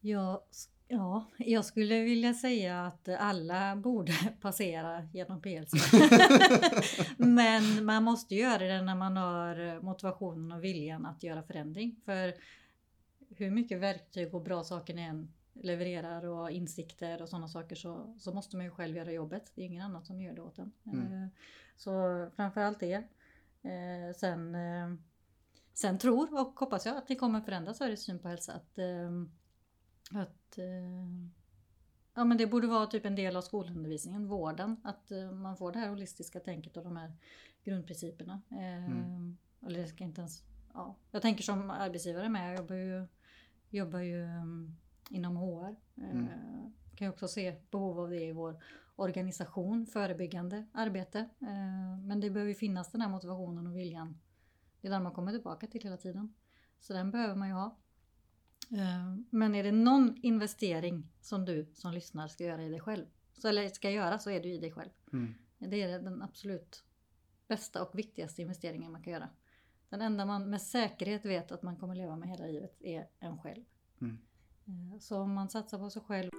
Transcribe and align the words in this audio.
Ja, 0.00 0.44
ja, 0.88 1.24
jag 1.38 1.64
skulle 1.64 2.00
vilja 2.00 2.34
säga 2.34 2.86
att 2.86 3.08
alla 3.08 3.76
borde 3.76 4.12
passera 4.40 5.08
genom 5.12 5.42
PLC. 5.42 5.72
Men 7.16 7.84
man 7.84 8.02
måste 8.02 8.34
göra 8.34 8.58
det 8.64 8.82
när 8.82 8.94
man 8.94 9.16
har 9.16 9.80
motivationen 9.82 10.52
och 10.52 10.64
viljan 10.64 11.06
att 11.06 11.22
göra 11.22 11.42
förändring. 11.42 11.96
För 12.04 12.34
hur 13.36 13.50
mycket 13.50 13.80
verktyg 13.80 14.34
och 14.34 14.42
bra 14.42 14.64
saker 14.64 14.94
ni 14.94 15.02
än 15.02 15.32
levererar 15.52 16.24
och 16.26 16.50
insikter 16.50 17.22
och 17.22 17.28
sådana 17.28 17.48
saker 17.48 17.76
så, 17.76 18.14
så 18.18 18.32
måste 18.34 18.56
man 18.56 18.64
ju 18.64 18.70
själv 18.70 18.96
göra 18.96 19.12
jobbet. 19.12 19.52
Det 19.54 19.62
är 19.62 19.66
ingen 19.66 19.82
annan 19.82 20.04
som 20.04 20.20
gör 20.20 20.32
det 20.34 20.42
åt 20.42 20.58
en. 20.58 20.72
Mm. 20.86 21.22
Eh, 21.22 21.28
Så 21.76 21.90
framförallt 22.36 22.80
det. 22.80 22.94
Eh, 23.62 24.14
Sen, 24.16 24.54
eh, 24.54 24.94
sen 25.74 25.98
tror 25.98 26.40
och 26.40 26.60
hoppas 26.60 26.86
jag 26.86 26.96
att 26.96 27.06
det 27.08 27.14
kommer 27.16 27.40
förändra 27.40 27.74
Sveriges 27.74 28.04
syn 28.04 28.18
på 28.18 28.28
hälsa. 28.28 28.52
Att, 28.52 28.78
eh, 28.78 29.10
att 30.14 30.58
eh, 30.58 31.06
ja, 32.14 32.24
men 32.24 32.36
det 32.36 32.46
borde 32.46 32.66
vara 32.66 32.86
typ 32.86 33.06
en 33.06 33.14
del 33.14 33.36
av 33.36 33.42
skolundervisningen, 33.42 34.28
vården. 34.28 34.76
Att 34.84 35.10
eh, 35.10 35.30
man 35.32 35.56
får 35.56 35.72
det 35.72 35.78
här 35.78 35.88
holistiska 35.88 36.40
tänket 36.40 36.76
och 36.76 36.84
de 36.84 36.96
här 36.96 37.12
grundprinciperna. 37.64 38.42
Eh, 38.50 38.86
Mm. 38.86 39.36
Eller 39.66 39.86
ska 39.86 40.04
inte 40.04 40.20
ens... 40.20 40.42
Ja. 40.74 40.96
Jag 41.10 41.22
tänker 41.22 41.42
som 41.42 41.70
arbetsgivare 41.70 42.28
med. 42.28 42.52
Jag 42.52 42.58
jobbar 42.58 42.74
ju, 42.76 43.06
jobbar 43.70 43.98
ju 43.98 44.22
um, 44.22 44.76
inom 45.10 45.36
HR. 45.36 45.76
Mm. 45.96 46.28
kan 46.96 47.06
ju 47.06 47.08
också 47.08 47.28
se 47.28 47.56
behov 47.70 48.00
av 48.00 48.10
det 48.10 48.24
i 48.24 48.32
vår 48.32 48.62
organisation, 48.96 49.86
förebyggande 49.86 50.66
arbete. 50.72 51.28
Men 52.06 52.20
det 52.20 52.30
behöver 52.30 52.48
ju 52.48 52.54
finnas 52.54 52.92
den 52.92 53.00
här 53.00 53.08
motivationen 53.08 53.66
och 53.66 53.76
viljan. 53.76 54.20
Det 54.80 54.88
är 54.88 54.92
den 54.92 55.02
man 55.02 55.12
kommer 55.12 55.32
tillbaka 55.32 55.66
till 55.66 55.82
hela 55.82 55.96
tiden. 55.96 56.34
Så 56.80 56.92
den 56.92 57.10
behöver 57.10 57.34
man 57.34 57.48
ju 57.48 57.54
ha. 57.54 57.76
Eh, 58.72 59.16
Men 59.30 59.54
är 59.54 59.62
det 59.62 59.72
någon 59.72 60.16
investering 60.22 61.08
som 61.20 61.44
du 61.44 61.70
som 61.74 61.92
lyssnar 61.92 62.28
ska 62.28 62.44
göra 62.44 62.64
i 62.64 62.68
dig 62.68 62.80
själv, 62.80 63.06
så, 63.38 63.48
eller 63.48 63.68
ska 63.68 63.90
göra 63.90 64.18
så 64.18 64.30
är 64.30 64.42
det 64.42 64.48
i 64.48 64.58
dig 64.58 64.72
själv. 64.72 64.90
Mm. 65.12 65.34
Det 65.58 65.82
är 65.82 65.88
den 66.02 66.22
absolut 66.22 66.84
bästa 67.48 67.82
och 67.82 67.98
viktigaste 67.98 68.42
investeringen 68.42 68.92
man 68.92 69.02
kan 69.02 69.12
göra. 69.12 69.28
Den 69.88 70.00
enda 70.02 70.26
man 70.26 70.50
med 70.50 70.62
säkerhet 70.62 71.24
vet 71.24 71.52
att 71.52 71.62
man 71.62 71.76
kommer 71.76 71.94
leva 71.94 72.16
med 72.16 72.28
hela 72.28 72.46
livet 72.46 72.82
är 72.82 73.06
en 73.18 73.38
själv. 73.38 73.64
Mm. 74.00 74.18
Eh, 74.66 74.98
Så 74.98 75.20
om 75.20 75.34
man 75.34 75.48
satsar 75.48 75.78
på 75.78 75.90
sig 75.90 76.02
själv 76.02 76.30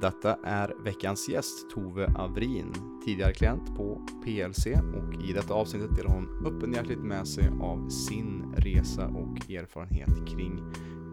Detta 0.00 0.38
är 0.44 0.84
veckans 0.84 1.28
gäst 1.28 1.70
Tove 1.74 2.06
Avrin, 2.16 2.72
tidigare 3.04 3.32
klient 3.32 3.76
på 3.76 4.06
PLC 4.24 4.66
och 4.66 5.24
i 5.24 5.32
detta 5.32 5.54
avsnittet 5.54 5.96
delar 5.96 6.10
hon 6.10 6.46
öppenhjärtigt 6.46 7.00
med 7.00 7.28
sig 7.28 7.48
av 7.48 7.88
sin 7.88 8.54
resa 8.56 9.06
och 9.06 9.50
erfarenhet 9.50 10.28
kring 10.28 10.60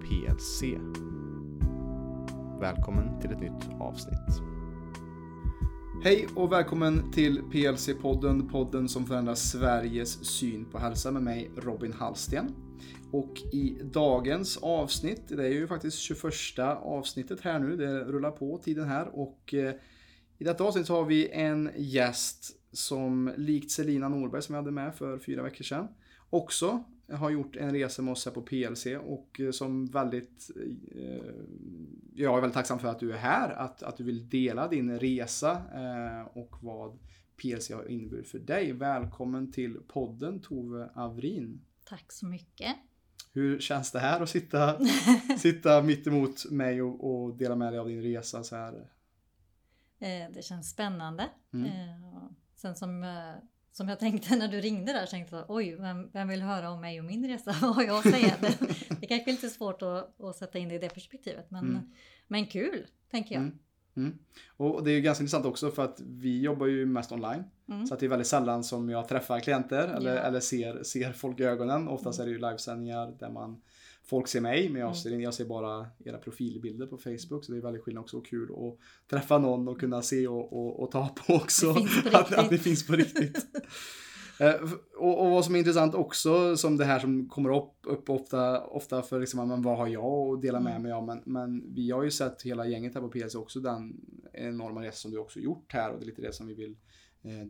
PLC. 0.05 0.63
Välkommen 2.59 3.21
till 3.21 3.31
ett 3.31 3.39
nytt 3.39 3.79
avsnitt. 3.79 4.41
Hej 6.03 6.27
och 6.35 6.51
välkommen 6.51 7.11
till 7.11 7.41
PLC-podden, 7.41 8.49
podden 8.49 8.89
som 8.89 9.05
förändrar 9.05 9.35
Sveriges 9.35 10.25
syn 10.25 10.65
på 10.65 10.79
hälsa 10.79 11.11
med 11.11 11.23
mig 11.23 11.51
Robin 11.57 11.93
Hallsten. 11.93 12.55
Och 13.11 13.33
i 13.53 13.77
dagens 13.83 14.57
avsnitt, 14.57 15.27
det 15.27 15.45
är 15.45 15.51
ju 15.51 15.67
faktiskt 15.67 15.97
21 15.97 16.59
avsnittet 16.83 17.41
här 17.41 17.59
nu, 17.59 17.77
det 17.77 18.03
rullar 18.03 18.31
på 18.31 18.57
tiden 18.57 18.87
här 18.87 19.19
och 19.19 19.53
eh, 19.53 19.73
i 20.37 20.43
detta 20.43 20.63
avsnitt 20.63 20.87
så 20.87 20.95
har 20.95 21.05
vi 21.05 21.29
en 21.29 21.71
gäst 21.75 22.51
som 22.71 23.33
likt 23.37 23.71
Selina 23.71 24.09
Norberg 24.09 24.41
som 24.41 24.55
jag 24.55 24.61
hade 24.61 24.71
med 24.71 24.95
för 24.95 25.19
fyra 25.19 25.43
veckor 25.43 25.63
sedan 25.63 25.87
också 26.29 26.83
har 27.09 27.29
gjort 27.29 27.55
en 27.55 27.71
resa 27.71 28.01
med 28.01 28.11
oss 28.11 28.25
här 28.25 28.31
på 28.31 28.41
PLC 28.41 28.85
och 29.05 29.39
eh, 29.39 29.51
som 29.51 29.85
väldigt 29.85 30.51
eh, 30.95 31.33
jag 32.15 32.37
är 32.37 32.41
väldigt 32.41 32.53
tacksam 32.53 32.79
för 32.79 32.87
att 32.87 32.99
du 32.99 33.13
är 33.13 33.17
här, 33.17 33.49
att, 33.49 33.83
att 33.83 33.97
du 33.97 34.03
vill 34.03 34.29
dela 34.29 34.67
din 34.67 34.99
resa 34.99 35.51
eh, 35.51 36.37
och 36.37 36.55
vad 36.61 36.99
PLC 37.41 37.71
har 37.71 37.87
inneburit 37.91 38.27
för 38.27 38.39
dig. 38.39 38.73
Välkommen 38.73 39.51
till 39.51 39.77
podden 39.87 40.41
Tove 40.41 40.89
Avrin. 40.95 41.61
Tack 41.83 42.11
så 42.11 42.25
mycket. 42.25 42.75
Hur 43.31 43.59
känns 43.59 43.91
det 43.91 43.99
här 43.99 44.21
att 44.21 44.29
sitta, 44.29 44.79
sitta 45.39 45.81
mitt 45.81 46.07
emot 46.07 46.51
mig 46.51 46.81
och, 46.81 47.23
och 47.25 47.37
dela 47.37 47.55
med 47.55 47.73
dig 47.73 47.79
av 47.79 47.87
din 47.87 48.01
resa 48.01 48.43
så 48.43 48.55
här? 48.55 48.73
Eh, 49.99 50.31
Det 50.33 50.43
känns 50.43 50.69
spännande. 50.69 51.29
Mm. 51.53 51.65
Eh, 51.65 52.23
Sen 52.55 52.75
som, 52.75 53.03
som 53.77 53.89
jag 53.89 53.99
tänkte 53.99 54.35
när 54.35 54.47
du 54.47 54.61
ringde 54.61 54.93
där, 54.93 55.05
tänkte 55.05 55.35
jag 55.35 55.45
oj, 55.47 55.75
vem, 55.79 56.09
vem 56.13 56.27
vill 56.27 56.41
höra 56.41 56.69
om 56.69 56.81
mig 56.81 56.99
och 56.99 57.05
min 57.05 57.27
resa? 57.27 57.55
Vad 57.75 57.85
jag 57.85 58.03
säga? 58.03 58.33
Det, 58.41 58.57
det 59.01 59.07
kanske 59.07 59.29
är 59.29 59.33
lite 59.33 59.49
svårt 59.49 59.81
att, 59.81 60.21
att 60.21 60.35
sätta 60.35 60.57
in 60.59 60.69
det 60.69 60.75
i 60.75 60.79
det 60.79 60.89
perspektivet, 60.93 61.51
men, 61.51 61.63
Mm. 61.69 61.81
men 62.27 62.45
kul, 62.45 62.85
tänker 63.11 63.35
jag. 63.35 63.41
Mm. 63.43 63.59
Mm. 63.97 64.17
Och 64.57 64.83
det 64.83 64.91
är 64.91 64.95
ju 64.95 65.01
ganska 65.01 65.21
intressant 65.21 65.45
också 65.45 65.71
för 65.71 65.83
att 65.83 66.01
vi 66.05 66.41
jobbar 66.41 66.65
ju 66.67 66.85
mest 66.85 67.11
online. 67.11 67.43
Mm. 67.69 67.85
Så 67.85 67.93
att 67.93 67.99
det 67.99 68.05
är 68.05 68.09
väldigt 68.09 68.27
sällan 68.27 68.63
som 68.63 68.89
jag 68.89 69.07
träffar 69.07 69.39
klienter 69.39 69.87
eller, 69.87 70.15
Ja. 70.15 70.21
eller 70.21 70.39
ser, 70.39 70.83
ser 70.83 71.11
folk 71.13 71.39
i 71.39 71.43
ögonen. 71.43 71.87
Oftast 71.87 72.19
är 72.19 72.25
det 72.25 72.31
ju 72.31 72.37
livesändningar 72.37 73.15
där 73.19 73.29
man 73.29 73.61
Folk 74.07 74.27
ser 74.27 74.41
mig 74.41 74.69
men 74.69 74.79
jag, 74.81 74.87
Mm. 74.87 74.95
ser, 74.95 75.19
jag 75.19 75.33
ser 75.33 75.45
bara 75.45 75.87
era 76.05 76.17
profilbilder 76.17 76.87
på 76.87 76.97
Facebook 76.97 77.45
så 77.45 77.51
det 77.51 77.57
är 77.57 77.61
väldigt 77.61 77.83
skillnad 77.83 78.01
också 78.01 78.17
och 78.17 78.25
kul 78.25 78.49
att 78.51 79.09
träffa 79.09 79.37
någon 79.37 79.67
och 79.67 79.79
kunna 79.79 80.01
se 80.01 80.27
och, 80.27 80.53
och, 80.53 80.83
och 80.83 80.91
ta 80.91 81.07
på 81.07 81.33
också. 81.33 81.73
På 81.73 81.81
att, 82.17 82.33
att 82.33 82.49
det 82.49 82.57
finns 82.57 82.87
på 82.87 82.93
riktigt. 82.93 83.45
Eh, 84.39 84.53
och, 84.97 85.25
och 85.25 85.31
vad 85.31 85.45
som 85.45 85.55
är 85.55 85.59
intressant 85.59 85.95
också, 85.95 86.57
som 86.57 86.77
det 86.77 86.85
här 86.85 86.99
som 86.99 87.29
kommer 87.29 87.57
upp, 87.57 87.73
upp 87.83 88.09
ofta, 88.09 88.61
ofta 88.65 89.01
för 89.01 89.19
liksom, 89.19 89.47
men 89.47 89.61
vad 89.61 89.77
har 89.77 89.87
jag 89.87 90.33
att 90.35 90.41
dela 90.41 90.59
med 90.59 90.71
Mm. 90.71 90.83
mig 90.83 90.91
av? 90.91 91.05
Men, 91.05 91.21
men 91.25 91.73
vi 91.75 91.91
har 91.91 92.03
ju 92.03 92.11
sett 92.11 92.41
hela 92.41 92.67
gänget 92.67 92.93
här 92.93 93.01
på 93.01 93.09
PLC 93.09 93.35
också, 93.35 93.59
den 93.59 93.93
enorma 94.33 94.83
resa 94.83 94.95
som 94.97 95.11
du 95.11 95.17
också 95.17 95.39
gjort 95.39 95.73
här 95.73 95.91
och 95.91 95.99
det 95.99 96.03
är 96.03 96.07
lite 96.07 96.21
det 96.21 96.33
som 96.33 96.47
vi 96.47 96.53
vill 96.53 96.75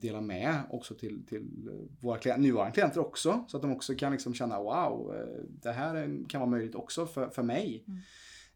dela 0.02 0.22
med 0.22 0.62
också 0.69 0.96
till, 0.96 1.25
till 1.25 1.68
eh, 1.68 1.74
våra 2.02 2.18
klient, 2.18 2.41
nuvarande 2.41 2.74
klienter 2.74 3.00
också. 3.02 3.46
Så 3.47 3.58
att 3.58 3.62
de 3.63 3.72
också 3.72 3.96
kan 3.96 4.12
liksom 4.12 4.34
känna 4.34 4.59
wow, 4.62 5.16
eh, 5.16 5.44
det 5.62 5.72
här 5.72 5.96
är- 5.96 6.30
kan 6.30 6.41
vara 6.41 6.50
möjligt 6.50 6.75
också 6.75 7.06
för, 7.06 7.30
för 7.30 7.44
mig. 7.44 7.84
Mm. 7.88 8.00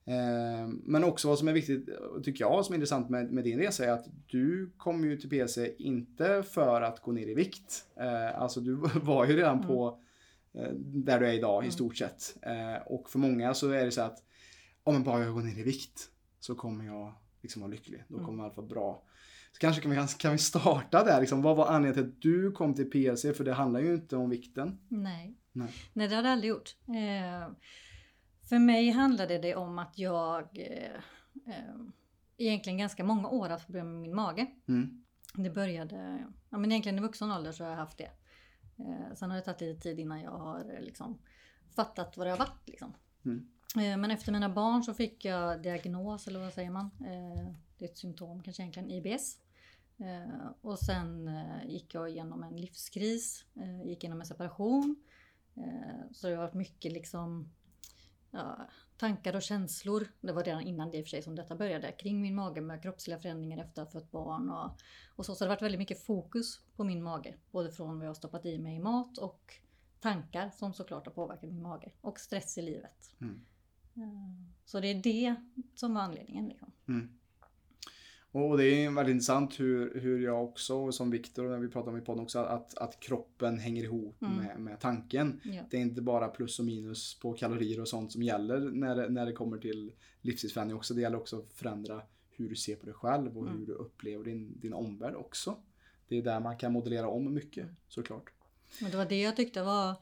Eh, 0.05 0.67
Men 0.83 1.03
också 1.03 1.27
vad 1.27 1.39
som 1.39 1.47
är 1.47 1.53
viktigt, 1.53 1.89
tycker 2.23 2.43
jag, 2.43 2.65
som 2.65 2.73
är 2.73 2.77
intressant 2.77 3.09
med, 3.09 3.31
med 3.31 3.43
din 3.43 3.59
resa 3.59 3.85
är 3.85 3.91
att 3.91 4.05
du 4.27 4.69
kom 4.77 5.03
ju 5.03 5.17
till 5.17 5.29
PLC 5.29 5.57
inte 5.77 6.43
för 6.43 6.81
att 6.81 7.01
gå 7.01 7.11
ner 7.11 7.27
i 7.27 7.33
vikt. 7.33 7.85
Eh, 7.95 8.41
Alltså 8.41 8.61
du 8.61 8.75
var 9.03 9.25
ju 9.25 9.35
redan 9.37 9.55
Mm. 9.57 9.67
på 9.67 9.99
eh, 10.53 10.71
där 10.79 11.19
du 11.19 11.27
är 11.27 11.33
idag 11.33 11.63
i 11.63 11.65
Mm. 11.65 11.71
stort 11.71 11.97
sett. 11.97 12.37
Eh, 12.41 12.81
Och 12.87 13.09
för 13.09 13.19
många 13.19 13.53
så 13.53 13.69
är 13.69 13.85
det 13.85 13.91
så 13.91 14.01
att 14.01 14.23
om 14.83 14.93
jag 14.93 15.03
bara 15.03 15.23
jag 15.23 15.33
går 15.33 15.41
ner 15.41 15.59
i 15.59 15.63
vikt 15.63 16.09
så 16.39 16.55
kommer 16.55 16.85
jag 16.85 17.13
liksom 17.41 17.61
vara 17.61 17.71
lycklig. 17.71 18.03
Då 18.07 18.15
Mm. 18.15 18.25
kommer 18.25 18.43
allt 18.43 18.57
vara 18.57 18.67
bra. 18.67 19.03
Så 19.51 19.59
kanske 19.59 19.81
kan 19.81 19.91
vi, 19.91 19.97
kan 20.19 20.31
vi 20.31 20.37
starta 20.37 21.03
där. 21.03 21.19
Liksom, 21.19 21.41
vad 21.41 21.55
var 21.57 21.67
anledningen 21.67 21.93
till 21.93 22.15
att 22.15 22.21
du 22.21 22.51
kom 22.51 22.73
till 22.73 22.89
PLC? 22.89 23.21
För 23.21 23.43
det 23.43 23.53
handlar 23.53 23.79
ju 23.79 23.93
inte 23.93 24.15
om 24.15 24.29
vikten. 24.29 24.79
Nej. 24.87 25.35
Nej. 25.51 25.73
Nej, 25.93 26.07
det 26.07 26.15
har 26.15 26.23
det 26.23 26.31
aldrig 26.31 26.49
gjort. 26.49 26.75
Eh, 26.87 27.53
för 28.49 28.59
mig 28.59 28.89
handlade 28.89 29.37
det 29.37 29.55
om 29.55 29.79
att 29.79 29.97
jag 29.97 30.57
eh, 30.57 30.95
eh, 31.53 31.75
egentligen 32.37 32.77
ganska 32.77 33.03
många 33.03 33.29
år 33.29 33.49
haft 33.49 33.65
problem 33.65 33.91
med 33.91 34.01
min 34.01 34.15
mage. 34.15 34.47
Mm. 34.67 35.03
Det 35.33 35.49
började, 35.49 36.25
ja 36.49 36.57
men 36.57 36.71
egentligen 36.71 36.97
i 36.97 37.01
vuxen 37.01 37.31
ålder 37.31 37.51
så 37.51 37.63
har 37.63 37.71
jag 37.71 37.77
haft 37.77 37.97
det. 37.97 38.11
Eh, 38.79 39.15
sen 39.15 39.29
har 39.29 39.37
det 39.37 39.43
tagit 39.43 39.61
lite 39.61 39.81
tid 39.81 39.99
innan 39.99 40.21
jag 40.21 40.31
har 40.31 40.73
eh, 40.73 40.81
liksom 40.81 41.19
fattat 41.75 42.17
vad 42.17 42.27
det 42.27 42.31
har 42.31 42.37
varit 42.37 42.67
liksom. 42.69 42.93
Mm. 43.25 43.47
Eh, 43.75 43.97
men 43.97 44.11
efter 44.11 44.31
mina 44.31 44.49
barn 44.49 44.83
så 44.83 44.93
fick 44.93 45.25
jag 45.25 45.61
diagnos, 45.61 46.27
eller 46.27 46.39
vad 46.39 46.53
säger 46.53 46.71
man? 46.71 46.91
Det 47.79 47.85
är 47.85 47.89
ett 47.89 47.97
symptom 47.97 48.43
kanske 48.43 48.63
egentligen, 48.63 48.89
IBS. 48.89 49.37
Eh, 49.99 50.47
och 50.61 50.79
sen 50.79 51.27
eh, 51.27 51.65
gick 51.67 51.93
jag 51.93 52.09
igenom 52.09 52.43
en 52.43 52.55
livskris, 52.55 53.45
eh, 53.55 53.87
gick 53.87 54.03
igenom 54.03 54.21
en 54.21 54.27
separation. 54.27 54.95
Så 56.11 56.27
det 56.27 56.35
har 56.35 56.43
varit 56.43 56.53
mycket 56.53 56.91
liksom 56.91 57.51
ja, 58.31 58.69
tankar 58.97 59.35
och 59.35 59.41
känslor. 59.41 60.07
Det 60.21 60.31
var 60.31 60.43
redan 60.43 60.61
innan 60.61 60.91
det 60.91 60.97
i 60.97 61.01
och 61.01 61.05
för 61.05 61.09
sig 61.09 61.21
som 61.21 61.35
detta 61.35 61.55
började. 61.55 61.91
Kring 61.91 62.21
min 62.21 62.35
mage 62.35 62.61
med 62.61 62.81
kroppsliga 62.81 63.19
förändringar 63.19 63.63
efter 63.63 63.81
att 63.81 63.93
ha 63.93 63.99
fött 64.01 64.11
barn 64.11 64.49
och, 64.49 64.71
och 65.15 65.25
så. 65.25 65.35
Så 65.35 65.43
det 65.43 65.49
har 65.49 65.55
varit 65.55 65.61
väldigt 65.61 65.79
mycket 65.79 66.05
fokus 66.05 66.61
på 66.75 66.83
min 66.83 67.03
mage. 67.03 67.35
Både 67.51 67.71
från 67.71 67.97
vad 67.97 68.05
jag 68.05 68.09
har 68.09 68.15
stoppat 68.15 68.45
i 68.45 68.59
mig 68.59 68.75
i 68.75 68.79
mat 68.79 69.17
och 69.17 69.53
tankar 69.99 70.49
som 70.49 70.73
såklart 70.73 71.05
har 71.05 71.13
påverkat 71.13 71.49
min 71.49 71.61
mage. 71.61 71.91
Och 72.01 72.19
stress 72.19 72.57
i 72.57 72.61
livet. 72.61 73.15
Mm. 73.21 73.45
Så 74.65 74.79
det 74.79 74.87
är 74.87 75.03
det 75.03 75.35
som 75.75 75.93
var 75.93 76.01
anledningen. 76.01 76.47
Liksom. 76.47 76.71
Mm. 76.87 77.18
Och 78.31 78.57
det 78.57 78.65
är 78.65 78.91
väldigt 78.91 79.13
intressant 79.13 79.59
hur, 79.59 79.99
hur 79.99 80.19
jag 80.19 80.43
också, 80.43 80.75
och 80.75 80.95
som 80.95 81.11
Viktor, 81.11 81.49
när 81.49 81.57
vi 81.57 81.67
pratar 81.67 81.91
om 81.91 81.97
i 81.97 82.01
podden 82.01 82.23
också, 82.23 82.39
att, 82.39 82.77
att 82.77 82.99
kroppen 82.99 83.59
hänger 83.59 83.83
ihop 83.83 84.21
Mm. 84.21 84.35
med, 84.37 84.59
med 84.59 84.79
tanken. 84.79 85.41
Ja. 85.43 85.61
Det 85.69 85.77
är 85.77 85.81
inte 85.81 86.01
bara 86.01 86.27
plus 86.27 86.59
och 86.59 86.65
minus 86.65 87.19
på 87.19 87.33
kalorier 87.33 87.81
och 87.81 87.87
sånt 87.87 88.11
som 88.11 88.23
gäller 88.23 88.59
när, 88.59 89.09
när 89.09 89.25
det 89.25 89.31
kommer 89.33 89.57
till 89.57 89.91
livsstilsförändring 90.21 90.77
också. 90.77 90.93
Det 90.93 91.01
gäller 91.01 91.17
också 91.17 91.39
att 91.39 91.53
förändra 91.53 92.01
hur 92.29 92.49
du 92.49 92.55
ser 92.55 92.75
på 92.75 92.85
dig 92.85 92.95
själv 92.95 93.37
och 93.37 93.47
Mm. 93.47 93.59
hur 93.59 93.65
du 93.65 93.73
upplever 93.73 94.25
din, 94.25 94.59
din 94.59 94.73
omvärld 94.73 95.15
också. 95.15 95.55
Det 96.07 96.17
är 96.17 96.21
där 96.21 96.39
man 96.39 96.57
kan 96.57 96.73
modellera 96.73 97.07
om 97.07 97.33
mycket 97.33 97.67
såklart. 97.87 98.29
Men 98.81 98.91
det 98.91 98.97
var 98.97 99.05
det 99.05 99.21
jag 99.21 99.35
tyckte 99.35 99.63
var, 99.63 99.95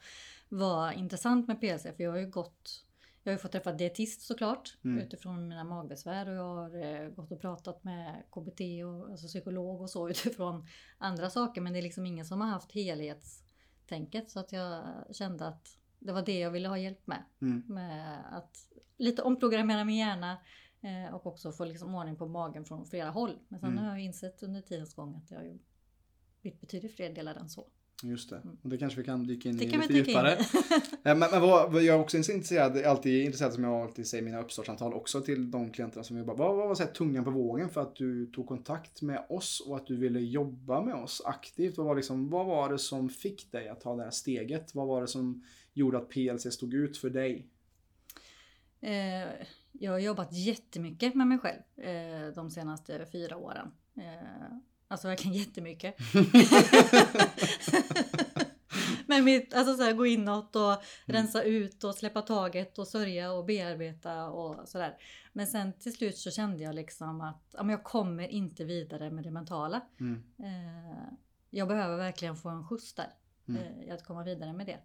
var 0.50 0.91
intressant 0.91 1.47
med 1.47 1.59
PLC. 1.59 1.81
För 1.83 2.03
jag 2.03 2.12
har 2.12 2.19
ju 2.19 2.29
gått 2.29 2.83
jag 3.27 3.33
har 3.33 3.38
ju 3.38 3.41
fått 3.41 3.51
träffa 3.51 3.71
dietist 3.74 4.21
såklart 4.21 4.77
Mm. 4.83 5.03
utifrån 5.06 5.47
mina 5.47 5.63
magbesvär 5.63 6.29
och 6.29 6.35
jag 6.35 6.56
har 6.56 6.83
eh, 6.85 7.09
gått 7.09 7.31
och 7.31 7.41
pratat 7.41 7.83
med 7.83 8.24
KBT 8.31 8.62
och 8.85 9.12
alltså 9.12 9.27
psykolog 9.27 9.81
och 9.81 9.89
så 9.89 10.09
utifrån 10.09 10.68
andra 10.97 11.29
saker. 11.29 11.62
Men 11.62 11.74
det 11.74 11.79
är 11.79 11.83
liksom 11.83 12.06
ingen 12.06 12.25
som 12.25 12.41
har 12.41 12.47
haft 12.47 12.71
helhetstänket 12.71 14.31
så 14.31 14.39
att 14.39 14.51
jag 14.51 14.83
kände 15.12 15.47
att 15.47 15.77
det 16.00 16.12
var 16.12 16.21
det 16.21 16.39
jag 16.39 16.51
ville 16.51 16.68
ha 16.68 16.77
hjälp 16.77 17.07
med. 17.07 17.24
Mm. 17.41 17.63
Med 17.68 18.24
att 18.38 18.69
lite 18.97 19.21
omprogrammera 19.21 19.83
min 19.85 19.97
hjärna 19.97 20.38
eh, 20.81 21.13
och 21.15 21.25
också 21.27 21.51
få 21.51 21.65
liksom 21.65 21.95
ordning 21.95 22.15
på 22.15 22.27
magen 22.27 22.65
från 22.65 22.85
flera 22.85 23.09
håll. 23.09 23.39
Men 23.47 23.59
sen 23.59 23.69
Mm. 23.71 23.83
har 23.83 23.89
jag 23.91 24.00
insett 24.01 24.44
under 24.44 24.62
tidens 24.62 24.94
gång 24.94 25.15
att 25.15 25.31
jag 25.31 25.38
har 25.38 25.45
ju 25.45 25.59
blivit 26.41 26.62
betydligt 26.62 26.95
fler 26.95 27.13
delar 27.13 27.35
än 27.35 27.50
så. 27.50 27.68
Just 28.04 28.30
det. 28.30 28.42
Och 28.62 28.70
det 28.70 28.78
kanske 28.78 29.00
vi 29.00 29.06
kan 29.06 29.28
dyka 29.28 29.50
in. 29.50 29.58
Det 29.58 29.64
i 29.64 29.78
lite 29.78 29.94
djupare. 29.94 30.38
Ja, 31.04 31.16
men, 31.16 31.20
men 31.32 31.42
vad, 31.42 31.74
jag 31.74 31.96
är 31.96 32.00
också 32.00 32.18
intresserad, 32.18 32.86
alltid 32.86 33.26
intresserad 33.26 33.54
som 33.54 33.64
jag 33.64 33.74
alltid 33.74 34.08
säger 34.08 34.22
i 34.22 34.26
mina 34.26 34.40
uppstartssamtal 34.40 34.94
också 34.94 35.22
till 35.22 35.52
de 35.52 35.72
klienterna 35.72 36.04
som 36.04 36.18
jobbar. 36.18 36.36
Vad 36.36 36.56
vad 36.56 36.68
var 36.68 36.86
tungan 36.86 37.24
på 37.24 37.32
vågen 37.32 37.70
för 37.70 37.82
att 37.82 37.96
du 37.96 38.26
tog 38.26 38.48
kontakt 38.48 39.02
med 39.02 39.26
oss 39.30 39.64
och 39.68 39.76
att 39.76 39.88
du 39.88 39.96
ville 39.96 40.20
jobba 40.20 40.82
med 40.82 40.96
oss 40.96 41.22
aktivt? 41.26 41.78
Vad 41.78 41.88
var, 41.88 41.96
liksom, 41.96 42.30
vad 42.30 42.46
var 42.46 42.70
det 42.70 42.80
som 42.80 43.10
fick 43.10 43.52
dig 43.52 43.70
att 43.70 43.82
ta 43.82 43.96
det 43.96 44.04
här 44.04 44.12
steget? 44.12 44.76
Vad 44.76 44.88
var 44.88 45.02
det 45.02 45.08
som 45.08 45.44
gjorde 45.74 45.98
att 45.98 46.10
PLC 46.10 46.54
stod 46.54 46.74
ut 46.74 46.98
för 46.98 47.10
dig? 47.10 47.48
Eh, 48.82 49.46
jag 49.72 49.92
har 49.92 50.00
jobbat 50.00 50.34
jättemycket 50.34 51.16
med 51.16 51.28
mig 51.28 51.38
själv 51.38 51.62
eh, 51.78 52.34
de 52.36 52.52
senaste 52.52 53.06
fyra 53.12 53.38
åren. 53.38 53.72
Eh, 53.96 54.58
alltså 54.88 55.07
verkligen 55.07 55.38
jättemycket. 55.38 55.95
Men 59.07 59.24
mitt, 59.24 59.54
alltså 59.54 59.75
så 59.75 59.84
här, 59.84 59.94
gå 59.94 60.06
inåt 60.06 60.56
och 60.56 60.84
rensa 61.06 61.44
ut 61.44 61.84
och 61.84 61.95
släppa 61.95 62.22
taget 62.22 62.80
och 62.80 62.88
sörja 62.88 63.31
och 63.31 63.45
bearbeta 63.45 64.30
och 64.30 64.69
sådär. 64.69 64.98
Men 65.34 65.48
sen 65.48 65.74
till 65.74 65.94
slut 65.94 66.18
så 66.18 66.31
kände 66.31 66.63
jag 66.63 66.75
liksom 66.75 67.22
att 67.22 67.44
ja, 67.51 67.63
men 67.63 67.69
jag 67.69 67.84
kommer 67.84 68.28
inte 68.28 68.63
vidare 68.63 69.12
med 69.12 69.24
det 69.24 69.31
mentala. 69.31 69.81
Mm. 70.00 70.24
Eh, 70.39 71.13
jag 71.50 71.68
behöver 71.68 71.98
verkligen 71.98 72.36
få 72.36 72.50
en 72.50 72.68
skjuts 72.68 72.94
där. 72.94 73.13
Mm. 73.48 73.62
Eh, 73.62 73.94
att 73.94 74.04
komma 74.04 74.24
vidare 74.24 74.54
med 74.54 74.66
det. 74.66 74.80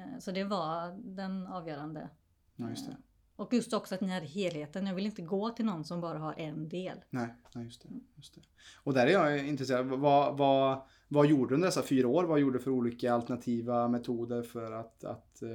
Eh, 0.00 0.18
så 0.18 0.30
det 0.30 0.44
var 0.44 0.98
den 1.16 1.46
avgörande 1.46 2.10
Ja, 2.56 2.68
just 2.68 2.86
det. 2.86 2.96
Och 3.36 3.52
just 3.52 3.72
också 3.72 3.94
att 3.94 4.00
ni 4.00 4.08
hade 4.08 4.26
helheten. 4.26 4.86
Jag 4.86 4.94
vill 4.94 5.06
inte 5.06 5.22
gå 5.22 5.50
till 5.50 5.64
någon 5.64 5.84
som 5.84 6.00
bara 6.00 6.18
har 6.18 6.34
en 6.38 6.68
del. 6.68 6.98
Nej, 7.10 7.28
nej 7.54 7.64
just, 7.64 7.82
det, 7.82 7.88
just 8.16 8.34
det. 8.34 8.40
Och 8.76 8.94
där 8.94 9.06
är 9.06 9.10
jag 9.10 9.48
intresserad. 9.48 9.86
Vad, 9.86 10.38
vad, 10.38 10.82
vad 11.08 11.26
gjorde 11.26 11.50
du 11.50 11.54
under 11.54 11.68
dessa 11.68 11.82
fyra 11.82 12.08
år? 12.08 12.24
Vad 12.24 12.40
gjorde 12.40 12.58
du 12.58 12.62
för 12.62 12.70
olika 12.70 13.14
alternativa 13.14 13.88
metoder 13.88 14.42
för 14.42 14.72
att, 14.72 15.04
att 15.04 15.42
eh, 15.42 15.48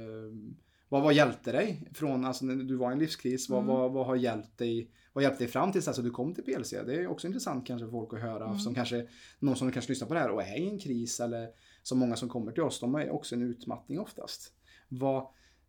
vad, 0.88 1.02
vad 1.02 1.14
hjälpte 1.14 1.52
dig 1.52 1.88
från, 1.94 2.24
alltså 2.24 2.44
när 2.44 2.54
du 2.54 2.76
var 2.76 2.90
i 2.90 2.92
en 2.92 2.98
livskris, 2.98 3.48
vad, 3.48 3.62
Mm. 3.62 3.74
vad, 3.74 3.92
vad 3.92 4.06
har 4.06 4.16
hjälpt 4.16 4.58
dig 4.58 4.90
vad 5.12 5.22
hjälpte 5.22 5.44
dig 5.44 5.52
fram 5.52 5.72
tills 5.72 5.88
att 5.88 5.96
du 5.96 6.10
kom 6.10 6.34
till 6.34 6.44
PLC? 6.44 6.70
Det 6.70 6.94
är 6.94 7.06
också 7.06 7.26
intressant 7.26 7.66
kanske 7.66 7.86
för 7.86 7.92
folk 7.92 8.12
att 8.14 8.20
höra. 8.20 8.44
Mm. 8.44 8.58
Som 8.58 8.74
kanske, 8.74 9.06
någon 9.38 9.56
som 9.56 9.72
kanske 9.72 9.92
lyssnar 9.92 10.08
på 10.08 10.14
det 10.14 10.20
här 10.20 10.30
och 10.30 10.42
är 10.42 10.58
i 10.58 10.68
en 10.68 10.78
kris 10.78 11.20
eller 11.20 11.48
som 11.82 11.98
många 11.98 12.16
som 12.16 12.28
kommer 12.28 12.52
till 12.52 12.62
oss, 12.62 12.80
de 12.80 12.94
är 12.94 13.10
också 13.10 13.34
en 13.34 13.42
utmattning 13.42 14.00
oftast. 14.00 14.52
Vad, 14.88 15.26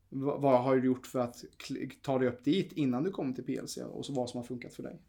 vad, 0.09 0.63
har 0.63 0.75
du 0.75 0.85
gjort 0.85 1.07
för 1.07 1.19
att 1.19 1.43
ta 2.01 2.19
dig 2.19 2.27
upp 2.27 2.43
dit 2.43 2.71
innan 2.71 3.03
du 3.03 3.11
kom 3.11 3.33
till 3.33 3.43
PLC 3.43 3.77
och 3.77 4.05
så 4.05 4.13
vad 4.13 4.29
som 4.29 4.37
har 4.37 4.45
funkat 4.45 4.73
för 4.73 4.83
dig? 4.83 4.99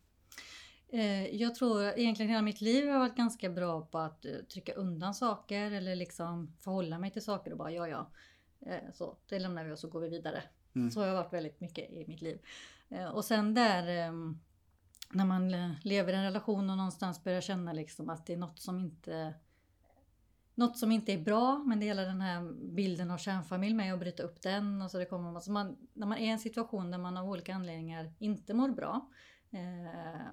Eh, 0.92 1.36
jag 1.36 1.54
tror 1.54 1.82
egentligen 1.82 2.30
hela 2.30 2.42
mitt 2.42 2.60
liv 2.60 2.84
har 2.84 2.92
jag 2.92 2.98
varit 2.98 3.16
ganska 3.16 3.50
bra 3.50 3.80
på 3.80 3.98
att 3.98 4.24
eh, 4.24 4.32
trycka 4.52 4.72
undan 4.72 5.14
saker 5.14 5.72
eller 5.72 5.96
liksom 5.96 6.52
förhålla 6.60 6.98
mig 6.98 7.10
till 7.10 7.22
saker 7.22 7.52
och 7.52 7.58
bara 7.58 7.72
ja 7.72 7.88
ja. 7.88 8.10
Eh, 8.66 8.92
så 8.94 9.16
det 9.28 9.38
lämnar 9.38 9.64
vi 9.64 9.72
och 9.72 9.78
så 9.78 9.88
går 9.88 10.00
vi 10.00 10.08
vidare. 10.08 10.42
Mm. 10.74 10.90
Så 10.90 11.00
har 11.00 11.06
jag 11.06 11.14
varit 11.14 11.32
väldigt 11.32 11.60
mycket 11.60 11.90
i 11.90 12.04
mitt 12.08 12.22
liv. 12.22 12.38
Och 13.12 13.24
sen 13.24 13.54
där 13.54 13.86
ehm, 13.86 14.40
när 15.12 15.24
man 15.24 15.50
lever 15.82 16.12
i 16.12 16.16
en 16.16 16.24
relation 16.24 16.70
och 16.70 16.76
någonstans 16.76 17.24
börjar 17.24 17.40
känna 17.40 17.72
liksom 17.72 18.10
att 18.10 18.26
det 18.26 18.32
är 18.32 18.36
något 18.36 18.58
som 18.60 18.80
inte 18.80 19.34
något 20.60 20.78
som 20.78 20.92
inte 20.92 21.12
är 21.12 21.18
bra, 21.18 21.64
men 21.66 21.80
det 21.80 21.86
gäller 21.86 22.06
den 22.06 22.20
här 22.20 22.52
bilden 22.74 23.10
av 23.10 23.18
kärnfamilj 23.18 23.74
med 23.74 23.94
att 23.94 24.00
bryta 24.00 24.22
upp 24.22 24.42
den. 24.42 24.82
Och 24.82 24.90
så 24.90 24.98
det 24.98 25.04
kommer, 25.04 25.34
alltså 25.34 25.50
man, 25.50 25.76
när 25.92 26.06
man 26.06 26.18
är 26.18 26.24
i 26.24 26.28
en 26.28 26.38
situation 26.38 26.90
där 26.90 26.98
man 26.98 27.16
av 27.16 27.28
olika 27.28 27.54
anledningar 27.54 28.12
inte 28.18 28.54
mår 28.54 28.68
bra 28.68 29.10
eh, 29.50 30.26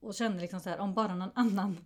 och 0.00 0.14
känner 0.14 0.40
liksom 0.40 0.60
så 0.60 0.70
här, 0.70 0.78
om 0.78 0.94
bara 0.94 1.14
någon 1.14 1.30
annan 1.34 1.76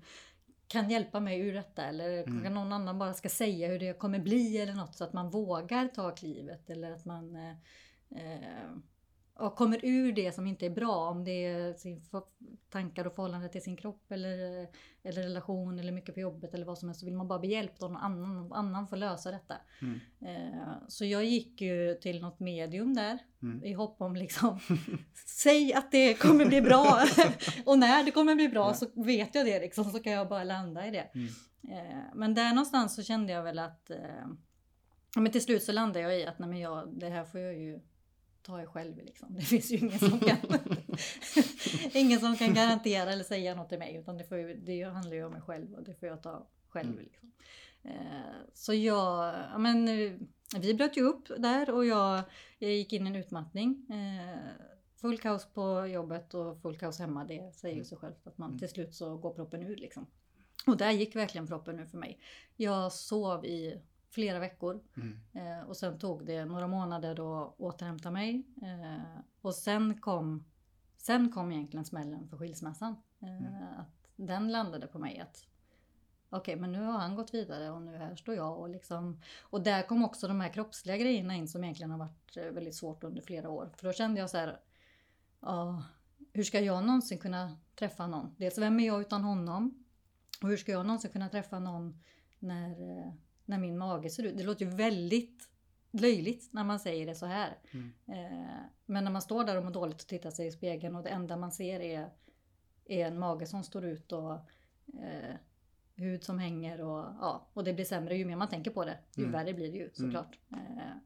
kan 0.66 0.90
hjälpa 0.90 1.20
mig 1.20 1.40
ur 1.40 1.54
detta 1.54 1.84
eller 1.84 2.22
Mm. 2.22 2.43
kan 2.43 2.54
någon 2.54 2.72
annan 2.72 2.99
bara 2.99 3.14
ska 3.14 3.28
säga 3.28 3.69
hur 3.69 3.78
det 3.78 3.99
kommer 3.99 4.19
bli 4.19 4.58
eller 4.58 4.75
något 4.75 4.96
så 4.96 5.04
att 5.04 5.12
man 5.12 5.31
vågar 5.31 5.88
ta 5.88 6.10
klivet 6.10 6.70
eller 6.70 6.93
att 6.93 7.04
man 7.04 7.37
eh, 7.37 7.56
eh, 8.10 8.70
och 9.34 9.56
kommer 9.56 9.81
ur 9.82 10.12
det 10.12 10.32
som 10.32 10.46
inte 10.46 10.67
är 10.67 10.70
bra 10.70 11.08
om 11.11 11.25
det 11.25 11.44
är 11.44 11.75
tankar 12.70 13.06
och 13.06 13.14
förhållande 13.14 13.49
till 13.49 13.62
sin 13.62 13.76
kropp 13.76 14.12
eller, 14.12 14.69
eller 15.02 15.23
relation 15.23 15.79
eller 15.79 15.93
mycket 15.93 16.14
på 16.14 16.20
jobbet 16.20 16.55
eller 16.55 16.67
vad 16.67 16.79
som 16.79 16.88
helst 16.88 17.00
så 17.00 17.06
vill 17.06 17.14
man 17.14 17.29
bara 17.29 17.38
bli 17.38 17.50
hjälpt 17.50 17.82
av 17.82 17.93
någon 17.93 18.02
annan, 18.02 18.34
någon 18.34 18.52
annan 18.52 18.88
får 18.88 18.96
lösa 18.96 19.31
detta. 19.31 19.55
Mm. 19.82 20.00
Eh, 20.20 20.73
så 20.88 21.05
jag 21.05 21.25
gick 21.25 21.61
ju 21.61 21.94
till 21.94 22.20
något 22.20 22.40
medium 22.40 22.94
där 22.94 23.19
Mm. 23.43 23.64
i 23.64 23.73
hopp 23.73 24.00
om 24.00 24.17
liksom 24.17 24.58
Säg 25.26 25.75
att 25.75 25.90
det 25.93 26.14
kommer 26.14 26.44
bli 26.44 26.61
bra! 26.61 26.99
och 27.67 27.78
när 27.78 28.05
det 28.05 28.11
kommer 28.11 28.35
bli 28.35 28.49
bra 28.49 28.69
Ja. 28.69 28.75
så 28.75 29.02
vet 29.05 29.35
jag 29.35 29.46
det 29.46 29.61
liksom 29.61 29.85
så 29.85 29.99
kan 29.99 30.12
jag 30.12 30.28
bara 30.28 30.44
landa 30.44 30.87
i 30.87 30.90
det. 30.90 31.11
Mm. 31.14 31.28
Eh, 31.70 32.05
men 32.14 32.35
där 32.35 32.49
någonstans 32.49 32.94
så 32.94 33.02
kände 33.02 33.32
jag 33.32 33.43
väl 33.43 33.58
att 33.58 33.90
eh, 33.90 34.26
men 35.17 35.32
till 35.32 35.43
slut 35.43 35.62
så 35.62 35.73
landade 35.73 36.00
jag 36.00 36.20
i 36.20 36.26
att 36.26 36.38
nej 36.38 36.49
men 36.49 36.58
jag, 36.58 36.88
det 37.00 37.08
här 37.08 37.25
får 37.25 37.40
jag 37.40 37.55
ju 37.55 37.81
ta 38.43 38.62
i 38.62 38.67
själv 38.67 38.97
liksom. 38.97 39.35
Det 39.35 39.43
finns 39.43 39.71
ju 39.71 39.77
ingen 39.77 39.99
som 39.99 40.21
kan 40.21 40.37
ingen 41.93 42.21
som 42.21 42.37
kan 42.37 42.55
garantera 42.55 43.12
eller 43.12 43.25
säga 43.25 43.55
något 43.55 43.69
till 43.69 43.79
mig 43.79 43.97
utan 43.97 44.19
det, 44.19 44.25
får 44.25 44.39
ju, 44.39 44.55
det 44.55 44.83
handlar 44.83 45.15
ju 45.15 45.25
om 45.25 45.33
mig 45.33 45.43
själv 45.43 45.75
och 45.75 45.83
det 45.83 45.94
får 45.94 46.09
jag 46.09 46.23
ta 46.23 46.47
själv. 46.69 46.91
Mm. 46.91 47.05
Liksom. 47.05 47.33
Eh, 47.83 47.93
så 48.55 48.75
jag, 48.75 49.35
ja, 49.53 49.59
men 49.59 49.89
eh, 49.89 50.12
vi 50.59 50.75
bröt 50.75 50.97
ju 50.97 51.03
upp 51.03 51.29
där 51.39 51.71
och 51.71 51.87
jag, 51.87 52.23
jag 52.59 52.71
gick 52.71 52.93
in 52.93 53.06
i 53.06 53.11
en 53.11 53.17
utmattning. 53.17 53.87
Eh, 53.91 54.50
full 55.00 55.19
kaos 55.19 55.47
på 55.55 55.87
jobbet 55.87 56.35
och 56.35 56.62
full 56.62 56.79
kaos 56.79 56.99
hemma, 56.99 57.25
det 57.25 57.55
säger 57.55 57.77
ju 57.77 57.85
sig 57.85 57.99
självt 57.99 58.27
att 58.27 58.38
man 58.38 58.49
Mm. 58.49 58.59
till 58.59 58.69
slut 58.69 58.95
så 58.95 59.17
går 59.17 59.35
proppen 59.35 59.62
ur 59.62 59.77
liksom. 59.77 60.06
Och 60.67 60.77
där 60.77 60.91
gick 60.91 61.17
verkligen 61.17 61.47
proppen 61.47 61.79
ur 61.79 61.87
för 61.87 61.99
mig. 61.99 62.19
Jag 62.56 62.93
sov 62.93 63.45
i 63.45 63.81
flera 64.12 64.38
veckor 64.38 64.81
Mm. 64.97 65.19
eh, 65.32 65.61
och 65.69 65.76
sen 65.76 65.99
tog 65.99 66.26
det 66.26 66.44
några 66.44 66.67
månader 66.67 67.12
att 67.12 67.55
återhämta 67.61 68.11
mig. 68.11 68.43
Eh, 68.62 69.20
och 69.41 69.55
sen 69.55 70.00
kom, 70.00 70.44
sen 70.97 71.32
kom 71.32 71.53
egentligen 71.53 71.85
smällen 71.85 72.29
för 72.29 72.37
skilsmässan. 72.37 72.97
Eh, 73.21 73.28
Mm. 73.47 73.54
Att 73.78 74.09
den 74.16 74.52
landade 74.52 74.87
på 74.87 74.99
mig 74.99 75.19
att 75.19 75.47
okej, 76.31 76.57
men 76.57 76.73
nu 76.73 76.81
har 76.85 76.99
han 76.99 77.14
gått 77.16 77.35
vidare 77.35 77.71
och 77.71 77.83
nu 77.83 77.97
här 77.97 78.16
står 78.16 78.35
jag 78.35 78.59
och 78.59 78.69
liksom. 78.69 79.21
Och 79.42 79.62
där 79.62 79.83
kom 79.83 80.04
också 80.04 80.28
de 80.28 80.40
här 80.40 80.49
kroppsliga 80.49 80.97
grejerna 80.97 81.35
in 81.35 81.49
som 81.49 81.64
egentligen 81.64 81.90
har 81.90 81.99
varit 81.99 82.37
eh, 82.37 82.45
väldigt 82.45 82.75
svårt 82.75 83.04
under 83.04 83.23
flera 83.23 83.50
år. 83.50 83.71
För 83.76 83.87
då 83.87 83.92
kände 83.92 84.21
jag 84.21 84.31
så 84.31 84.37
här, 84.38 84.61
ja, 85.40 85.83
hur 86.33 86.42
ska 86.45 86.61
jag 86.61 86.85
någonsin 86.85 87.19
kunna 87.19 87.57
träffa 87.75 88.07
någon? 88.07 88.35
Dels 88.38 88.59
vem 88.59 88.81
är 88.81 88.87
jag 88.87 89.00
utan 89.00 89.25
honom? 89.25 89.85
Och 90.42 90.49
hur 90.49 90.57
ska 90.57 90.73
jag 90.73 90.87
någonsin 90.87 91.11
kunna 91.11 91.28
träffa 91.28 91.59
någon 91.59 91.99
när, 92.38 92.99
eh, 92.99 93.12
när 93.44 93.58
min 93.58 93.78
mage 93.78 94.11
ser 94.11 94.22
ut? 94.22 94.38
Det 94.38 94.44
låter 94.44 94.64
ju 94.64 94.70
väldigt 94.70 95.49
löjligt 95.90 96.52
när 96.52 96.64
man 96.64 96.80
säger 96.80 97.06
det 97.06 97.14
så 97.14 97.26
här. 97.26 97.58
Mm. 97.70 97.92
Eh, 98.06 98.61
men 98.87 99.04
när 99.04 99.11
man 99.11 99.22
står 99.22 99.44
där 99.44 99.56
och 99.56 99.64
mår 99.64 99.70
dåligt 99.70 100.00
och 100.02 100.06
tittar 100.08 100.30
sig 100.30 100.46
i 100.46 100.52
spegeln 100.52 100.96
och 100.96 101.02
det 101.02 101.08
enda 101.08 101.37
man 101.37 101.52
ser 101.52 101.80
är, 101.80 102.11
är 102.84 103.06
en 103.06 103.18
mage 103.18 103.46
som 103.46 103.62
står 103.64 103.84
ut 103.84 104.12
och 104.12 104.32
eh, 105.02 105.34
hud 105.94 106.25
som 106.25 106.38
hänger 106.38 106.80
och, 106.80 106.99
ja, 107.20 107.50
och 107.52 107.64
det 107.64 107.72
blir 107.75 107.84
sämre 107.84 108.16
ju 108.16 108.25
mer 108.25 108.37
man 108.37 108.49
tänker 108.49 108.70
på 108.70 108.84
det. 108.84 108.99
Ju 109.16 109.22
Mm. 109.22 109.32
värre 109.32 109.54
blir 109.54 109.72
det 109.72 109.78
ju 109.78 109.90
såklart. 109.94 110.38
Eh, 110.52 110.96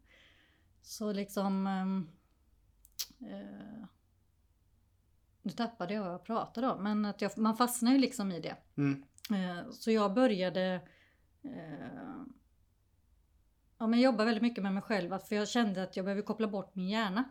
så 0.83 1.13
liksom... 1.13 1.67
ehm, 1.67 2.09
eh, 3.21 3.87
nu 5.43 5.53
tappade 5.53 5.95
jag 5.95 6.03
vad 6.05 6.13
jag 6.13 6.25
pratade 6.25 6.67
om, 6.69 6.83
men 6.83 7.05
att 7.05 7.21
jag, 7.23 7.39
man 7.39 7.57
fastnar 7.57 7.93
ju 7.93 7.99
liksom 7.99 8.33
i 8.33 8.41
det. 8.41 8.57
Mm. 8.77 9.05
Eh, 9.31 9.71
Så 9.71 9.91
jag 9.91 10.15
började 10.15 10.81
ja, 13.79 13.87
men 13.87 14.01
jobba 14.01 14.25
väldigt 14.25 14.43
mycket 14.43 14.63
med 14.63 14.73
mig 14.75 14.83
själv. 14.83 15.19
För 15.19 15.37
jag 15.37 15.49
kände 15.49 15.83
att 15.83 15.97
jag 15.97 16.05
behöver 16.05 16.23
koppla 16.23 16.49
bort 16.49 16.75
min 16.75 16.89
hjärna. 16.89 17.25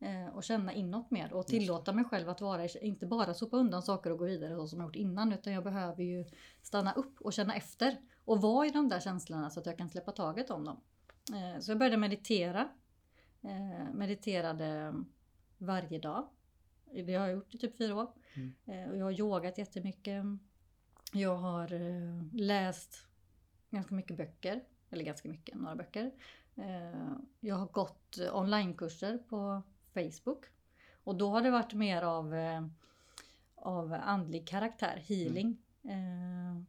eh, 0.00 0.26
Och 0.34 0.44
känna 0.44 0.72
inåt 0.72 1.10
mer. 1.10 1.32
Och 1.32 1.46
tillåta 1.46 1.92
mig 1.92 2.04
själv 2.04 2.28
att 2.28 2.40
vara, 2.40 2.66
inte 2.66 3.06
bara 3.06 3.34
sopa 3.34 3.56
undan 3.56 3.82
saker 3.82 4.10
och 4.12 4.18
gå 4.18 4.24
vidare 4.24 4.54
så 4.56 4.66
som 4.68 4.80
jag 4.80 4.86
gjort 4.86 4.96
innan. 4.96 5.32
Utan 5.32 5.52
jag 5.52 5.64
behöver 5.64 6.02
ju 6.02 6.24
stanna 6.62 6.92
upp 6.92 7.20
och 7.20 7.32
känna 7.32 7.54
efter. 7.54 7.96
Och 8.24 8.40
vara 8.42 8.66
i 8.66 8.70
de 8.70 8.88
där 8.88 9.00
känslorna 9.00 9.50
så 9.50 9.60
att 9.60 9.66
jag 9.66 9.78
kan 9.78 9.88
släppa 9.88 10.12
taget 10.12 10.50
om 10.50 10.64
dem. 10.64 10.80
Eh, 11.34 11.60
Så 11.60 11.70
jag 11.70 11.78
började 11.78 11.96
meditera. 11.96 12.68
Eh, 13.42 13.94
Mediterade 13.94 14.94
varje 15.58 15.98
dag. 15.98 16.28
Det 17.06 17.14
har 17.14 17.26
jag 17.26 17.32
gjort 17.36 17.54
i 17.54 17.58
typ 17.58 17.76
fyra 17.78 17.94
år. 17.96 18.08
Mm. 18.34 18.52
Eh, 18.66 18.98
jag 18.98 19.04
har 19.04 19.12
yogat 19.20 19.58
jättemycket. 19.58 20.24
Jag 21.12 21.36
har 21.36 21.72
eh, 21.72 22.22
läst 22.32 23.06
ganska 23.70 23.94
mycket 23.94 24.16
böcker. 24.16 24.64
Eller 24.90 25.04
ganska 25.04 25.28
mycket, 25.28 25.54
några 25.54 25.76
böcker. 25.76 26.10
Eh, 26.56 27.12
jag 27.40 27.56
har 27.56 27.66
gått 27.66 28.18
onlinekurser 28.32 29.18
på 29.18 29.62
Facebook. 29.94 30.44
Och 31.04 31.14
då 31.16 31.30
har 31.30 31.42
det 31.42 31.50
varit 31.50 31.74
mer 31.74 32.02
av, 32.02 32.34
eh, 32.34 32.66
av 33.54 33.92
andlig 33.92 34.48
karaktär, 34.48 35.02
healing. 35.08 35.58
Eh, 35.84 36.62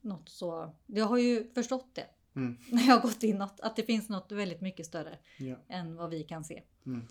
något 0.00 0.28
så. 0.28 0.74
Jag 0.86 1.06
har 1.06 1.18
ju 1.18 1.52
förstått 1.54 1.94
det 1.94 2.06
Mm. 2.34 2.56
när 2.72 2.82
jag 2.86 2.94
har 2.94 3.02
gått 3.02 3.22
inåt. 3.22 3.60
Att 3.60 3.76
det 3.76 3.82
finns 3.82 4.08
något 4.08 4.32
väldigt 4.32 4.60
mycket 4.60 4.86
större 4.86 5.18
Ja. 5.38 5.56
än 5.68 5.96
vad 5.96 6.10
vi 6.10 6.22
kan 6.24 6.44
se. 6.44 6.62
Mm. 6.86 7.06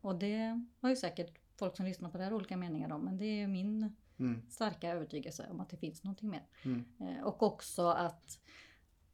Och 0.00 0.18
det 0.18 0.64
har 0.80 0.90
ju 0.90 0.96
säkert 0.96 1.38
folk 1.58 1.76
som 1.76 1.86
lyssnar 1.86 2.10
på 2.10 2.18
det 2.18 2.24
här 2.24 2.32
olika 2.32 2.56
meningar 2.56 2.92
om. 2.92 3.04
Men 3.04 3.18
det 3.18 3.24
är 3.24 3.46
min 3.48 3.96
Mm. 4.20 4.42
starka 4.50 4.90
övertygelse 4.90 5.46
om 5.50 5.60
att 5.60 5.68
det 5.68 5.76
finns 5.76 6.04
någonting 6.04 6.30
mer. 6.30 6.42
Mm. 6.62 6.84
Eh, 7.00 7.24
och 7.24 7.42
också 7.42 7.88
att, 7.88 8.38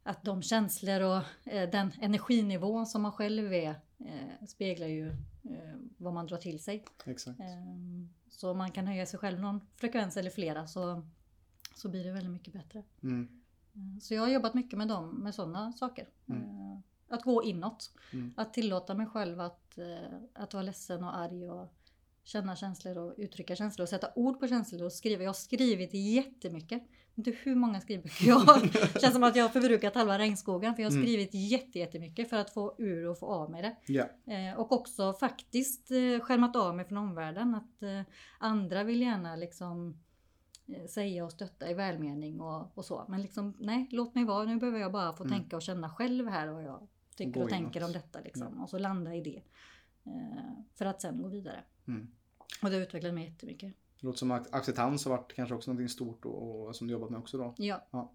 att 0.03 0.23
de 0.23 0.43
känslor 0.43 1.01
och 1.01 1.23
eh, 1.53 1.71
den 1.71 1.93
energinivån 2.01 2.87
som 2.87 3.03
man 3.03 3.13
själv 3.13 3.53
är 3.53 3.75
eh, 3.99 4.47
speglar 4.47 4.87
ju 4.87 5.17
vad 5.99 6.15
man 6.15 6.27
drar 6.27 6.37
till 6.37 6.63
sig. 6.63 6.85
Exakt. 7.05 7.41
Så 8.29 8.55
man 8.55 8.71
kan 8.71 8.87
höja 8.87 9.07
sig 9.07 9.19
själv 9.19 9.41
någon 9.41 9.61
frekvens 9.77 10.17
eller 10.17 10.31
flera 10.31 10.67
så, 10.67 11.07
så 11.75 11.89
blir 11.89 12.05
det 12.05 12.13
väldigt 12.13 12.33
mycket 12.33 12.53
bättre. 12.53 12.83
Mm. 13.03 13.41
Så 14.01 14.15
jag 14.15 14.23
har 14.23 14.29
jobbat 14.29 14.55
mycket 14.55 14.79
med 14.79 14.89
dem, 14.89 15.11
med 15.11 15.35
sådana 15.35 15.73
saker. 15.73 16.09
Mm. 16.29 16.83
Att 17.09 17.23
gå 17.23 17.43
inåt. 17.43 17.91
Mm. 18.13 18.35
Att 18.37 18.55
tillåta 18.55 18.95
mig 18.95 19.07
själv 19.07 19.41
att, 19.41 19.79
att 20.33 20.55
vara 20.55 20.63
ledsen 20.63 21.05
och 21.05 21.17
arg 21.17 21.51
och 21.51 21.73
känna 22.27 22.57
känslor 22.57 22.99
och 22.99 23.15
uttrycka 23.19 23.57
känslor 23.57 23.85
och 23.85 23.89
sätta 23.89 24.09
ord 24.17 24.41
på 24.41 24.49
känslor 24.49 24.83
och 24.83 24.93
skriva. 24.93 25.23
Jag 25.23 25.29
har 25.29 25.35
skrivit 25.35 25.95
jättemycket. 25.95 26.83
Inte 27.15 27.31
hur 27.31 27.55
många 27.55 27.81
skrivböcker 27.81 28.27
jag 28.27 28.37
har. 28.37 28.99
Känns 29.01 29.13
som 29.15 29.23
att 29.23 29.37
jag 29.37 29.45
har 29.45 29.49
förbrukat 29.49 29.95
halva 29.95 30.19
regnskogen 30.19 30.75
för 30.75 30.83
jag 30.83 30.91
har 30.91 30.97
Mm. 30.97 31.05
skrivit 31.07 31.35
jätte, 31.35 31.79
jättemycket 31.79 32.31
för 32.31 32.37
att 32.37 32.51
få 32.51 32.75
ur 32.79 33.09
och 33.09 33.19
få 33.19 33.27
av 33.27 33.51
mig 33.51 33.63
det. 33.63 33.77
Ja. 33.93 34.05
Eh, 34.35 34.59
och 34.59 34.73
också 34.73 35.13
faktiskt 35.13 35.91
eh, 35.91 36.21
skärmat 36.21 36.57
av 36.57 36.77
mig 36.77 36.85
från 36.85 36.99
omvärlden. 36.99 37.55
Att 37.55 37.83
eh, 37.83 38.01
andra 38.39 38.85
vill 38.85 39.01
gärna 39.01 39.37
liksom 39.37 39.97
eh, 40.69 40.87
säga 40.87 41.25
och 41.25 41.33
stötta 41.33 41.71
i 41.71 41.75
välmening 41.75 42.41
och, 42.41 42.79
och 42.79 42.85
så. 42.85 43.05
Men 43.09 43.23
liksom 43.23 43.57
nej, 43.61 43.89
låt 43.91 44.15
mig 44.15 44.25
vara. 44.25 44.45
Nu 44.45 44.57
behöver 44.57 44.79
jag 44.79 44.93
bara 44.93 45.13
få 45.13 45.25
Mm. 45.25 45.39
tänka 45.39 45.57
och 45.57 45.63
känna 45.63 45.91
själv 45.91 46.29
här 46.29 46.49
vad 46.49 46.65
jag 46.65 46.89
tycker 47.17 47.33
Gå 47.33 47.43
och 47.43 47.51
tänker 47.51 47.85
om 47.85 47.93
detta. 47.93 48.21
Liksom. 48.21 48.61
Och 48.63 48.71
så 48.71 48.79
landa 48.79 49.15
i 49.15 49.21
det. 49.21 49.43
Eh, 50.07 50.53
för 50.75 50.85
att 50.87 51.03
sen 51.03 51.23
gå 51.23 51.29
vidare. 51.29 51.65
Mm. 51.89 52.09
Och 52.63 52.71
det 52.71 52.77
utvecklade 52.77 53.15
mig 53.15 53.25
jättemycket. 53.25 53.73
Det 54.01 54.07
låter 54.07 54.19
som 54.19 54.31
att 54.31 54.55
acceptans 54.55 55.05
har 55.05 55.13
varit 55.17 55.33
kanske 55.35 55.55
också 55.55 55.71
någonting 55.71 55.89
stort 55.89 56.25
och, 56.25 56.67
och 56.67 56.77
som 56.77 56.87
du 56.87 56.93
jobbat 56.93 57.11
med 57.11 57.19
också 57.19 57.39
då. 57.39 57.55
Ja, 57.59 58.13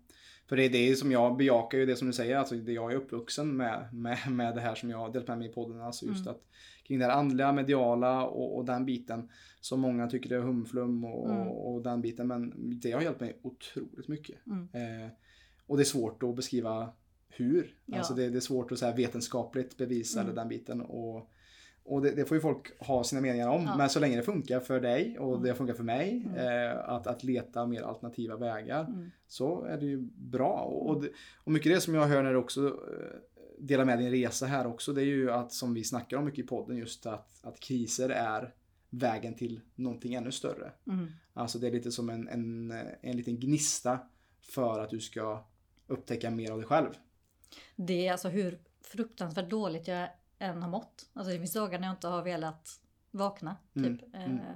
För 0.48 0.56
det 0.58 0.64
är 0.66 0.70
det 0.70 0.96
som 0.96 1.12
jag 1.12 1.38
bejakar 1.38 1.78
ju 1.78 1.86
det 1.86 1.96
som 1.96 2.08
du 2.08 2.14
säger, 2.14 2.38
alltså 2.38 2.56
det 2.56 2.74
jag 2.74 2.92
är 2.92 2.96
uppvuxen 2.96 3.58
med, 3.58 3.90
med, 3.94 4.18
med 4.32 4.56
det 4.56 4.62
här 4.62 4.76
som 4.76 4.90
jag 4.90 4.98
har 4.98 5.10
delat 5.14 5.28
med 5.28 5.38
mig 5.38 5.50
i 5.50 5.54
podden. 5.54 5.82
Alltså 5.82 6.06
just 6.06 6.22
Mm. 6.22 6.32
att 6.32 6.42
kring 6.84 7.00
det 7.00 7.06
här 7.06 7.12
andliga, 7.12 7.52
mediala 7.52 8.26
och, 8.26 8.58
och 8.58 8.66
den 8.66 8.86
biten 8.86 9.30
som 9.62 9.80
många 9.80 10.08
tycker 10.08 10.32
är 10.36 10.40
humflum 10.42 11.06
och, 11.06 11.30
Mm. 11.32 11.48
och 11.48 11.82
den 11.82 12.02
biten. 12.02 12.28
Men 12.28 12.54
det 12.80 12.92
har 12.92 13.02
hjälpt 13.02 13.20
mig 13.20 13.40
otroligt 13.42 14.08
mycket. 14.08 14.46
Mm. 14.46 14.70
Eh, 14.74 15.10
och 15.68 15.78
det 15.78 15.84
är 15.84 15.86
svårt 15.86 16.24
att 16.24 16.36
beskriva 16.36 16.90
hur. 17.30 17.76
Ja. 17.86 17.98
Alltså 17.98 18.14
det, 18.14 18.30
det 18.30 18.38
är 18.38 18.40
svårt 18.42 18.72
att 18.72 18.80
säga 18.80 18.96
vetenskapligt 18.96 19.78
bevisa 19.78 20.22
Mm. 20.22 20.36
den 20.36 20.48
biten. 20.48 20.82
Och, 20.82 21.30
och 21.84 22.02
det, 22.02 22.12
det 22.12 22.26
får 22.26 22.38
ju 22.38 22.42
folk 22.42 22.80
ha 22.80 23.04
sina 23.04 23.22
meningar 23.22 23.48
om. 23.50 23.64
Ja. 23.64 23.78
Men 23.78 23.90
så 23.90 24.00
länge 24.00 24.16
det 24.18 24.24
funkar 24.24 24.60
för 24.60 24.80
dig 24.80 25.20
och 25.20 25.32
Mm. 25.32 25.44
det 25.44 25.56
funkar 25.56 25.74
för 25.74 25.84
mig 25.84 26.26
Mm. 26.26 26.38
eh, 26.38 26.90
att, 26.90 27.08
att 27.08 27.24
leta 27.24 27.66
mer 27.66 27.82
alternativa 27.82 28.38
vägar 28.38 28.86
mm. 28.86 29.12
så 29.28 29.64
är 29.64 29.78
det 29.78 29.86
ju 29.86 29.98
bra. 30.16 30.54
Och, 30.54 30.90
och, 30.90 31.02
det, 31.02 31.10
och 31.44 31.52
mycket 31.52 31.74
det 31.74 31.82
som 31.82 31.96
jag 31.96 32.08
hör 32.08 32.24
när 32.24 32.32
du 32.32 32.38
också 32.38 32.68
eh, 32.68 33.20
delar 33.60 33.86
med 33.86 34.00
din 34.00 34.12
resa 34.12 34.46
här 34.46 34.68
också, 34.68 34.94
det 34.94 35.02
är 35.02 35.06
ju 35.06 35.32
att 35.32 35.52
som 35.52 35.74
vi 35.74 35.84
snackar 35.84 36.18
om 36.18 36.26
mycket 36.26 36.46
i 36.46 36.48
podden, 36.48 36.78
just 36.78 37.06
att, 37.06 37.46
att 37.46 37.60
kriser 37.60 38.10
är 38.10 38.54
vägen 38.90 39.34
till 39.34 39.62
någonting 39.76 40.14
ännu 40.14 40.32
större. 40.32 40.72
Mm. 40.88 41.08
Alltså 41.34 41.60
det 41.60 41.68
är 41.68 41.72
lite 41.72 41.92
som 41.92 42.10
en, 42.10 42.28
en, 42.28 42.72
en 43.02 43.18
liten 43.18 43.40
gnista 43.40 44.00
för 44.42 44.80
att 44.80 44.90
du 44.90 45.00
ska 45.00 45.46
upptäcka 45.88 46.32
mer 46.32 46.52
av 46.52 46.58
dig 46.58 46.68
själv. 46.68 46.90
Det 47.76 48.08
är 48.08 48.12
alltså 48.12 48.30
hur 48.30 48.60
fruktansvärt 48.82 49.50
dåligt 49.50 49.88
jag 49.88 50.10
än 50.42 50.62
har 50.62 50.70
mått. 50.70 51.10
Alltså 51.14 51.32
det 51.34 51.40
finns 51.40 51.54
dagar 51.54 51.80
när 51.80 51.88
jag 51.88 51.96
inte 51.96 52.08
har 52.08 52.24
velat 52.24 52.70
vakna. 53.12 53.56
Mm, 53.74 53.98
Typ. 53.98 54.16
mm. 54.16 54.38
Eh, 54.38 54.56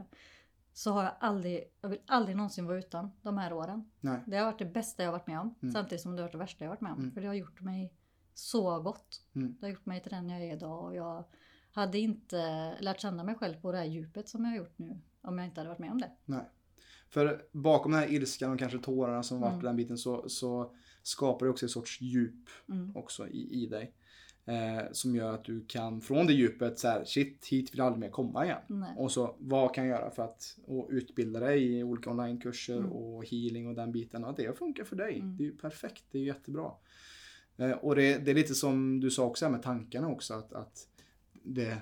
Så 0.73 0.91
har 0.91 1.03
jag 1.03 1.13
aldrig, 1.19 1.63
jag 1.81 1.89
vill 1.89 1.99
aldrig 2.05 2.37
någonsin 2.37 2.65
vara 2.65 2.77
utan 2.77 3.11
de 3.21 3.37
här 3.37 3.53
åren. 3.53 3.89
Nej. 3.99 4.19
Det 4.27 4.37
har 4.37 4.45
varit 4.45 4.59
det 4.59 4.65
bästa 4.65 5.03
jag 5.03 5.07
har 5.11 5.17
varit 5.19 5.27
med 5.27 5.39
om. 5.39 5.55
Mm. 5.61 5.73
Samtidigt 5.73 6.01
som 6.01 6.15
det 6.15 6.21
har 6.21 6.27
varit 6.27 6.31
det 6.31 6.37
värsta 6.37 6.63
jag 6.63 6.69
varit 6.69 6.81
med 6.81 6.91
om. 6.91 6.99
Mm. 6.99 7.11
För 7.11 7.21
det 7.21 7.27
har 7.27 7.33
gjort 7.33 7.61
mig 7.61 7.93
så 8.33 8.79
gott. 8.81 9.21
Mm. 9.35 9.55
Det 9.59 9.65
har 9.65 9.71
gjort 9.71 9.85
mig 9.85 10.01
till 10.01 10.11
den 10.11 10.29
jag 10.29 10.41
är 10.41 10.53
idag. 10.55 10.83
Och 10.85 10.95
jag 10.95 11.23
hade 11.71 11.99
inte 11.99 12.73
lärt 12.79 12.99
känna 13.01 13.23
mig 13.23 13.35
själv 13.35 13.61
på 13.61 13.71
det 13.71 13.77
här 13.77 13.85
djupet 13.85 14.29
som 14.29 14.43
jag 14.45 14.51
har 14.51 14.57
gjort 14.57 14.77
nu. 14.77 14.99
Om 15.21 15.37
jag 15.37 15.47
inte 15.47 15.59
hade 15.59 15.69
varit 15.69 15.79
med 15.79 15.91
om 15.91 16.01
det. 16.01 16.11
Nej. 16.25 16.49
För 17.09 17.45
bakom 17.51 17.91
den 17.91 18.01
här 18.01 18.11
ilskan 18.11 18.51
och 18.51 18.59
kanske 18.59 18.79
tårarna 18.79 19.23
som 19.23 19.39
varit 19.39 19.53
Mm. 19.53 19.65
den 19.65 19.75
biten 19.75 19.97
så, 19.97 20.29
så 20.29 20.75
skapar 21.03 21.45
det 21.45 21.49
också 21.51 21.65
en 21.65 21.69
sorts 21.69 22.01
djup 22.01 22.49
Mm. 22.69 22.95
också 22.95 23.27
i, 23.27 23.63
i 23.63 23.65
dig. 23.67 23.93
Eh, 24.47 24.83
som 24.91 25.15
gör 25.15 25.33
att 25.33 25.43
du 25.45 25.65
kan 25.67 26.01
från 26.01 26.27
det 26.27 26.33
djupet 26.33 26.79
så 26.79 26.87
här, 26.87 27.05
shit, 27.05 27.45
hit 27.45 27.73
vill 27.73 27.77
jag 27.77 27.85
aldrig 27.87 27.99
mer 27.99 28.09
komma 28.09 28.45
igen. 28.45 28.57
Nej. 28.67 28.93
Och 28.97 29.11
så 29.11 29.35
vad 29.39 29.73
kan 29.75 29.87
jag 29.87 29.99
göra 29.99 30.11
för 30.11 30.23
att 30.23 30.57
utbilda 30.89 31.39
dig 31.39 31.77
i 31.79 31.83
olika 31.83 32.09
onlinekurser 32.09 32.77
Mm. 32.77 32.91
och 32.91 33.25
healing 33.25 33.67
och 33.67 33.75
den 33.75 33.91
biten. 33.91 34.23
Och 34.23 34.35
det 34.35 34.57
funkar 34.57 34.83
för 34.83 34.95
dig. 34.95 35.19
Mm. 35.19 35.37
Det 35.37 35.43
är 35.43 35.45
ju 35.45 35.57
perfekt, 35.57 36.03
det 36.11 36.17
är 36.17 36.21
ju 36.21 36.27
jättebra. 36.27 36.71
Eh, 37.57 37.71
och 37.71 37.95
det, 37.95 38.17
det 38.17 38.31
är 38.31 38.35
lite 38.35 38.55
som 38.55 38.99
du 38.99 39.11
sa 39.11 39.25
också 39.25 39.45
här 39.45 39.51
med 39.51 39.61
tankarna 39.63 40.07
också. 40.07 40.33
Att, 40.33 40.53
att 40.53 40.87
det, 41.43 41.77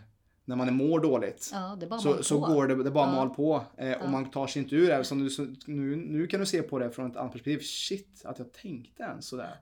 när 0.45 0.55
man 0.55 0.73
mår 0.75 0.99
dåligt 0.99 1.49
Ja, 1.53 1.79
så, 1.99 2.23
så 2.23 2.39
går 2.39 2.67
det, 2.67 2.83
det 2.83 2.91
bara 2.91 3.07
Ja. 3.07 3.11
mal 3.15 3.29
på. 3.29 3.63
Eh, 3.77 3.87
Ja. 3.89 4.03
Och 4.03 4.09
man 4.09 4.31
tar 4.31 4.47
sig 4.47 4.61
inte 4.61 4.75
ur 4.75 4.87
det. 4.87 5.03
Som 5.03 5.19
du, 5.23 5.29
så, 5.29 5.47
nu, 5.65 5.95
nu 5.95 6.27
kan 6.27 6.39
du 6.39 6.45
se 6.45 6.61
på 6.61 6.79
det 6.79 6.91
från 6.91 7.11
ett 7.11 7.17
annat 7.17 7.31
perspektiv. 7.31 7.59
Shit, 7.59 8.21
att 8.25 8.39
jag 8.39 8.51
tänkte 8.53 9.03
ens 9.03 9.27
sådär. 9.27 9.55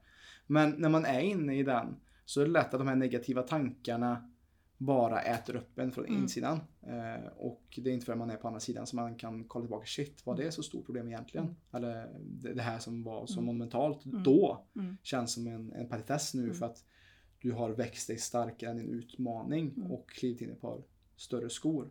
Men 0.48 0.70
när 0.78 0.90
man 0.90 1.06
är 1.06 1.20
inne 1.20 1.60
i 1.60 1.64
den 1.64 1.96
så 2.32 2.42
är 2.42 2.46
det 2.46 2.52
lätt 2.52 2.74
att 2.74 2.80
de 2.80 2.88
här 2.88 2.96
negativa 2.96 3.42
tankarna 3.44 4.30
bara 4.78 5.22
äter 5.22 5.56
upp 5.56 5.80
en 5.80 5.92
från 5.92 6.06
Mm. 6.06 6.22
insidan. 6.24 6.60
Eh, 6.82 7.28
och 7.38 7.80
det 7.84 7.90
är 7.90 7.94
inte 7.94 8.06
förrän 8.06 8.20
man 8.20 8.30
är 8.30 8.36
på 8.36 8.48
andra 8.48 8.60
sidan 8.60 8.88
som 8.88 8.96
man 8.98 9.16
kan 9.16 9.44
kolla 9.44 9.66
tillbaka. 9.66 9.86
Shit, 9.86 10.26
var 10.26 10.36
det 10.38 10.52
så 10.52 10.64
stort 10.64 10.86
problem 10.86 11.08
egentligen? 11.08 11.46
Mm. 11.46 11.56
Eller 11.72 12.10
det, 12.20 12.54
det 12.54 12.62
här 12.62 12.80
som 12.80 13.04
var 13.04 13.26
så 13.26 13.34
Mm. 13.34 13.46
monumentalt 13.46 14.06
Mm. 14.06 14.24
då 14.24 14.66
Mm. 14.76 14.98
känns 15.04 15.34
som 15.34 15.48
en, 15.48 15.74
en 15.74 15.90
petitess 15.90 16.34
nu 16.34 16.44
Mm. 16.44 16.56
för 16.56 16.66
att 16.66 16.84
du 17.42 17.52
har 17.52 17.70
växt 17.70 18.08
dig 18.08 18.18
starkare 18.18 18.70
än 18.72 18.78
din 18.78 18.90
utmaning 18.90 19.82
och 19.90 20.10
klivit 20.10 20.42
in 20.42 20.50
i 20.50 20.52
ett 20.52 20.62
par 20.62 20.84
större 21.16 21.50
skor. 21.50 21.90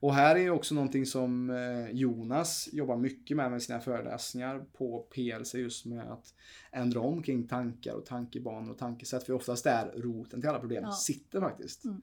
Och 0.00 0.14
här 0.14 0.36
är 0.36 0.40
ju 0.40 0.50
också 0.50 0.74
någonting 0.74 1.06
som 1.06 1.50
eh, 1.50 1.90
Jonas 1.90 2.68
jobbar 2.72 2.96
mycket 2.96 3.36
med 3.36 3.50
med 3.50 3.62
sina 3.62 3.80
föreläsningar 3.80 4.64
på 4.78 5.06
PLC 5.14 5.54
just 5.54 5.86
med 5.86 6.12
att 6.12 6.34
ändra 6.72 7.00
om 7.00 7.22
kring 7.22 7.48
tankar 7.48 7.92
och 7.94 8.06
tankebanor 8.06 8.70
och 8.70 8.78
tankesätt. 8.78 9.24
För 9.24 9.32
oftast 9.32 9.64
där 9.64 9.92
roten 9.96 10.40
till 10.40 10.50
alla 10.50 10.60
problem 10.60 10.84
Ja. 10.84 10.92
sitter 10.92 11.40
faktiskt. 11.40 11.84
Mm. 11.84 12.02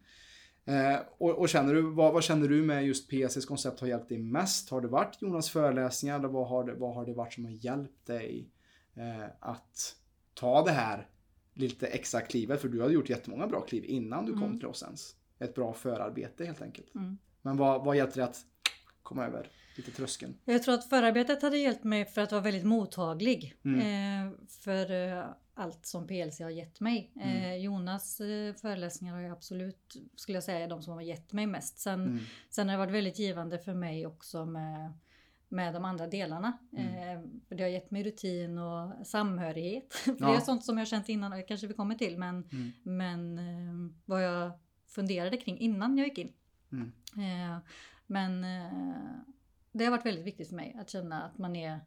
Eh, 0.66 1.00
och, 1.18 1.30
och 1.40 1.50
känner 1.50 1.74
du, 1.74 1.82
vad, 1.82 2.14
vad 2.14 2.24
känner 2.24 2.48
du 2.48 2.64
med 2.64 2.86
just 2.86 3.10
PLCs 3.10 3.46
koncept 3.46 3.80
har 3.80 3.88
hjälpt 3.88 4.10
dig 4.10 4.18
mest? 4.18 4.70
Har 4.70 4.82
det 4.82 4.88
varit 4.88 5.22
Jonas 5.22 5.50
föreläsningar 5.50 6.20
eller 6.20 6.28
vad 6.28 6.48
har 6.48 6.64
det, 6.64 6.74
vad 6.74 6.96
har 6.96 7.06
det 7.06 7.14
varit 7.14 7.34
som 7.34 7.46
har 7.46 7.52
hjälpt 7.52 8.06
dig 8.06 8.50
eh, 8.96 9.26
att 9.40 9.96
ta 10.34 10.64
det 10.66 10.72
här 10.72 11.08
lite 11.54 11.88
extra 11.88 12.22
klivet? 12.22 12.62
För 12.62 12.70
du 12.70 12.82
hade 12.82 12.94
gjort 12.94 13.10
jättemånga 13.10 13.48
bra 13.48 13.62
kliv 13.62 13.86
innan 13.86 14.26
du 14.26 14.32
kom 14.34 14.44
Mm. 14.44 14.60
till 14.60 14.68
oss 14.68 14.84
ens. 14.84 15.16
Ett 15.40 15.56
bra 15.56 15.74
förarbete 15.74 16.46
helt 16.46 16.62
enkelt. 16.62 16.96
Mm. 16.96 17.18
Men 17.46 17.58
vad, 17.58 17.86
vad 17.86 17.98
hjälpte 17.98 18.20
dig 18.20 18.24
att 18.30 18.46
komma 19.04 19.26
över 19.26 19.48
lite 19.78 19.92
tröskeln? 19.92 20.38
Jag 20.46 20.64
tror 20.64 20.74
att 20.76 20.90
förarbetet 20.90 21.42
hade 21.42 21.58
hjälpt 21.58 21.84
mig 21.84 22.06
för 22.06 22.22
att 22.22 22.32
vara 22.32 22.42
väldigt 22.42 22.66
mottaglig. 22.66 23.54
Mm. 23.66 23.80
Eh, 24.28 24.34
för 24.64 24.92
eh, 24.92 25.24
allt 25.54 25.86
som 25.86 26.08
PLC 26.08 26.40
har 26.40 26.50
gett 26.50 26.80
mig. 26.80 27.12
Eh, 27.22 27.46
Mm. 27.46 27.62
Jonas 27.62 28.20
eh, 28.22 28.54
föreläsningar 28.56 29.14
har 29.16 29.22
jag 29.22 29.32
absolut, 29.32 29.96
skulle 30.16 30.36
jag 30.38 30.44
säga, 30.44 30.60
är 30.60 30.68
de 30.68 30.82
som 30.84 30.94
har 30.94 31.02
gett 31.02 31.34
mig 31.34 31.48
mest. 31.48 31.80
Sen, 31.80 32.02
Mm. 32.02 32.20
sen 32.50 32.70
har 32.70 32.74
det 32.74 32.80
varit 32.80 32.94
väldigt 32.94 33.20
givande 33.20 33.60
för 33.60 33.74
mig 33.74 34.08
också 34.08 34.46
med, 34.46 34.94
med 35.50 35.74
de 35.74 35.86
andra 35.86 36.08
delarna. 36.08 36.58
Mm. 36.78 37.18
Eh, 37.18 37.26
det 37.50 37.64
har 37.64 37.70
gett 37.70 37.92
mig 37.92 38.04
rutin 38.04 38.58
och 38.58 39.08
samhörighet. 39.08 39.94
för 40.04 40.16
Ja. 40.20 40.28
det 40.28 40.36
är 40.36 40.40
sånt 40.42 40.66
som 40.66 40.78
jag 40.78 40.88
känt 40.88 41.10
innan, 41.10 41.32
och 41.32 41.38
det 41.38 41.44
kanske 41.44 41.68
vi 41.68 41.74
kommer 41.74 41.96
till. 41.96 42.18
Men, 42.18 42.36
Mm. 42.52 42.72
men 42.84 43.38
eh, 43.38 43.94
vad 44.06 44.24
jag 44.24 44.52
funderade 44.88 45.38
kring 45.38 45.58
innan 45.60 45.98
jag 45.98 46.08
gick 46.08 46.18
in. 46.18 46.34
Mm. 47.16 47.52
Eh, 47.54 47.58
men 48.08 48.44
eh, 48.44 49.18
det 49.72 49.84
har 49.84 49.92
varit 49.92 50.06
väldigt 50.06 50.26
viktigt 50.26 50.50
för 50.50 50.56
mig 50.56 50.76
att 50.80 50.90
känna 50.90 51.24
att 51.24 51.38
man 51.38 51.56
är 51.56 51.80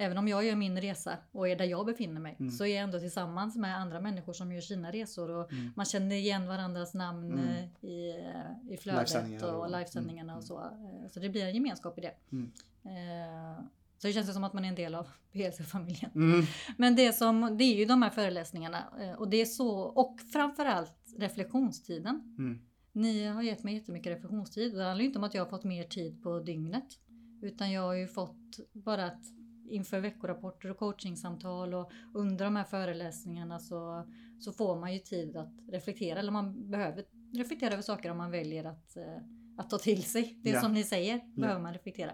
Även 0.00 0.18
om 0.18 0.28
jag 0.28 0.44
gör 0.44 0.56
min 0.56 0.80
resa 0.80 1.16
och 1.32 1.48
är 1.48 1.56
där 1.56 1.64
jag 1.64 1.86
befinner 1.86 2.20
mig 2.20 2.36
Mm. 2.40 2.50
så 2.52 2.64
är 2.64 2.74
jag 2.74 2.82
ändå 2.84 2.98
tillsammans 3.00 3.56
med 3.56 3.76
andra 3.78 4.00
människor 4.00 4.32
som 4.32 4.52
gör 4.52 4.60
sina 4.60 4.90
resor 4.92 5.30
och 5.30 5.52
Mm. 5.52 5.72
man 5.76 5.86
känner 5.86 6.16
igen 6.16 6.46
varandras 6.48 6.94
namn 6.94 7.32
Mm. 7.32 7.48
eh, 7.48 7.64
i, 7.90 8.24
i 8.70 8.76
flödet 8.76 9.42
och 9.42 9.58
och- 9.60 9.70
livesändningarna 9.70 10.32
mm. 10.32 10.38
och 10.38 10.44
så. 10.44 10.58
Eh, 10.60 11.08
Så 11.10 11.20
det 11.20 11.28
blir 11.28 11.44
en 11.44 11.54
gemenskap 11.54 11.98
i 11.98 12.00
det. 12.00 12.14
Mm. 12.32 12.52
Eh, 12.84 13.60
Så 13.98 14.06
det 14.06 14.12
känns 14.12 14.34
som 14.34 14.44
att 14.44 14.52
man 14.52 14.64
är 14.64 14.68
en 14.68 14.74
del 14.74 14.94
av 14.94 15.08
PLC-familjen. 15.32 16.10
Mm. 16.14 16.46
Men 16.76 16.96
det, 16.96 17.12
som, 17.12 17.56
det 17.58 17.64
är 17.64 17.76
ju 17.76 17.84
de 17.84 18.02
här 18.02 18.10
föreläsningarna 18.10 19.14
och 19.18 19.28
det 19.28 19.36
är 19.36 19.44
så 19.46 19.70
och 19.80 20.20
framförallt 20.32 20.94
reflektionstiden. 21.18 22.34
Mm. 22.38 22.60
Ni 22.92 23.24
har 23.26 23.42
gett 23.42 23.64
mig 23.64 23.74
jättemycket 23.74 24.12
reflektionstid. 24.12 24.74
Det 24.74 24.84
handlar 24.84 25.00
ju 25.02 25.06
inte 25.06 25.18
om 25.18 25.24
att 25.24 25.34
jag 25.34 25.42
har 25.44 25.50
fått 25.50 25.64
mer 25.64 25.84
tid 25.84 26.22
på 26.22 26.40
dygnet. 26.40 26.98
Utan 27.42 27.72
jag 27.72 27.82
har 27.82 27.94
ju 27.94 28.06
fått 28.08 28.58
bara 28.72 29.06
att 29.06 29.22
inför 29.70 30.00
veckorapporter 30.00 30.70
och 30.70 30.76
coachingsamtal 30.76 31.74
och 31.74 31.92
under 32.14 32.44
de 32.44 32.56
här 32.56 32.64
föreläsningarna 32.64 33.58
så, 33.58 34.08
så 34.40 34.52
får 34.52 34.76
man 34.80 34.92
ju 34.92 34.98
tid 34.98 35.36
att 35.36 35.52
reflektera. 35.68 36.18
Eller 36.18 36.32
man 36.32 36.70
behöver 36.70 37.04
reflektera 37.34 37.72
över 37.72 37.82
saker 37.82 38.10
om 38.10 38.18
man 38.18 38.30
väljer 38.30 38.64
att, 38.64 38.96
eh, 38.96 39.16
att 39.56 39.70
ta 39.70 39.78
till 39.78 40.02
sig. 40.02 40.38
Det 40.42 40.50
Ja. 40.50 40.60
som 40.60 40.72
ni 40.72 40.84
säger 40.84 41.20
behöver 41.36 41.60
man 41.60 41.72
reflektera. 41.72 42.12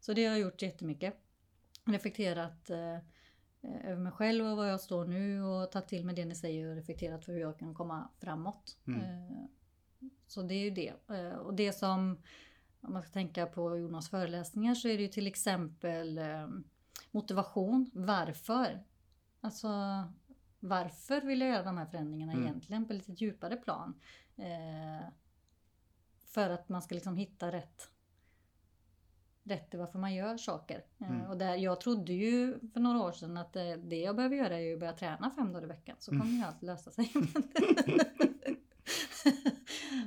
Så 0.00 0.12
det 0.12 0.24
har 0.24 0.30
jag 0.32 0.40
gjort 0.40 0.62
jättemycket. 0.62 1.14
Reflekterat 1.84 2.70
eh, 2.70 2.98
över 3.62 3.96
mig 3.96 4.12
själv 4.12 4.46
och 4.46 4.56
var 4.56 4.64
jag 4.66 4.80
står 4.80 5.04
nu 5.04 5.42
och 5.42 5.70
tagit 5.72 5.88
till 5.88 6.04
mig 6.04 6.14
det 6.14 6.24
ni 6.24 6.34
säger 6.34 6.68
och 6.68 6.76
reflekterat 6.76 7.24
för 7.24 7.32
hur 7.32 7.40
jag 7.40 7.58
kan 7.58 7.74
komma 7.74 8.08
framåt. 8.20 8.76
Mm. 8.86 9.00
Eh, 9.00 9.44
Så 10.26 10.42
det 10.42 10.54
är 10.54 10.64
ju 10.64 10.70
det. 10.70 10.92
Eh, 11.08 11.32
Och 11.36 11.54
det 11.54 11.72
som, 11.72 12.18
om 12.80 12.92
man 12.92 13.02
ska 13.02 13.10
tänka 13.12 13.46
på 13.46 13.76
Jonas 13.78 14.10
föreläsningar 14.10 14.74
så 14.74 14.88
är 14.88 14.96
det 14.96 15.02
ju 15.02 15.08
till 15.08 15.26
exempel 15.26 16.18
eh, 16.18 16.48
motivation. 17.10 17.90
Varför? 17.94 18.84
Alltså 19.40 19.68
varför 20.60 21.20
vill 21.20 21.40
jag 21.40 21.50
göra 21.50 21.62
de 21.62 21.78
här 21.78 21.86
förändringarna 21.86 22.32
Mm. 22.32 22.44
egentligen 22.44 22.86
på 22.86 22.92
lite 22.92 23.12
djupare 23.12 23.56
plan? 23.56 24.00
Eh, 24.36 25.06
för 26.26 26.50
att 26.50 26.68
man 26.68 26.82
ska 26.82 26.94
liksom 26.94 27.16
hitta 27.16 27.52
rätt 27.52 27.90
rätt 29.46 29.74
i 29.74 29.76
varför 29.76 29.98
man 29.98 30.14
gör 30.14 30.36
saker. 30.36 30.84
Eh, 30.98 31.10
Mm. 31.10 31.26
Och 31.30 31.36
där, 31.38 31.54
jag 31.54 31.80
trodde 31.80 32.12
ju 32.12 32.58
för 32.72 32.80
några 32.80 33.02
år 33.02 33.12
sedan 33.12 33.36
att 33.36 33.52
det, 33.52 33.76
det 33.76 34.00
jag 34.00 34.16
behöver 34.16 34.36
göra 34.36 34.60
är 34.60 34.72
att 34.74 34.80
börja 34.80 34.92
träna 34.92 35.30
fem 35.30 35.52
dagar 35.52 35.64
i 35.64 35.68
veckan. 35.68 35.96
Så 35.98 36.10
kommer 36.10 36.24
Mm. 36.24 36.36
ju 36.36 36.42
allt 36.44 36.62
lösa 36.62 36.90
sig. 36.90 37.12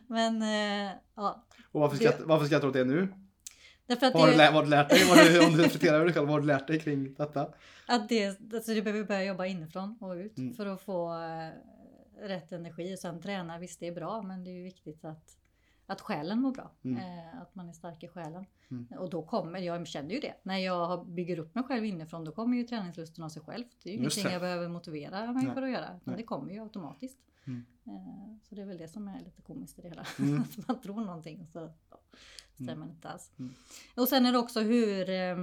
Men 0.08 0.42
eh, 0.42 0.92
ja, 1.16 1.44
Och 1.72 1.82
varför 1.82 1.98
skrattar, 1.98 2.26
varför 2.26 2.46
skrattar 2.46 2.62
du 2.64 2.68
åt 2.70 2.74
det 2.74 2.84
nu? 2.86 3.08
därför 3.88 4.06
att 4.08 4.14
Vad 4.14 4.22
har, 4.22 4.28
du, 4.28 4.34
det, 4.34 4.38
lä- 4.38 4.52
vad 4.54 4.64
du 4.66 4.70
lärt 4.70 4.90
dig? 4.90 5.00
Vad 5.10 5.18
du, 5.18 5.46
om 5.46 5.52
du 5.54 5.64
reflekterar 5.64 5.96
över 5.96 6.06
dig 6.06 6.14
själv, 6.14 6.26
vad 6.28 6.34
har 6.34 6.42
du 6.42 6.48
lärt 6.48 6.68
dig 6.68 6.80
kring 6.80 7.14
detta? 7.14 7.54
att 7.88 8.10
det, 8.10 8.54
alltså 8.54 8.74
du 8.74 8.82
behöver 8.82 9.04
börja 9.04 9.24
jobba 9.24 9.46
inifrån 9.46 9.98
och 10.02 10.12
ut 10.16 10.38
Mm. 10.38 10.54
för 10.54 10.66
att 10.66 10.82
få 10.82 11.14
eh, 11.14 11.50
rätt 12.28 12.52
energi. 12.52 12.96
Och 12.96 13.00
sen 13.00 13.22
träna, 13.22 13.58
visst 13.60 13.80
det 13.80 13.88
är 13.88 13.92
bra 13.92 14.22
men 14.22 14.44
det 14.44 14.50
är 14.50 14.54
ju 14.54 14.64
viktigt 14.64 15.06
att, 15.06 15.38
att 15.86 16.02
själen 16.02 16.42
mår 16.42 16.52
bra. 16.52 16.72
Mm. 16.84 16.98
Eh, 16.98 17.42
att 17.42 17.56
man 17.56 17.70
är 17.70 17.74
stark 17.74 18.04
i 18.04 18.08
själen. 18.08 18.46
Mm. 18.72 18.88
Och 18.98 19.10
då 19.10 19.22
kommer, 19.22 19.60
jag 19.60 19.88
känner 19.88 20.10
ju 20.14 20.20
det, 20.20 20.34
när 20.44 20.58
jag 20.58 21.08
bygger 21.08 21.40
upp 21.40 21.56
mig 21.56 21.64
själv 21.64 21.86
inifrån 21.86 22.26
då 22.26 22.32
kommer 22.32 22.58
ju 22.58 22.64
träningslusten 22.64 23.24
av 23.24 23.30
sig 23.30 23.42
själv. 23.42 23.64
Det 23.84 23.90
är 23.90 23.98
ju 23.98 24.04
Just 24.04 24.18
ingenting 24.18 24.30
det. 24.30 24.34
jag 24.34 24.42
behöver 24.42 24.68
motivera 24.68 25.32
mig 25.34 25.44
Nej. 25.46 25.54
för 25.54 25.62
att 25.62 25.72
göra. 25.72 26.00
Det 26.04 26.24
kommer 26.24 26.54
ju 26.54 26.60
automatiskt. 26.64 27.18
Mm. 27.48 27.66
Eh, 27.88 28.38
Så 28.50 28.56
det 28.56 28.62
är 28.62 28.66
väl 28.66 28.78
det 28.78 28.88
som 28.88 29.08
är 29.08 29.20
lite 29.20 29.42
komiskt 29.42 29.80
i 29.80 29.82
det 29.82 29.88
hela. 29.90 30.06
Mm. 30.20 30.42
Att 30.58 30.68
man 30.68 30.82
tror 30.82 31.02
någonting 31.02 31.42
och 31.42 31.50
så 31.50 31.74
ja, 31.90 32.00
stämmer 32.54 32.74
Mm. 32.74 32.90
inte 32.90 33.10
alls. 33.10 33.32
Mm. 33.40 33.54
Och 33.96 34.08
sen 34.08 34.26
är 34.26 34.32
det 34.32 34.38
också 34.38 34.60
hur, 34.62 35.10
eh, 35.10 35.36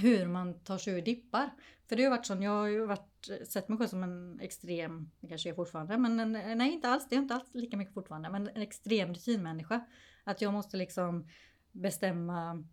hur 0.00 0.26
man 0.26 0.60
tar 0.60 0.78
sig 0.78 0.94
ur 0.94 1.02
dippar. 1.02 1.50
För 1.88 1.96
det 1.96 2.02
har 2.04 2.10
varit 2.10 2.26
så, 2.26 2.34
jag 2.34 2.50
har 2.50 2.66
ju 2.66 2.86
varit, 2.86 3.28
sett 3.48 3.68
mig 3.68 3.78
själv 3.78 3.88
som 3.88 4.02
en 4.02 4.40
extrem, 4.40 5.10
det 5.20 5.28
kanske 5.28 5.50
är 5.50 5.54
fortfarande, 5.54 5.98
men 5.98 6.20
en, 6.20 6.32
nej 6.58 6.72
inte 6.72 6.88
alls, 6.88 7.06
det 7.08 7.14
är 7.16 7.20
inte 7.20 7.34
alls 7.34 7.54
lika 7.54 7.76
mycket 7.76 7.94
fortfarande, 7.94 8.30
men 8.30 8.48
en 8.48 8.62
extrem 8.62 9.14
rutinmänniska. 9.14 9.86
Att 10.24 10.40
jag 10.40 10.52
måste 10.52 10.76
liksom 10.76 11.28
bestämma 11.72 12.64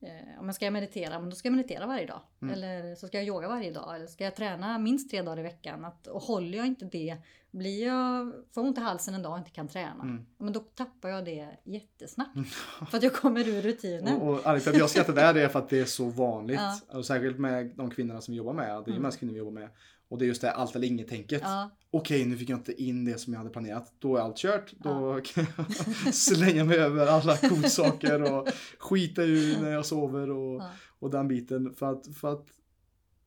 Eh, 0.00 0.40
om 0.40 0.46
jag 0.46 0.54
ska 0.54 0.70
meditera, 0.70 1.18
men 1.18 1.30
då 1.30 1.36
ska 1.36 1.48
jag 1.48 1.56
meditera 1.56 1.86
varje 1.86 2.06
dag. 2.06 2.20
Mm. 2.42 2.54
Eller 2.54 2.94
så 2.94 3.06
ska 3.06 3.18
jag 3.18 3.26
yoga 3.26 3.48
varje 3.48 3.72
dag. 3.72 3.94
Eller 3.96 4.06
ska 4.06 4.24
jag 4.24 4.36
träna 4.36 4.78
minst 4.78 5.10
tre 5.10 5.22
dagar 5.22 5.38
i 5.38 5.42
veckan. 5.42 5.84
Att, 5.84 6.06
och 6.06 6.22
håller 6.22 6.58
jag 6.58 6.66
inte 6.66 6.84
det, 6.84 7.16
blir 7.50 7.86
jag, 7.86 8.32
får 8.54 8.60
ont 8.60 8.78
i 8.78 8.80
halsen 8.80 9.14
en 9.14 9.22
dag 9.22 9.32
och 9.32 9.38
inte 9.38 9.50
kan 9.50 9.68
träna. 9.68 10.02
Mm. 10.02 10.26
Men 10.38 10.52
då 10.52 10.60
tappar 10.60 11.08
jag 11.08 11.24
det 11.24 11.48
jättesnabbt. 11.64 12.38
För 12.90 12.96
att 12.96 13.02
jag 13.02 13.14
kommer 13.14 13.48
ur 13.48 13.62
rutinen. 13.62 14.16
Och, 14.16 14.28
och 14.28 14.34
anledningen 14.34 14.60
till 14.60 14.70
att 14.70 14.78
jag 14.78 14.90
skrattar 14.90 15.12
där 15.14 15.34
är 15.34 15.48
för 15.48 15.58
att 15.58 15.68
det 15.68 15.80
är 15.80 15.84
så 15.84 16.04
vanligt. 16.04 16.60
Ja. 16.60 16.98
Och 16.98 17.06
särskilt 17.06 17.38
med 17.38 17.66
de 17.76 17.90
kvinnorna 17.90 18.20
som 18.20 18.32
vi 18.32 18.38
jobbar 18.38 18.52
med. 18.52 18.66
Det 18.66 18.72
är 18.72 18.76
ju 18.86 18.92
Mm. 18.92 19.02
mest 19.02 19.18
kvinnor 19.18 19.32
vi 19.32 19.38
jobbar 19.38 19.52
med. 19.52 19.68
Och 20.08 20.18
det 20.18 20.24
är 20.24 20.26
just 20.26 20.40
det 20.40 20.50
allt 20.52 20.76
eller 20.76 20.86
inget 20.86 21.08
tänket. 21.08 21.42
Ja, 21.44 21.70
Okej, 21.90 22.26
nu 22.26 22.36
fick 22.36 22.48
jag 22.48 22.58
inte 22.58 22.82
in 22.82 23.04
det 23.04 23.18
som 23.18 23.32
jag 23.32 23.38
hade 23.38 23.50
planerat. 23.50 23.92
Då 23.98 24.16
är 24.16 24.20
allt 24.20 24.36
kört. 24.36 24.72
Då 24.78 25.20
kan 25.24 25.46
jag 25.56 26.14
slänga 26.14 26.64
mig 26.64 26.78
över 26.78 27.06
alla 27.06 27.36
godsaker 27.50 28.32
och 28.32 28.48
skita 28.78 29.22
ur 29.22 29.60
när 29.60 29.70
jag 29.70 29.86
sover 29.86 30.30
och, 30.30 30.62
och 30.98 31.10
den 31.10 31.28
biten. 31.28 31.74
För 31.74 31.92
att, 31.92 32.16
för 32.16 32.32
att 32.32 32.46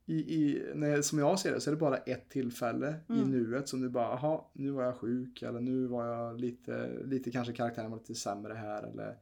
i, 0.05 0.13
i, 0.13 0.63
när, 0.75 1.01
som 1.01 1.19
jag 1.19 1.39
ser 1.39 1.51
det 1.51 1.61
så 1.61 1.69
är 1.69 1.73
det 1.75 1.79
bara 1.79 1.97
ett 1.97 2.29
tillfälle 2.29 2.95
i 3.09 3.13
Mm. 3.13 3.31
nuet 3.31 3.69
som 3.69 3.81
du 3.81 3.89
bara, 3.89 4.03
jaha, 4.05 4.41
nu 4.53 4.71
var 4.71 4.83
jag 4.83 4.95
sjuk 4.97 5.41
eller 5.41 5.59
nu 5.59 5.87
var 5.87 6.05
jag 6.05 6.39
lite, 6.39 6.89
lite 7.05 7.31
kanske 7.31 7.53
karaktären 7.53 7.91
var 7.91 7.97
lite 7.97 8.15
sämre 8.15 8.53
här 8.53 8.83
eller 8.83 9.17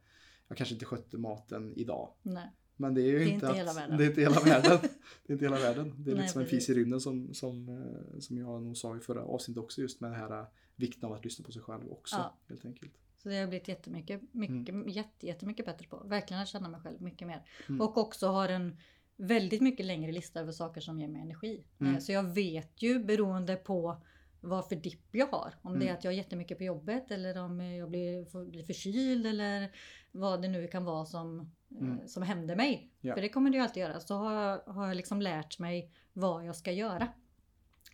jag 0.48 0.56
kanske 0.56 0.74
inte 0.74 0.84
skötte 0.84 1.18
maten 1.18 1.72
idag. 1.76 2.08
nej. 2.22 2.50
Men 2.80 2.94
det 2.94 3.00
är 3.00 3.06
ju 3.06 3.18
Det 3.18 3.24
är 3.24 3.26
inte, 3.26 3.34
inte 3.34 3.48
att, 3.48 3.56
hela. 3.56 3.96
Det 3.96 4.04
är 4.04 4.08
inte 4.08 4.20
hela 4.20 4.40
världen. 4.40 4.78
Det 5.26 5.32
är 5.32 5.32
inte 5.32 5.44
hela 5.44 5.58
världen. 5.58 5.94
Det 5.96 6.10
är 6.10 6.14
Nej, 6.14 6.22
lite 6.22 6.32
som 6.32 6.42
en 6.42 6.48
fis 6.48 6.68
i 6.68 6.74
rymden 6.74 7.00
som, 7.00 7.34
som, 7.34 7.68
eh, 7.68 8.18
som 8.20 8.38
jag 8.38 8.62
nog 8.62 8.76
sa 8.76 8.96
i 8.96 9.00
förra 9.00 9.24
avsnittet 9.24 9.62
också 9.62 9.80
just 9.80 10.00
med 10.00 10.10
det 10.10 10.16
här 10.16 10.40
eh, 10.40 10.46
vikten 10.76 11.08
av 11.08 11.12
att 11.12 11.24
lyssna 11.24 11.44
på 11.44 11.52
sig 11.52 11.62
själv 11.62 11.92
också. 11.92 12.16
Ja. 12.16 12.36
Helt 12.48 12.64
enkelt. 12.64 12.92
Så 13.22 13.28
det 13.28 13.34
har 13.34 13.40
jag 13.40 13.48
blivit 13.48 13.68
jättemycket, 13.68 14.20
mycket, 14.32 14.94
jätte, 14.94 15.26
jättemycket 15.26 15.66
bättre 15.66 15.86
på. 15.86 16.02
Verkligen 16.04 16.42
att 16.42 16.48
känna 16.48 16.68
mig 16.68 16.80
själv 16.80 17.02
mycket 17.02 17.26
mer. 17.28 17.42
Mm. 17.68 17.80
Och 17.80 17.98
också 17.98 18.26
har 18.26 18.48
en 18.48 18.76
väldigt 19.16 19.60
mycket 19.60 19.86
längre 19.86 20.12
lista 20.12 20.40
över 20.40 20.52
saker 20.52 20.80
som 20.80 21.00
ger 21.00 21.08
mig 21.08 21.22
energi. 21.22 21.64
Mm. 21.80 21.94
Eh, 21.94 22.00
Så 22.00 22.12
jag 22.12 22.22
vet 22.34 22.82
ju 22.82 23.04
beroende 23.04 23.56
på 23.56 24.02
vad 24.40 24.68
för 24.68 24.76
dipp 24.76 25.14
jag 25.14 25.26
har. 25.26 25.54
Om 25.62 25.72
det 25.72 25.78
är 25.78 25.88
Mm. 25.88 25.96
att 25.98 26.04
jag 26.04 26.10
har 26.10 26.16
jättemycket 26.16 26.58
på 26.58 26.64
jobbet 26.64 27.10
eller 27.10 27.38
om 27.38 27.60
jag 27.60 27.88
blir, 27.88 28.44
blir 28.50 28.64
förkyld 28.64 29.26
eller 29.26 29.70
vad 30.12 30.42
det 30.42 30.48
nu 30.48 30.66
kan 30.68 30.84
vara 30.84 31.06
som, 31.06 31.40
eh, 31.40 31.76
Mm. 31.78 32.08
som 32.08 32.22
händer 32.22 32.56
mig. 32.56 32.92
Ja. 33.00 33.14
För 33.14 33.22
det 33.22 33.28
kommer 33.28 33.50
det 33.50 33.56
ju 33.56 33.62
alltid 33.62 33.80
göra. 33.80 34.00
Så 34.00 34.14
har 34.14 34.32
jag, 34.32 34.58
har 34.72 34.86
jag 34.86 34.96
liksom 34.96 35.22
lärt 35.22 35.58
mig 35.58 35.92
vad 36.12 36.44
jag 36.46 36.56
ska 36.56 36.72
göra. 36.72 37.08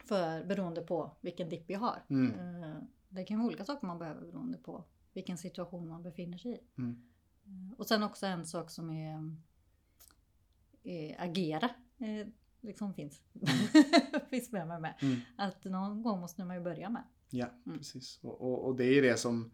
För 0.04 0.44
beroende 0.44 0.80
på 0.82 1.16
vilken 1.20 1.48
dipp 1.48 1.70
jag 1.70 1.78
har. 1.80 2.02
Mm. 2.10 2.62
Eh, 2.62 2.76
Det 3.08 3.24
kan 3.24 3.38
vara 3.38 3.46
olika 3.46 3.64
saker 3.64 3.86
man 3.86 3.98
behöver 3.98 4.20
beroende 4.26 4.58
på 4.58 4.84
vilken 5.12 5.38
situation 5.38 5.88
man 5.88 6.02
befinner 6.02 6.38
sig 6.38 6.52
i. 6.52 6.60
Mm. 6.80 7.02
Eh, 7.46 7.78
Och 7.78 7.86
sen 7.86 8.02
också 8.02 8.26
en 8.26 8.46
sak 8.46 8.70
som 8.70 8.90
är, 8.90 9.36
är 10.82 11.16
agera. 11.20 11.70
Liksom 12.60 12.94
finns. 12.94 13.20
finns 14.30 14.52
med 14.52 14.68
mig 14.68 14.80
med. 14.80 14.94
Mm. 15.02 15.16
Att 15.36 15.64
någon 15.64 16.02
gång 16.02 16.20
måste 16.20 16.44
man 16.44 16.56
ju 16.56 16.62
börja 16.62 16.90
med. 16.90 17.02
Ja, 17.30 17.46
Mm. 17.66 17.78
precis. 17.78 18.18
Och, 18.22 18.40
och, 18.40 18.64
och 18.64 18.76
det 18.76 18.84
är 18.84 19.02
det 19.02 19.16
som 19.16 19.50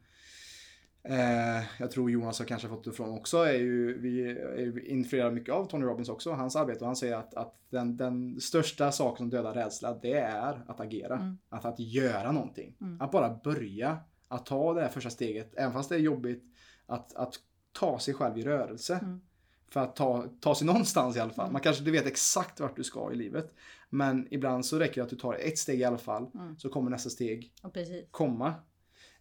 eh, 1.03 1.65
jag 1.79 1.91
tror 1.91 2.11
Jonas 2.11 2.39
har 2.39 2.47
kanske 2.47 2.69
fått 2.69 2.87
ifrån 2.87 3.11
också. 3.19 3.37
Är 3.37 3.53
ju, 3.59 4.01
vi 4.01 4.31
är 4.31 4.59
ju 4.59 4.85
influerade 4.87 5.35
mycket 5.35 5.55
av 5.55 5.65
Tony 5.65 5.85
Robbins 5.85 6.09
också, 6.09 6.33
hans 6.33 6.57
arbete. 6.57 6.81
Och 6.81 6.87
han 6.87 6.97
säger 6.97 7.17
att, 7.17 7.35
att 7.35 7.59
den, 7.71 7.97
den 7.97 8.41
största 8.41 8.93
saken 8.93 9.17
som 9.17 9.31
dödar 9.31 9.55
rädsla, 9.55 9.95
det 9.95 10.19
är 10.19 10.65
att 10.69 10.81
agera. 10.81 11.17
Mm. 11.17 11.39
Att, 11.49 11.65
att 11.65 11.79
göra 11.81 12.33
någonting. 12.33 12.77
Mm. 12.81 13.01
Att 13.01 13.11
bara 13.13 13.41
börja. 13.45 13.99
Att 14.29 14.47
ta 14.47 14.75
det 14.75 14.81
här 14.81 14.89
första 14.89 15.11
steget, 15.11 15.55
även 15.57 15.73
fast 15.73 15.89
det 15.89 15.95
är 15.95 15.99
jobbigt. 16.01 16.45
Att, 16.87 17.15
att 17.17 17.35
ta 17.73 17.99
sig 17.99 18.15
själv 18.15 18.39
i 18.39 18.43
rörelse. 18.43 19.21
För 19.73 19.81
att 19.81 19.97
ta, 19.97 20.25
ta 20.41 20.55
sig 20.55 20.67
någonstans 20.67 21.17
i 21.17 21.21
alla 21.21 21.33
fall. 21.33 21.45
Mm. 21.45 21.53
Man 21.53 21.63
kanske 21.63 21.81
inte 21.81 21.91
vet 21.91 22.07
exakt 22.07 22.61
vart 22.61 22.77
du 22.77 22.85
ska 22.85 23.13
i 23.13 23.17
livet. 23.17 23.55
Men 23.91 24.29
ibland 24.31 24.67
så 24.67 24.79
räcker 24.79 24.95
det 24.95 25.03
att 25.05 25.11
du 25.11 25.17
tar 25.17 25.35
ett 25.35 25.59
steg 25.59 25.81
i 25.81 25.85
alla 25.85 25.99
fall. 25.99 26.27
Mm. 26.35 26.57
Så 26.59 26.69
kommer 26.69 26.91
nästa 26.91 27.11
steg 27.11 27.53
precis. 27.73 28.05
komma. 28.11 28.55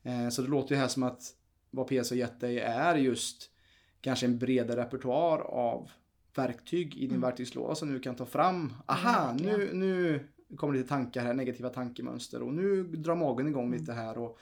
Eh, 0.03 0.29
så 0.29 0.41
det 0.41 0.47
låter 0.47 0.75
ju 0.75 0.81
här 0.81 0.87
som 0.87 1.03
att 1.03 1.21
vad 1.69 1.87
PS 1.87 2.09
har 2.09 2.17
gett 2.17 2.39
dig 2.39 2.59
är 2.59 2.95
just 2.95 3.49
kanske 4.01 4.25
en 4.25 4.37
bredare 4.39 4.81
repertoar 4.81 5.39
av 5.39 5.91
verktyg 6.35 6.95
i 6.95 6.99
din 6.99 7.09
Mm. 7.09 7.21
verktygslåda 7.21 7.75
som 7.75 7.93
du 7.93 7.99
kan 7.99 8.15
ta 8.15 8.25
fram. 8.25 8.73
Aha, 8.85 9.33
nu, 9.39 9.69
nu 9.73 10.27
kommer 10.55 10.73
lite 10.73 10.89
tankar 10.89 11.21
här, 11.23 11.33
negativa 11.33 11.69
tankemönster 11.69 12.41
och 12.41 12.53
nu 12.53 12.83
drar 12.83 13.15
magen 13.15 13.47
igång 13.47 13.65
Mm. 13.67 13.79
lite 13.79 13.93
här 13.93 14.17
och 14.17 14.39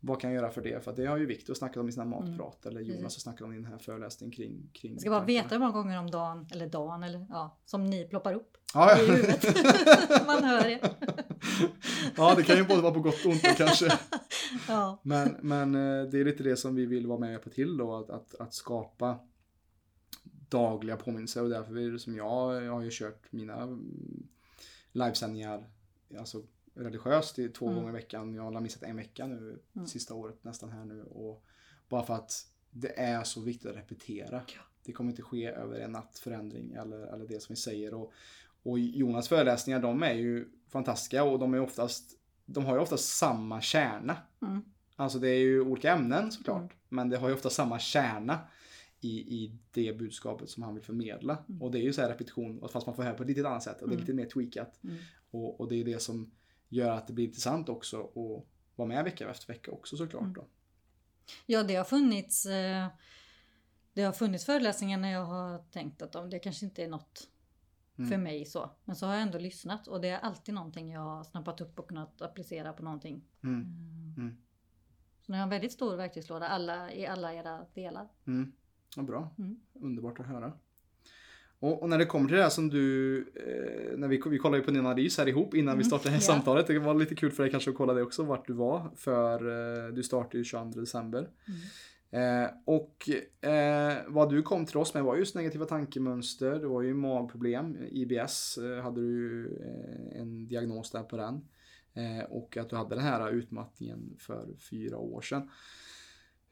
vad 0.00 0.20
kan 0.20 0.32
jag 0.32 0.42
göra 0.42 0.50
för 0.50 0.62
det? 0.62 0.84
För 0.84 0.92
det 0.92 1.06
har 1.06 1.16
ju 1.16 1.26
Viktor 1.26 1.54
snackat 1.54 1.76
om 1.76 1.88
i 1.88 1.92
sina 1.92 2.04
matprat 2.04 2.66
eller 2.66 2.80
Jonas 2.80 2.90
Mm. 2.90 3.02
Har 3.02 3.10
snackat 3.10 3.40
om 3.40 3.52
i 3.52 3.56
den 3.56 3.64
här 3.64 3.78
föreläsningen 3.78 4.32
kring, 4.32 4.70
kring 4.72 4.92
Jag 4.92 5.00
ska 5.00 5.10
bara 5.10 5.24
veta 5.24 5.48
hur 5.48 5.58
många 5.58 5.72
gånger 5.72 5.98
om 5.98 6.10
dagen, 6.10 6.46
eller 6.52 6.66
dagen, 6.66 7.02
eller 7.02 7.26
ja, 7.30 7.58
som 7.64 7.86
ni 7.86 8.04
ploppar 8.04 8.34
upp 8.34 8.56
Ja, 8.74 8.96
i 8.96 9.06
ja. 9.06 9.12
huvudet. 9.12 9.44
Man 10.26 10.44
hör 10.44 10.64
det. 10.64 10.90
ja, 12.16 12.34
det 12.36 12.42
kan 12.42 12.56
ju 12.56 12.64
både 12.64 12.82
vara 12.82 12.94
på 12.94 13.00
gott 13.00 13.24
och 13.24 13.30
ont 13.30 13.42
kanske. 13.56 13.88
Ja. 14.68 15.00
Men, 15.02 15.36
men 15.40 15.74
eh, 15.74 16.10
det 16.10 16.20
är 16.20 16.24
lite 16.24 16.42
det 16.42 16.56
som 16.56 16.74
vi 16.74 16.86
vill 16.86 17.06
vara 17.06 17.18
med 17.18 17.26
och 17.26 17.32
hjälpa 17.32 17.50
till 17.50 17.76
då, 17.76 17.96
att, 17.96 18.10
att, 18.10 18.34
att 18.34 18.54
skapa 18.54 19.18
dagliga 20.48 20.96
påminnelser 20.96 21.42
och 21.42 21.50
därför 21.50 21.78
är 21.78 21.90
det 21.90 21.98
som 21.98 22.16
jag, 22.16 22.64
jag 22.64 22.72
har 22.72 22.82
ju 22.82 22.90
kört 22.92 23.32
mina 23.32 23.62
mm, 23.62 24.26
livesändningar 24.92 25.64
alltså 26.18 26.42
religiöst 26.74 27.38
två 27.54 27.66
Mm. 27.66 27.74
gånger 27.78 27.88
i 27.88 27.92
veckan. 27.92 28.34
Jag 28.34 28.42
har 28.52 28.60
missat 28.60 28.82
en 28.82 28.96
vecka 28.96 29.26
nu 29.26 29.58
Mm. 29.76 29.86
sista 29.86 30.14
året 30.14 30.44
nästan 30.44 30.70
här 30.70 30.84
nu 30.84 31.02
och 31.02 31.44
bara 31.88 32.02
för 32.02 32.14
att 32.14 32.46
det 32.70 32.98
är 33.00 33.22
så 33.24 33.40
viktigt 33.40 33.70
att 33.70 33.76
repetera. 33.76 34.42
Ja. 34.46 34.60
Det 34.84 34.92
kommer 34.92 35.10
inte 35.10 35.22
ske 35.22 35.46
över 35.46 35.80
en 35.80 35.92
natt 35.92 36.18
förändring 36.18 36.72
eller, 36.72 36.98
eller 37.14 37.26
det 37.26 37.42
som 37.42 37.52
vi 37.52 37.56
säger. 37.56 37.94
Och, 37.94 38.12
och 38.62 38.78
Jonas 38.78 39.28
föreläsningar 39.28 39.80
de 39.80 40.02
är 40.02 40.14
ju 40.14 40.48
fantastiska 40.68 41.24
och 41.24 41.38
de 41.38 41.54
är 41.54 41.60
oftast 41.60 42.16
de 42.46 42.64
har 42.64 42.74
ju 42.74 42.80
oftast 42.80 43.16
samma 43.18 43.60
kärna. 43.60 44.16
Mm. 44.42 44.62
Alltså 44.96 45.18
det 45.18 45.28
är 45.28 45.38
ju 45.38 45.60
olika 45.60 45.92
ämnen 45.92 46.32
såklart. 46.32 46.58
Mm. 46.60 46.72
Men 46.88 47.08
det 47.08 47.16
har 47.16 47.28
ju 47.28 47.34
ofta 47.34 47.50
samma 47.50 47.78
kärna 47.78 48.38
i, 49.00 49.08
i 49.44 49.52
det 49.72 49.98
budskapet 49.98 50.50
som 50.50 50.62
han 50.62 50.74
vill 50.74 50.82
förmedla. 50.84 51.38
Mm. 51.48 51.62
Och 51.62 51.70
det 51.70 51.78
är 51.78 51.82
ju 51.82 51.92
så 51.92 52.00
här 52.00 52.08
repetition 52.08 52.68
fast 52.68 52.86
man 52.86 52.96
får 52.96 53.02
höra 53.02 53.14
på 53.14 53.22
ett 53.22 53.28
lite 53.28 53.48
annat 53.48 53.62
sätt 53.62 53.82
och 53.82 53.88
det 53.88 53.94
är 53.94 53.96
Mm. 53.96 54.00
lite 54.06 54.14
mer 54.14 54.26
tweakat. 54.26 54.84
Mm. 54.84 54.96
Och, 55.30 55.60
och 55.60 55.68
det 55.68 55.80
är 55.80 55.84
det 55.84 56.02
som 56.02 56.30
gör 56.70 56.90
att 56.90 57.06
det 57.06 57.12
blir 57.12 57.24
intressant 57.24 57.68
också 57.68 58.00
att 58.04 58.46
vara 58.76 58.88
med 58.88 59.04
vecka 59.04 59.30
efter 59.30 59.46
vecka 59.46 59.70
också 59.70 59.96
såklart. 59.96 60.22
Mm. 60.22 60.32
Då. 60.32 60.46
Ja, 61.46 61.62
det 61.62 61.74
har 61.74 61.84
funnits 61.84 62.46
eh, 62.46 62.86
Det 63.92 64.02
har 64.02 64.12
funnits 64.12 64.44
föreläsningar 64.44 64.98
när 64.98 65.12
jag 65.12 65.24
har 65.24 65.58
tänkt 65.58 66.02
att 66.02 66.12
de, 66.12 66.30
det 66.30 66.38
kanske 66.38 66.64
inte 66.66 66.84
är 66.84 66.88
något 66.88 67.28
Mm. 67.98 68.10
för 68.10 68.18
mig 68.18 68.44
så. 68.44 68.70
Men 68.84 68.96
så 68.96 69.06
har 69.06 69.12
jag 69.12 69.22
ändå 69.22 69.38
lyssnat 69.38 69.86
och 69.88 70.00
det 70.00 70.08
är 70.08 70.18
alltid 70.18 70.54
någonting 70.54 70.90
jag 70.90 71.00
har 71.00 71.24
snappat 71.24 71.60
upp 71.60 71.78
och 71.78 71.88
kunnat 71.88 72.22
applicera 72.22 72.72
på 72.72 72.82
någonting. 72.82 73.24
Mm. 73.42 73.60
Mm. 73.60 74.14
Mm. 74.18 74.36
Så 75.20 75.32
ni 75.32 75.38
har 75.38 75.42
en 75.42 75.50
väldigt 75.50 75.72
stor 75.72 75.96
verktygslåda 75.96 76.48
alla, 76.48 76.92
i 76.92 77.06
alla 77.06 77.34
era 77.34 77.66
delar. 77.74 78.08
Mm. 78.26 78.52
Ja, 78.96 79.02
bra. 79.02 79.34
Mm. 79.38 79.60
Underbart 79.72 80.20
att 80.20 80.26
höra. 80.26 80.52
Och, 81.60 81.82
och 81.82 81.88
när 81.88 81.98
det 81.98 82.04
kommer 82.04 82.28
till 82.28 82.36
det 82.36 82.42
här 82.42 82.50
som 82.50 82.68
du, 82.70 83.18
eh, 83.18 83.98
när 83.98 84.08
vi, 84.08 84.22
vi 84.26 84.38
kollade 84.38 84.58
ju 84.58 84.64
på 84.64 84.70
din 84.70 84.86
analys 84.86 85.18
här 85.18 85.28
ihop 85.28 85.54
innan 85.54 85.78
vi 85.78 85.82
Mm, 85.82 85.88
startade 85.88 86.08
det 86.08 86.12
här 86.12 86.16
ja. 86.16 86.34
samtalet. 86.34 86.66
Det 86.66 86.78
var 86.78 86.94
lite 86.94 87.14
kul 87.14 87.30
för 87.30 87.42
dig 87.42 87.50
kanske 87.52 87.70
att 87.70 87.76
kolla 87.76 87.94
det 87.94 88.02
också, 88.02 88.22
vart 88.22 88.46
du 88.46 88.52
var. 88.52 88.90
För 88.96 89.34
eh, 89.86 89.92
du 89.92 90.02
startade 90.02 90.38
ju 90.38 90.44
22 90.44 90.80
december. 90.80 91.28
Mm. 91.48 91.60
Eh, 92.12 92.50
och 92.64 93.08
eh, 93.50 93.98
vad 94.08 94.30
du 94.30 94.42
kom 94.42 94.66
till 94.66 94.76
oss 94.76 94.94
med 94.94 95.04
var 95.04 95.16
just 95.16 95.34
negativa 95.34 95.64
tankemönster, 95.64 96.50
det 96.50 96.66
var 96.66 96.82
ju 96.82 96.94
magproblem, 96.94 97.76
IBS 97.90 98.58
eh, 98.58 98.82
hade 98.82 99.00
du 99.00 99.46
eh, 99.46 100.20
en 100.20 100.48
diagnos 100.48 100.90
där 100.90 101.02
på 101.02 101.16
den. 101.16 101.40
Och 102.28 102.56
att 102.56 102.70
du 102.70 102.76
hade 102.76 102.94
den 102.94 103.04
här 103.04 103.30
utmattningen 103.30 104.16
för 104.18 104.48
fyra 104.70 104.96
år 104.96 105.20
sedan. 105.20 105.50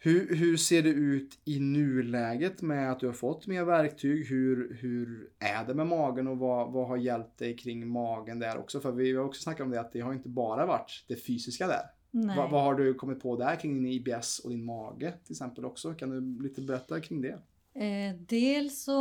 Hur, 0.01 0.37
hur 0.37 0.57
ser 0.57 0.83
det 0.83 0.89
ut 0.89 1.39
i 1.45 1.61
nuläget 1.61 2.63
med 2.63 2.93
att 2.93 3.01
du 3.01 3.07
har 3.07 3.13
fått 3.13 3.47
mer 3.47 3.65
verktyg? 3.65 4.27
Hur, 4.27 4.79
hur 4.81 5.31
är 5.39 5.65
det 5.65 5.75
med 5.75 5.87
magen 5.87 6.29
och 6.29 6.39
vad, 6.39 6.73
vad 6.73 6.89
har 6.89 6.97
hjälpt 6.97 7.39
dig 7.39 7.57
kring 7.57 7.89
magen 7.89 8.39
där 8.39 8.59
också? 8.59 8.81
För 8.81 8.93
vi 8.93 9.17
har 9.17 9.25
också 9.25 9.43
snackat 9.43 9.65
om 9.65 9.71
det 9.71 9.81
att 9.81 9.93
det 9.93 10.01
har 10.01 10.13
inte 10.13 10.29
bara 10.29 10.67
varit 10.67 11.05
det 11.09 11.17
fysiska 11.17 11.67
där. 11.67 11.83
Vad, 12.11 12.51
vad 12.51 12.63
har 12.63 12.75
du 12.75 12.95
kommit 12.95 13.21
på 13.21 13.37
där 13.37 13.57
kring 13.57 13.75
din 13.75 13.93
IBS 13.93 14.39
och 14.39 14.51
din 14.51 14.65
mage 14.65 15.13
till 15.25 15.33
exempel 15.33 15.65
också? 15.65 15.95
Kan 15.95 16.11
du 16.11 16.43
lite 16.43 16.63
berätta 16.63 17.01
kring 17.01 17.23
det? 17.23 17.39
Eh, 17.75 18.15
dels 18.29 18.85
så 18.85 19.01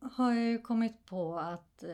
har 0.00 0.32
jag 0.32 0.44
ju 0.44 0.58
kommit 0.58 1.06
på 1.06 1.38
att 1.38 1.82
eh, 1.82 1.90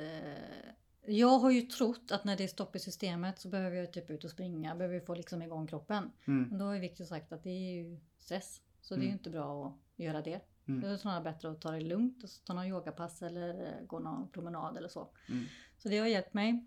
jag 1.07 1.39
har 1.39 1.51
ju 1.51 1.63
trott 1.63 2.11
att 2.13 2.25
när 2.25 2.37
det 2.37 2.45
är 2.45 2.49
stopp 2.49 2.77
i 2.77 2.79
systemet 2.79 3.39
så 3.39 3.49
behöver 3.49 3.77
jag 3.77 3.93
typ 3.93 4.11
ut 4.11 4.25
och 4.25 4.31
springa, 4.31 4.75
behöver 4.75 5.01
få 5.01 5.15
liksom 5.15 5.43
igång 5.43 5.67
kroppen. 5.67 6.11
Mm. 6.27 6.49
Men 6.49 6.59
då 6.59 6.65
har 6.65 6.75
ju 6.75 6.81
Victor 6.81 7.05
sagt 7.05 7.33
att 7.33 7.43
det 7.43 7.51
är 7.51 7.73
ju 7.75 8.01
stress. 8.19 8.63
Så 8.81 8.95
det 8.95 9.01
är 9.01 9.03
ju 9.03 9.09
Mm. 9.09 9.19
inte 9.19 9.31
bra 9.31 9.67
att 9.67 9.99
göra 10.05 10.23
det. 10.23 10.41
Mm. 10.69 10.81
Det 10.81 10.89
är 10.89 10.97
snarare 10.97 11.23
bättre 11.25 11.51
att 11.51 11.61
ta 11.61 11.71
det 11.71 11.81
lugnt 11.81 12.25
och 12.25 12.31
ta 12.45 12.55
någon 12.55 12.67
yogapass 12.67 13.23
eller 13.23 13.77
gå 13.87 13.99
någon 13.99 14.29
promenad 14.29 14.77
eller 14.77 14.89
så. 14.89 15.09
Mm. 15.29 15.45
Så 15.79 15.89
det 15.89 15.99
har 15.99 16.07
hjälpt 16.07 16.35
mig. 16.35 16.67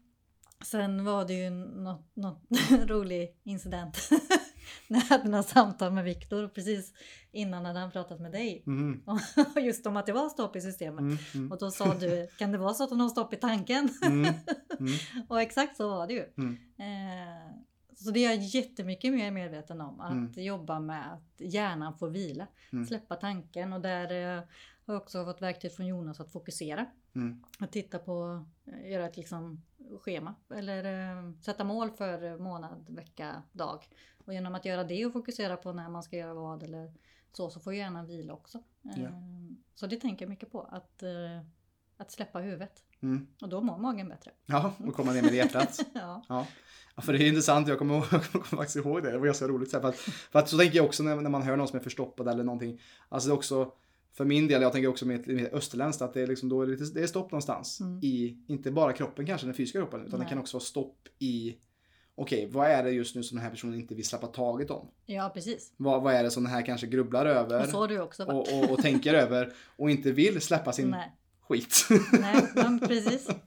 Sen 0.66 1.06
var 1.06 1.26
det 1.26 1.34
ju 1.34 1.50
något, 1.50 2.16
något 2.16 2.42
rolig 2.72 3.36
incident. 3.44 3.98
när 4.88 5.00
jag 5.00 5.06
hade 5.06 5.30
några 5.30 5.44
samtal 5.44 5.92
med 5.92 6.04
Viktor 6.04 6.48
precis 6.48 6.94
innan 7.32 7.66
hade 7.66 7.80
han 7.80 7.92
pratat 7.92 8.20
med 8.20 8.32
dig. 8.32 8.64
Mm. 8.68 9.02
Just 9.66 9.88
om 9.88 9.98
att 9.98 10.06
det 10.06 10.14
var 10.14 10.30
stopp 10.30 10.56
i 10.56 10.62
systemet. 10.62 11.00
Mm. 11.00 11.18
Mm. 11.34 11.52
Och 11.52 11.60
då 11.60 11.72
sa 11.72 11.94
du, 11.94 12.28
kan 12.38 12.52
det 12.52 12.58
vara 12.58 12.74
så 12.74 12.84
att 12.84 12.90
hon 12.90 13.00
har 13.00 13.10
stopp 13.10 13.34
i 13.34 13.38
tanken? 13.38 13.90
Mm. 14.06 14.20
Mm. 14.80 14.94
och 15.28 15.42
exakt 15.42 15.78
så 15.78 15.90
var 15.90 16.08
det 16.08 16.14
ju. 16.14 16.26
Mm. 16.38 16.58
Eh, 16.78 17.56
så 17.96 18.12
det 18.12 18.26
är 18.26 18.30
jag 18.30 18.42
jättemycket 18.42 19.14
mer 19.14 19.32
medveten 19.32 19.82
om. 19.82 20.00
Att 20.00 20.44
jobba 20.44 20.80
med 20.80 21.14
att 21.14 21.34
hjärnan 21.38 21.98
får 21.98 22.10
vila. 22.10 22.48
Släppa 22.88 23.16
tanken. 23.16 23.74
Och 23.74 23.82
där 23.82 24.38
eh, 24.38 24.44
har 24.86 24.94
jag 24.94 25.02
också 25.02 25.26
fått 25.26 25.42
verktyg 25.42 25.72
från 25.72 25.88
Jonas 25.88 26.20
att 26.20 26.32
fokusera. 26.32 26.86
Att 27.60 27.72
titta 27.72 28.00
på, 28.00 28.46
eh, 28.66 28.92
göra 28.92 29.06
ett 29.06 29.18
liksom 29.18 29.62
schema. 30.02 30.36
Eller 30.56 31.10
eh, 31.18 31.32
sätta 31.42 31.64
mål 31.64 31.92
för 31.92 32.38
månad, 32.38 32.86
vecka, 32.90 33.44
dag. 33.52 33.88
Och 34.26 34.34
genom 34.34 34.56
att 34.56 34.66
göra 34.66 34.84
det 34.84 35.06
och 35.06 35.14
fokusera 35.14 35.58
på 35.58 35.74
när 35.74 35.90
man 35.90 36.04
ska 36.04 36.18
göra 36.18 36.34
vad 36.34 36.64
eller 36.64 36.94
så, 37.32 37.50
så 37.50 37.60
får 37.60 37.74
hjärnan 37.74 38.08
vila 38.08 38.34
också. 38.34 38.58
Eh, 38.86 39.04
Ja. 39.04 39.10
Så 39.76 39.88
det 39.88 39.96
tänker 39.96 40.26
jag 40.26 40.30
mycket 40.30 40.52
på. 40.52 40.62
Att, 40.62 41.04
eh, 41.04 41.10
att 41.98 42.12
släppa 42.12 42.40
huvudet. 42.40 42.84
Mm. 43.02 43.28
Och 43.42 43.50
då 43.50 43.62
mår 43.62 43.78
magen 43.78 44.10
bättre. 44.10 44.32
Ja, 44.46 44.74
och 44.88 44.94
komma 44.94 45.12
ner 45.12 45.22
med 45.22 45.34
hjärtat. 45.34 45.80
ja. 45.94 46.24
Ja. 46.30 46.48
ja, 46.96 47.02
för 47.02 47.14
det 47.14 47.24
är 47.24 47.28
intressant. 47.28 47.68
Jag 47.68 47.78
kommer, 47.80 47.96
jag 48.12 48.24
kommer 48.24 48.46
faktiskt 48.46 48.76
ihåg 48.76 49.04
det. 49.04 49.12
Det 49.12 49.18
var 49.18 49.26
ganska 49.26 49.48
roligt. 49.48 49.70
Så 49.72 49.78
här, 49.78 49.82
för, 49.82 49.90
att, 49.90 49.96
för 49.96 50.40
att 50.40 50.50
så 50.50 50.58
tänker 50.58 50.78
jag 50.78 50.86
också 50.86 51.04
när, 51.04 51.16
när 51.16 51.30
man 51.30 51.42
hör 51.42 51.58
någon 51.58 51.68
som 51.68 51.80
är 51.80 51.84
förstoppad 51.84 52.28
eller 52.28 52.44
någonting. 52.44 52.82
Alltså 53.10 53.30
det 53.30 53.34
är 53.34 53.36
också, 53.36 53.72
för 54.14 54.26
min 54.26 54.48
del, 54.48 54.62
jag 54.62 54.72
tänker 54.72 54.90
också 54.90 55.06
med, 55.06 55.28
med 55.28 55.54
österländskt, 55.54 56.02
att 56.02 56.14
det 56.14 56.22
är, 56.22 56.28
liksom, 56.28 56.50
då 56.50 56.62
är 56.62 56.66
det, 56.66 56.72
lite, 56.72 56.94
det 56.94 57.04
är 57.04 57.08
stopp 57.08 57.32
någonstans. 57.32 57.80
Mm. 57.80 58.00
I, 58.04 58.38
inte 58.48 58.72
bara 58.72 58.94
kroppen 58.94 59.26
kanske, 59.26 59.48
den 59.48 59.54
fysiska 59.54 59.80
kroppen, 59.80 60.00
utan 60.00 60.12
det 60.12 60.18
Nej. 60.18 60.30
kan 60.30 60.40
också 60.40 60.58
vara 60.58 60.64
stopp 60.64 61.08
i, 61.20 61.56
okej, 62.16 62.50
vad 62.52 62.68
är 62.68 62.84
det 62.84 62.92
just 62.92 63.16
nu 63.16 63.24
som 63.24 63.38
den 63.38 63.44
här 63.44 63.52
personen 63.52 63.80
inte 63.80 63.96
vill 63.96 64.06
släppa 64.06 64.28
taget 64.28 64.72
om? 64.72 64.88
ja, 65.06 65.32
precis. 65.34 65.74
Vad, 65.78 66.04
vad 66.04 66.14
är 66.14 66.24
det 66.24 66.32
som 66.32 66.44
den 66.44 66.54
här 66.54 66.66
kanske 66.66 66.88
grubblar 66.88 67.26
över? 67.26 67.64
Och 67.64 67.70
så 67.70 67.78
har 67.78 67.88
du 67.88 68.02
också 68.02 68.26
varit. 68.26 68.48
och, 68.52 68.64
och, 68.64 68.72
och 68.72 68.80
tänker 68.80 69.14
över 69.24 69.54
och 69.78 69.90
inte 69.90 70.12
vill 70.12 70.42
släppa 70.42 70.72
sin 70.72 70.90
Nej, 70.90 71.12
skit. 71.48 71.88
nej 72.22 72.48
men 72.56 72.80
precis. 72.80 73.30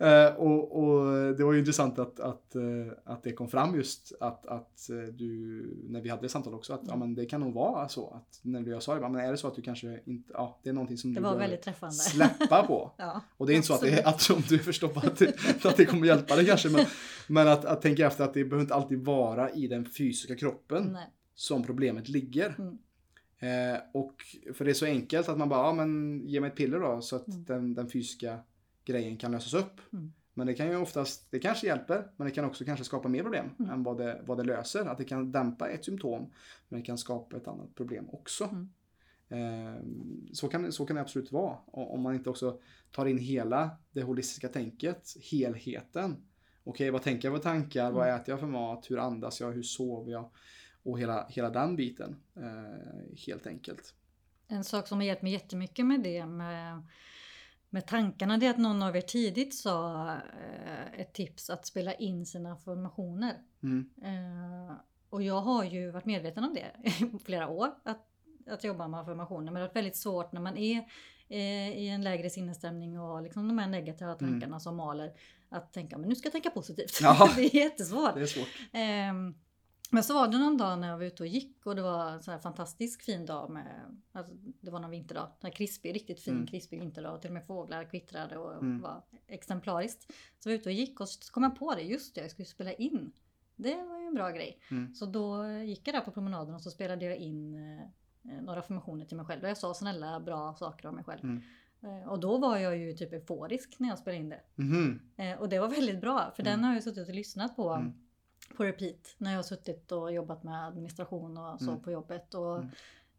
Eh, 0.00 0.34
och, 0.34 0.82
och 0.82 1.06
det 1.36 1.44
var 1.44 1.52
ju 1.52 1.58
intressant 1.58 1.98
att, 1.98 2.20
att, 2.20 2.54
eh, 2.54 2.62
att 3.04 3.22
det 3.22 3.32
kom 3.32 3.48
fram 3.48 3.74
just 3.76 4.12
att, 4.20 4.46
att 4.46 4.90
eh, 4.90 4.96
du, 4.96 5.62
när 5.88 6.00
vi 6.00 6.08
hade 6.08 6.22
det 6.22 6.28
samtalet 6.28 6.56
också, 6.56 6.72
att 6.72 6.80
ja, 6.86 6.96
men 6.96 7.14
det 7.14 7.26
kan 7.26 7.40
nog 7.40 7.54
vara 7.54 7.88
så 7.88 8.10
att 8.10 8.40
när 8.42 8.60
du 8.60 8.70
jag 8.70 8.82
sa 8.82 8.94
det, 8.94 9.00
men 9.00 9.14
är 9.20 9.30
det 9.30 9.38
så 9.38 9.46
att 9.48 9.54
du 9.54 9.62
kanske 9.62 10.00
inte, 10.06 10.32
ja 10.34 10.60
det 10.62 10.68
är 10.68 10.72
någonting 10.74 10.98
som 10.98 11.14
Det 11.14 11.20
du 11.20 11.24
var 11.24 11.36
väldigt 11.38 11.62
träffande. 11.62 11.94
släppa 11.94 12.62
på. 12.66 12.92
Ja, 12.98 13.20
Och 13.36 13.46
det 13.46 13.52
är 13.52 13.54
inte 13.54 13.66
så 13.66 13.74
att, 13.74 13.80
det, 13.80 14.02
att 14.06 14.30
om 14.30 14.42
du 14.48 14.54
är 14.54 14.58
förstoppad 14.58 15.04
att 15.04 15.18
det, 15.18 15.64
att 15.64 15.76
det 15.76 15.84
kommer 15.84 16.06
hjälpa 16.06 16.36
dig 16.36 16.46
kanske, 16.46 16.68
men, 16.68 16.86
men 17.26 17.48
att, 17.48 17.64
att 17.64 17.82
tänka 17.82 18.06
efter 18.06 18.24
att 18.24 18.34
det 18.34 18.44
behöver 18.44 18.62
inte 18.62 18.74
alltid 18.74 19.04
vara 19.04 19.50
i 19.50 19.66
den 19.66 19.84
fysiska 19.84 20.36
kroppen 20.36 20.90
Nej. 20.92 21.06
som 21.34 21.62
problemet 21.64 22.08
ligger. 22.08 22.54
Mm. 22.58 22.78
Eh, 23.38 23.80
och 23.92 24.14
för 24.54 24.64
det 24.64 24.70
är 24.70 24.74
så 24.74 24.86
enkelt 24.86 25.28
att 25.28 25.38
man 25.38 25.48
bara, 25.48 25.66
ja 25.66 25.72
men 25.72 26.22
ge 26.28 26.40
mig 26.40 26.50
ett 26.50 26.56
piller 26.56 26.80
då 26.80 27.00
så 27.00 27.16
att 27.16 27.28
Mm. 27.28 27.44
den, 27.44 27.74
den 27.74 27.88
fysiska 27.90 28.38
grejen 28.84 29.16
kan 29.16 29.32
lösas 29.32 29.54
upp. 29.54 29.80
Mm. 29.92 30.12
Men 30.34 30.46
det 30.46 30.54
kan 30.54 30.66
ju 30.68 30.76
oftast, 30.76 31.30
det 31.30 31.38
kanske 31.38 31.66
hjälper, 31.66 32.10
men 32.16 32.26
det 32.26 32.30
kan 32.34 32.44
också 32.44 32.64
kanske 32.64 32.84
skapa 32.84 33.08
mer 33.08 33.22
problem 33.22 33.46
Mm. 33.58 33.70
än 33.70 33.82
vad 33.82 33.98
det, 33.98 34.22
vad 34.26 34.36
det 34.38 34.44
löser. 34.44 34.86
Att 34.86 34.98
det 34.98 35.04
kan 35.04 35.32
dämpa 35.32 35.68
ett 35.68 35.84
symptom, 35.84 36.32
men 36.68 36.80
det 36.80 36.86
kan 36.86 36.98
skapa 36.98 37.36
ett 37.36 37.48
annat 37.48 37.74
problem 37.74 38.08
också. 38.10 38.44
Mm. 38.44 38.68
Eh, 39.30 39.74
så, 40.32 40.48
kan, 40.48 40.72
så 40.72 40.86
kan 40.86 40.96
det 40.96 41.02
absolut 41.02 41.32
vara. 41.32 41.56
Om 41.66 42.02
man 42.02 42.14
inte 42.14 42.30
också 42.30 42.60
tar 42.92 43.06
in 43.06 43.18
hela 43.18 43.70
det 43.92 44.02
holistiska 44.02 44.48
tänket, 44.48 45.16
helheten. 45.30 46.16
Okej, 46.64 46.90
vad 46.90 47.02
tänker 47.02 47.28
jag 47.28 47.36
för 47.36 47.42
tankar? 47.42 47.90
Vad 47.92 48.08
Mm. 48.08 48.20
äter 48.20 48.32
jag 48.32 48.40
för 48.40 48.46
mat? 48.46 48.90
Hur 48.90 48.98
andas 48.98 49.40
jag? 49.40 49.52
Hur 49.52 49.62
sover 49.62 50.12
jag? 50.12 50.30
Och 50.82 51.00
hela, 51.00 51.26
hela 51.28 51.50
den 51.50 51.76
biten, 51.76 52.16
eh, 52.36 53.16
helt 53.26 53.46
enkelt. 53.46 53.94
En 54.48 54.64
sak 54.64 54.88
som 54.88 54.98
har 54.98 55.04
hjälpt 55.04 55.22
mig 55.22 55.32
jättemycket 55.32 55.86
med 55.86 56.02
det 56.02 56.26
med, 56.26 56.86
med 57.70 57.86
tankarna 57.86 58.38
det 58.38 58.46
är 58.46 58.50
att 58.50 58.58
någon 58.58 58.82
av 58.82 58.96
er 58.96 59.00
tidigt 59.00 59.54
sa 59.54 60.06
eh, 60.14 61.00
ett 61.00 61.12
tips 61.12 61.50
att 61.50 61.66
spela 61.66 61.94
in 61.94 62.26
sina 62.26 62.56
formationer. 62.56 63.34
Mm, 63.62 63.90
Eh, 64.02 64.76
och 65.10 65.22
jag 65.22 65.40
har 65.40 65.64
ju 65.64 65.90
varit 65.90 66.04
medveten 66.04 66.44
om 66.44 66.54
det 66.54 66.88
i 66.88 67.18
flera 67.24 67.48
år. 67.48 67.70
Att, 67.82 68.06
att 68.46 68.64
jobba 68.64 68.88
med 68.88 69.00
affirmationer. 69.00 69.52
Men 69.52 69.54
det 69.54 69.60
varit 69.60 69.76
väldigt 69.76 69.96
svårt 69.96 70.32
när 70.32 70.40
man 70.40 70.56
är 70.56 70.84
i 71.28 71.88
en 71.88 72.02
lägre 72.02 72.30
sinnesstämning 72.30 73.00
och 73.00 73.06
har 73.06 73.22
liksom 73.22 73.48
de 73.48 73.58
här 73.58 73.68
negativa 73.68 74.14
tankarna 74.14 74.60
som 74.60 74.76
maler. 74.76 75.12
Att 75.48 75.72
tänka, 75.72 75.98
men 75.98 76.08
nu 76.08 76.14
ska 76.14 76.26
jag 76.26 76.32
tänka 76.32 76.50
positivt. 76.50 77.00
Mm. 77.00 77.16
Ja. 77.18 77.30
det 77.36 77.42
är 77.42 77.56
jättesvårt. 77.56 78.14
det 78.14 78.20
är 78.20 78.26
svårt. 78.26 78.48
Men 79.90 80.02
så 80.04 80.14
var 80.14 80.28
det 80.28 80.38
någon 80.38 80.56
dag 80.56 80.78
när 80.78 80.88
jag 80.88 80.98
var 80.98 81.04
ute 81.04 81.22
och 81.22 81.26
gick 81.26 81.66
och 81.66 81.76
det 81.76 81.82
var 81.82 82.10
en 82.10 82.22
sån 82.22 82.32
här 82.32 82.38
fantastisk 82.40 83.02
fin 83.02 83.26
dag 83.26 83.50
med, 83.50 83.96
alltså 84.12 84.34
det 84.60 84.70
var 84.70 84.80
någon 84.80 84.90
vinterdag, 84.90 85.28
en 85.40 85.50
krispig, 85.50 85.94
riktigt 85.94 86.20
fin 86.20 86.34
Mm. 86.34 86.46
krispig 86.46 86.80
vinterdag 86.80 87.14
och 87.14 87.20
till 87.20 87.30
och 87.30 87.34
med 87.34 87.46
fåglar 87.46 87.84
kvittrade 87.84 88.36
och 88.36 88.52
Mm. 88.52 88.80
var 88.80 89.02
exemplariskt. 89.26 90.12
Så 90.38 90.48
jag 90.48 90.52
var 90.52 90.58
ute 90.60 90.68
och 90.68 90.72
gick 90.72 91.00
och 91.00 91.08
så 91.08 91.32
kom 91.32 91.42
jag 91.42 91.58
på 91.58 91.74
det, 91.74 91.82
just 91.82 92.14
det, 92.14 92.20
jag 92.20 92.30
skulle 92.30 92.46
spela 92.46 92.72
in. 92.72 93.12
Det 93.56 93.74
var 93.82 94.00
ju 94.00 94.06
en 94.06 94.14
bra 94.14 94.30
grej. 94.30 94.60
Mm. 94.70 94.94
Så 94.94 95.06
då 95.06 95.48
gick 95.48 95.88
jag 95.88 95.94
där 95.94 96.00
på 96.00 96.10
promenaden 96.10 96.54
och 96.54 96.62
så 96.62 96.70
spelade 96.70 97.04
jag 97.04 97.16
in 97.16 97.54
eh, 98.24 98.42
några 98.42 98.60
affirmationer 98.60 99.04
till 99.04 99.16
mig 99.16 99.26
själv. 99.26 99.42
Och 99.42 99.48
jag 99.50 99.56
sa 99.58 99.74
snälla 99.74 100.20
bra 100.20 100.54
saker 100.54 100.88
om 100.88 100.94
mig 100.94 101.04
själv. 101.04 101.24
Mm. 101.24 101.42
Eh, 101.82 102.08
och 102.08 102.20
då 102.20 102.38
var 102.38 102.56
jag 102.56 102.76
ju 102.78 102.92
typ 102.92 103.12
euforisk 103.12 103.76
när 103.78 103.88
jag 103.88 103.98
spelade 103.98 104.20
in 104.20 104.28
det. 104.28 104.40
Mhm. 104.54 105.00
Eh, 105.16 105.38
och 105.38 105.48
det 105.48 105.58
var 105.58 105.68
väldigt 105.68 106.00
bra, 106.00 106.32
för 106.36 106.42
Mm. 106.42 106.52
den 106.52 106.64
har 106.64 106.74
jag 106.74 106.82
suttit 106.82 107.08
och 107.08 107.14
lyssnat 107.14 107.56
på 107.56 107.70
Mm. 107.70 107.92
På 108.56 108.64
repeat 108.64 109.14
när 109.18 109.30
jag 109.30 109.38
har 109.38 109.42
suttit 109.42 109.92
och 109.92 110.12
jobbat 110.12 110.42
med 110.42 110.66
administration 110.66 111.38
och 111.38 111.60
så 111.60 111.70
Mm. 111.70 111.82
på 111.82 111.90
jobbet. 111.90 112.34
Och, 112.34 112.56
Mm. 112.58 112.70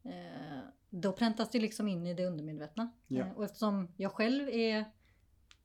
eh, 0.04 0.60
då 0.89 1.12
präntas 1.13 1.50
det 1.50 1.60
liksom 1.60 1.88
in 1.88 2.08
i 2.08 2.13
det 2.13 2.26
undermedvetna. 2.26 2.92
Ja. 3.08 3.26
Eh, 3.26 3.32
och 3.32 3.44
eftersom 3.46 3.88
jag 3.98 4.12
själv 4.12 4.50
är, 4.50 4.86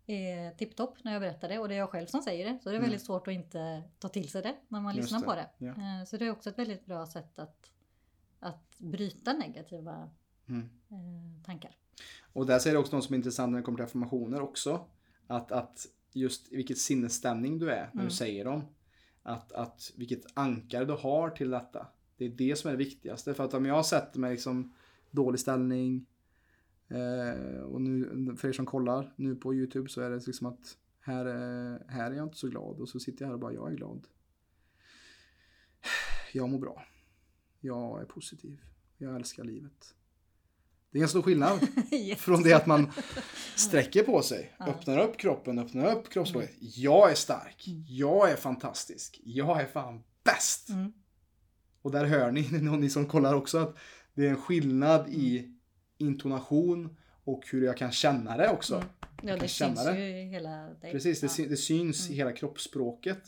är 0.06 0.50
tipptopp 0.50 1.04
när 1.04 1.12
jag 1.12 1.20
berättar 1.22 1.48
det 1.48 1.58
och 1.58 1.68
det 1.68 1.74
är 1.74 1.78
jag 1.78 1.90
själv 1.90 2.06
som 2.06 2.22
säger 2.22 2.52
det 2.52 2.58
så 2.62 2.68
är 2.68 2.72
det 2.72 2.78
Mm. 2.78 2.90
väldigt 2.90 3.06
svårt 3.06 3.28
att 3.28 3.34
inte 3.34 3.82
ta 3.98 4.08
till 4.08 4.28
sig 4.30 4.42
det 4.42 4.54
när 4.68 4.80
man 4.80 4.96
Just 4.96 5.02
lyssnar 5.12 5.20
det, 5.20 5.26
på 5.26 5.34
det. 5.34 5.48
ja. 5.58 5.70
Eh, 6.00 6.04
så 6.06 6.16
det 6.16 6.26
är 6.26 6.30
också 6.30 6.50
ett 6.50 6.58
väldigt 6.58 6.86
bra 6.86 7.06
sätt 7.06 7.38
att, 7.38 7.70
att 8.40 8.78
bryta 8.78 9.32
negativa 9.32 10.10
Mm. 10.48 10.70
eh, 10.90 11.44
tankar. 11.44 11.76
Och 12.32 12.46
där 12.46 12.58
säger 12.58 12.74
det 12.74 12.80
också 12.80 12.96
något 12.96 13.04
som 13.04 13.12
är 13.14 13.16
intressant 13.16 13.52
när 13.52 13.58
det 13.58 13.64
kommer 13.64 13.76
till 13.78 13.84
affirmationer 13.84 14.40
också. 14.40 14.86
Att, 15.26 15.52
att 15.52 15.86
just 16.12 16.52
i 16.52 16.56
vilket 16.56 16.78
sinnesstämning 16.78 17.58
du 17.58 17.70
är 17.70 17.84
när 17.84 17.92
Mm. 17.92 18.04
du 18.04 18.10
säger 18.10 18.44
dem. 18.44 18.62
Att, 19.26 19.52
att 19.52 19.92
vilket 19.96 20.24
ankare 20.34 20.84
du 20.84 20.92
har 20.92 21.30
till 21.30 21.50
detta. 21.50 21.86
Det 22.16 22.24
är 22.24 22.28
det 22.28 22.56
som 22.56 22.68
är 22.68 22.72
det 22.72 22.84
viktigaste. 22.84 23.34
För 23.34 23.44
att 23.44 23.54
om 23.54 23.66
jag 23.66 23.86
sätter 23.86 24.20
mig 24.20 24.30
liksom 24.30 24.74
dålig 25.10 25.40
ställning. 25.40 26.06
Eh, 26.88 27.60
och 27.60 27.80
nu, 27.80 28.36
för 28.36 28.48
er 28.48 28.52
som 28.52 28.66
kollar 28.66 29.14
nu 29.16 29.36
på 29.36 29.54
YouTube 29.54 29.88
så 29.88 30.00
är 30.00 30.10
det 30.10 30.26
liksom 30.26 30.46
att 30.46 30.78
här, 31.00 31.26
eh, 31.26 31.80
här 31.88 32.10
är 32.10 32.14
jag 32.14 32.26
inte 32.26 32.38
så 32.38 32.48
glad. 32.48 32.80
Och 32.80 32.88
så 32.88 33.00
sitter 33.00 33.22
jag 33.22 33.26
här 33.28 33.34
och 33.34 33.40
bara, 33.40 33.52
jag 33.52 33.72
är 33.72 33.76
glad. 33.76 34.06
Jag 36.32 36.48
mår 36.48 36.58
bra. 36.58 36.82
Jag 37.60 38.00
är 38.00 38.04
positiv. 38.04 38.60
Jag 38.98 39.16
älskar 39.16 39.44
livet. 39.44 39.94
Det 40.94 40.98
är 41.00 41.02
en 41.02 41.08
stor 41.08 41.22
skillnad. 41.22 41.60
Från 42.18 42.42
det 42.42 42.52
att 42.52 42.66
man 42.66 42.90
sträcker 43.56 44.02
på 44.02 44.22
sig, 44.22 44.52
Ja. 44.58 44.66
öppnar 44.66 44.98
upp 44.98 45.16
kroppen, 45.16 45.58
öppnar 45.58 45.96
upp 45.96 46.10
kroppsspråket. 46.10 46.50
Jag 46.60 47.10
är 47.10 47.14
stark, 47.14 47.64
Mm. 47.68 47.84
jag 47.88 48.30
är 48.30 48.36
fantastisk, 48.36 49.20
jag 49.24 49.60
är 49.60 49.66
fan 49.66 50.02
bäst. 50.24 50.68
Mm. 50.68 50.92
Och 51.82 51.90
där 51.90 52.04
hör 52.04 52.30
ni, 52.32 52.48
ni 52.78 52.90
som 52.90 53.06
kollar 53.06 53.34
också, 53.34 53.58
att 53.58 53.76
det 54.14 54.26
är 54.26 54.30
en 54.30 54.36
skillnad 54.36 55.08
i 55.08 55.50
intonation 55.98 56.96
och 57.24 57.42
hur 57.52 57.64
jag 57.64 57.76
kan 57.76 57.92
känna 57.92 58.36
det 58.36 58.48
också. 58.48 58.74
Mm. 58.74 58.88
Ja, 59.22 59.36
det 59.36 59.48
syns 59.48 59.84
det. 59.84 59.98
ju 60.00 60.20
i 60.20 60.24
hela 60.28 60.50
dig. 60.80 60.92
Precis, 60.92 61.20
det, 61.20 61.42
ja. 61.50 61.56
syns 61.56 62.00
i 62.04 62.06
Mm. 62.06 62.16
hela 62.16 62.32
kroppsspråket. 62.32 63.22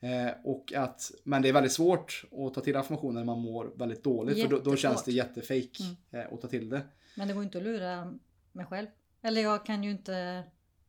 Eh, 0.00 0.30
och 0.44 0.72
att, 0.72 1.10
men 1.24 1.42
det 1.42 1.48
är 1.48 1.52
väldigt 1.52 1.72
svårt 1.72 2.24
att 2.32 2.54
ta 2.54 2.60
till 2.60 2.76
affirmationer 2.76 3.12
när 3.20 3.24
man 3.24 3.40
mår 3.40 3.72
väldigt 3.76 4.04
dåligt. 4.04 4.42
För 4.42 4.48
då, 4.48 4.58
då 4.58 4.76
känns 4.76 5.04
det 5.04 5.12
jättefejk 5.12 5.78
Mm. 5.80 6.26
eh, 6.26 6.32
att 6.34 6.40
ta 6.40 6.48
till 6.48 6.68
det. 6.68 6.82
Men 7.14 7.28
det 7.28 7.34
går 7.34 7.42
inte 7.42 7.58
att 7.58 7.64
lura 7.64 8.14
mig 8.52 8.66
själv. 8.66 8.86
Eller 9.22 9.42
jag 9.42 9.66
kan 9.66 9.84
ju 9.84 9.90
inte, 9.90 10.42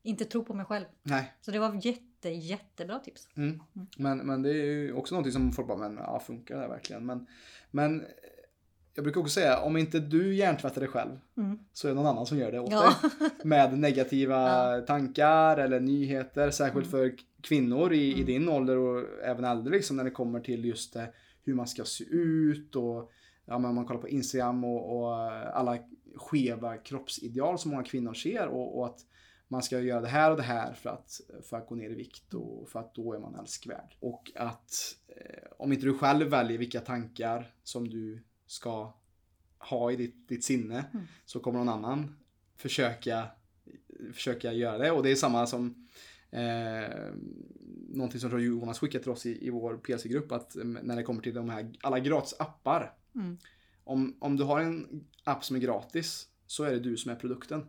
inte 0.03 0.25
tro 0.25 0.45
på 0.45 0.53
mig 0.53 0.65
själv. 0.65 0.85
Nej, 1.03 1.33
Så 1.41 1.51
det 1.51 1.59
var 1.59 1.85
jätte, 1.85 2.29
jättebra 2.29 2.99
tips. 2.99 3.27
Mm. 3.35 3.61
Mm. 3.75 3.87
Men, 3.97 4.17
men 4.17 4.41
det 4.41 4.49
är 4.49 4.53
ju 4.65 4.93
också 4.93 5.15
någonting 5.15 5.33
som 5.33 5.53
folk 5.53 5.67
bara, 5.67 5.77
men 5.77 5.95
ja, 5.97 6.19
funkar 6.19 6.61
det 6.61 6.67
verkligen? 6.67 7.05
Men, 7.05 7.27
men 7.71 8.05
jag 8.97 9.03
brukar 9.03 9.21
också 9.21 9.33
säga, 9.33 9.59
om 9.61 9.77
inte 9.77 9.99
du 9.99 10.35
hjärntvättar 10.35 10.81
dig 10.81 10.89
själv 10.89 11.19
Mm. 11.37 11.59
så 11.73 11.87
är 11.87 11.91
det 11.91 11.95
någon 11.95 12.05
annan 12.05 12.25
som 12.25 12.37
gör 12.37 12.51
det 12.51 12.59
åt 12.59 12.71
Ja. 12.71 12.93
dig. 13.11 13.29
Med 13.43 13.79
negativa 13.79 14.81
tankar 14.87 15.57
eller 15.57 15.79
nyheter, 15.79 16.49
särskilt 16.51 16.93
Mm. 16.93 17.11
för 17.11 17.15
kvinnor 17.41 17.93
i, 17.93 17.97
i 17.97 18.13
Mm. 18.13 18.25
din 18.25 18.41
din 18.41 18.49
ålder 18.49 18.77
och 18.77 19.03
även 19.23 19.45
äldre 19.45 19.73
liksom 19.73 19.97
när 19.97 20.03
det 20.03 20.11
kommer 20.11 20.39
till 20.39 20.65
just 20.65 20.93
det, 20.93 21.13
hur 21.43 21.53
man 21.55 21.67
ska 21.67 21.83
se 21.83 22.03
ut 22.03 22.75
och 22.75 23.11
ja, 23.45 23.59
men 23.59 23.75
man 23.75 23.85
kollar 23.85 24.01
på 24.01 24.09
Instagram 24.09 24.63
och, 24.63 24.97
och 24.97 25.13
alla 25.57 25.77
skeva 26.15 26.77
kroppsideal 26.77 27.59
som 27.59 27.71
många 27.71 27.83
kvinnor 27.83 28.13
ser 28.13 28.47
och, 28.47 28.77
och 28.79 28.85
att 28.85 28.99
man 29.47 29.63
ska 29.63 29.79
göra 29.79 30.01
det 30.01 30.07
här 30.07 30.31
och 30.31 30.37
det 30.37 30.43
här 30.43 30.73
för 30.73 30.89
att, 30.89 31.21
för 31.49 31.57
att 31.57 31.67
gå 31.67 31.75
ner 31.75 31.89
i 31.89 31.93
vikt 31.95 32.33
och 32.33 32.69
för 32.69 32.79
att 32.79 32.95
då 32.95 33.13
är 33.13 33.19
man 33.19 33.35
älskvärd. 33.35 33.95
Och 33.99 34.31
att 34.35 34.71
eh, 35.07 35.43
om 35.57 35.73
inte 35.73 35.85
du 35.85 35.97
själv 35.97 36.27
väljer 36.27 36.57
vilka 36.57 36.79
tankar 36.79 37.53
som 37.63 37.89
du 37.89 38.23
ska 38.47 38.93
ha 39.57 39.91
i 39.91 39.95
ditt, 39.95 40.27
ditt 40.27 40.43
sinne 40.43 40.85
Mm. 40.93 41.05
så 41.25 41.39
kommer 41.39 41.59
någon 41.59 41.69
annan 41.69 42.15
försöka, 42.55 43.27
försöka 44.13 44.53
göra 44.53 44.77
det. 44.77 44.91
Och 44.91 45.03
det 45.03 45.11
är 45.11 45.15
samma 45.15 45.47
som 45.47 45.87
eh, 46.31 47.13
någonting 47.89 48.19
som 48.19 48.43
Jonas 48.43 48.79
skickade 48.79 49.03
till 49.03 49.11
oss 49.11 49.25
i, 49.25 49.47
i 49.47 49.49
vår 49.49 49.77
PC-grupp 49.77 50.31
att 50.31 50.55
eh, 50.55 50.63
när 50.63 50.95
det 50.95 51.03
kommer 51.03 51.21
till 51.21 51.33
de 51.33 51.49
här 51.49 51.73
alla 51.81 51.99
gratis 51.99 52.35
appar. 52.39 52.93
Mm. 53.15 53.37
Om, 53.83 54.17
om 54.19 54.35
du 54.37 54.43
har 54.43 54.59
en 54.59 55.05
app 55.23 55.45
som 55.45 55.55
är 55.55 55.59
gratis 55.59 56.27
så 56.47 56.63
är 56.63 56.71
det 56.71 56.79
du 56.79 56.97
som 56.97 57.11
är 57.11 57.15
produkten. 57.15 57.65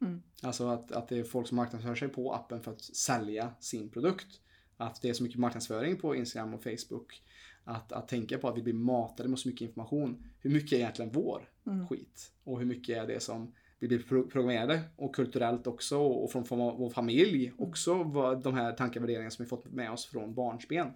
Mm. 0.00 0.22
Alltså 0.42 0.68
att, 0.68 0.92
att 0.92 1.08
det 1.08 1.18
är 1.18 1.24
folk 1.24 1.48
som 1.48 1.56
marknadsför 1.56 1.94
sig 1.94 2.08
på 2.08 2.32
appen 2.34 2.62
för 2.62 2.72
att 2.72 2.82
sälja 2.82 3.54
sin 3.60 3.88
produkt. 3.88 4.40
Att 4.76 5.02
det 5.02 5.08
är 5.08 5.12
så 5.12 5.22
mycket 5.22 5.38
marknadsföring 5.38 5.96
på 5.96 6.16
Instagram 6.16 6.54
och 6.54 6.62
Facebook. 6.62 7.22
Att, 7.68 7.92
att 7.92 8.08
tänka 8.08 8.38
på 8.38 8.48
att 8.48 8.56
vi 8.56 8.62
blir 8.62 8.74
matade 8.74 9.28
med 9.28 9.38
så 9.38 9.48
mycket 9.48 9.68
information. 9.68 10.24
Hur 10.40 10.50
mycket 10.50 10.72
är 10.72 10.76
egentligen 10.76 11.10
vår 11.12 11.48
Mm. 11.66 11.88
skit? 11.88 12.32
Och 12.44 12.58
hur 12.58 12.66
mycket 12.66 12.96
är 12.96 13.06
det 13.06 13.20
som 13.20 13.52
vi 13.78 13.88
blir 13.88 13.98
pro- 14.02 14.26
programmerade 14.30 14.82
och 14.96 15.14
kulturellt 15.14 15.66
också 15.66 15.98
och 15.98 16.32
från, 16.32 16.44
vår 16.58 16.90
familj 16.90 17.52
också. 17.58 18.02
Vad, 18.02 18.42
de 18.42 18.54
här 18.54 18.72
tankar 18.72 19.00
och 19.00 19.04
värderingar 19.08 19.30
som 19.30 19.44
vi 19.44 19.48
fått 19.48 19.64
med 19.72 19.90
oss 19.90 20.06
från 20.06 20.34
barnsben. 20.34 20.88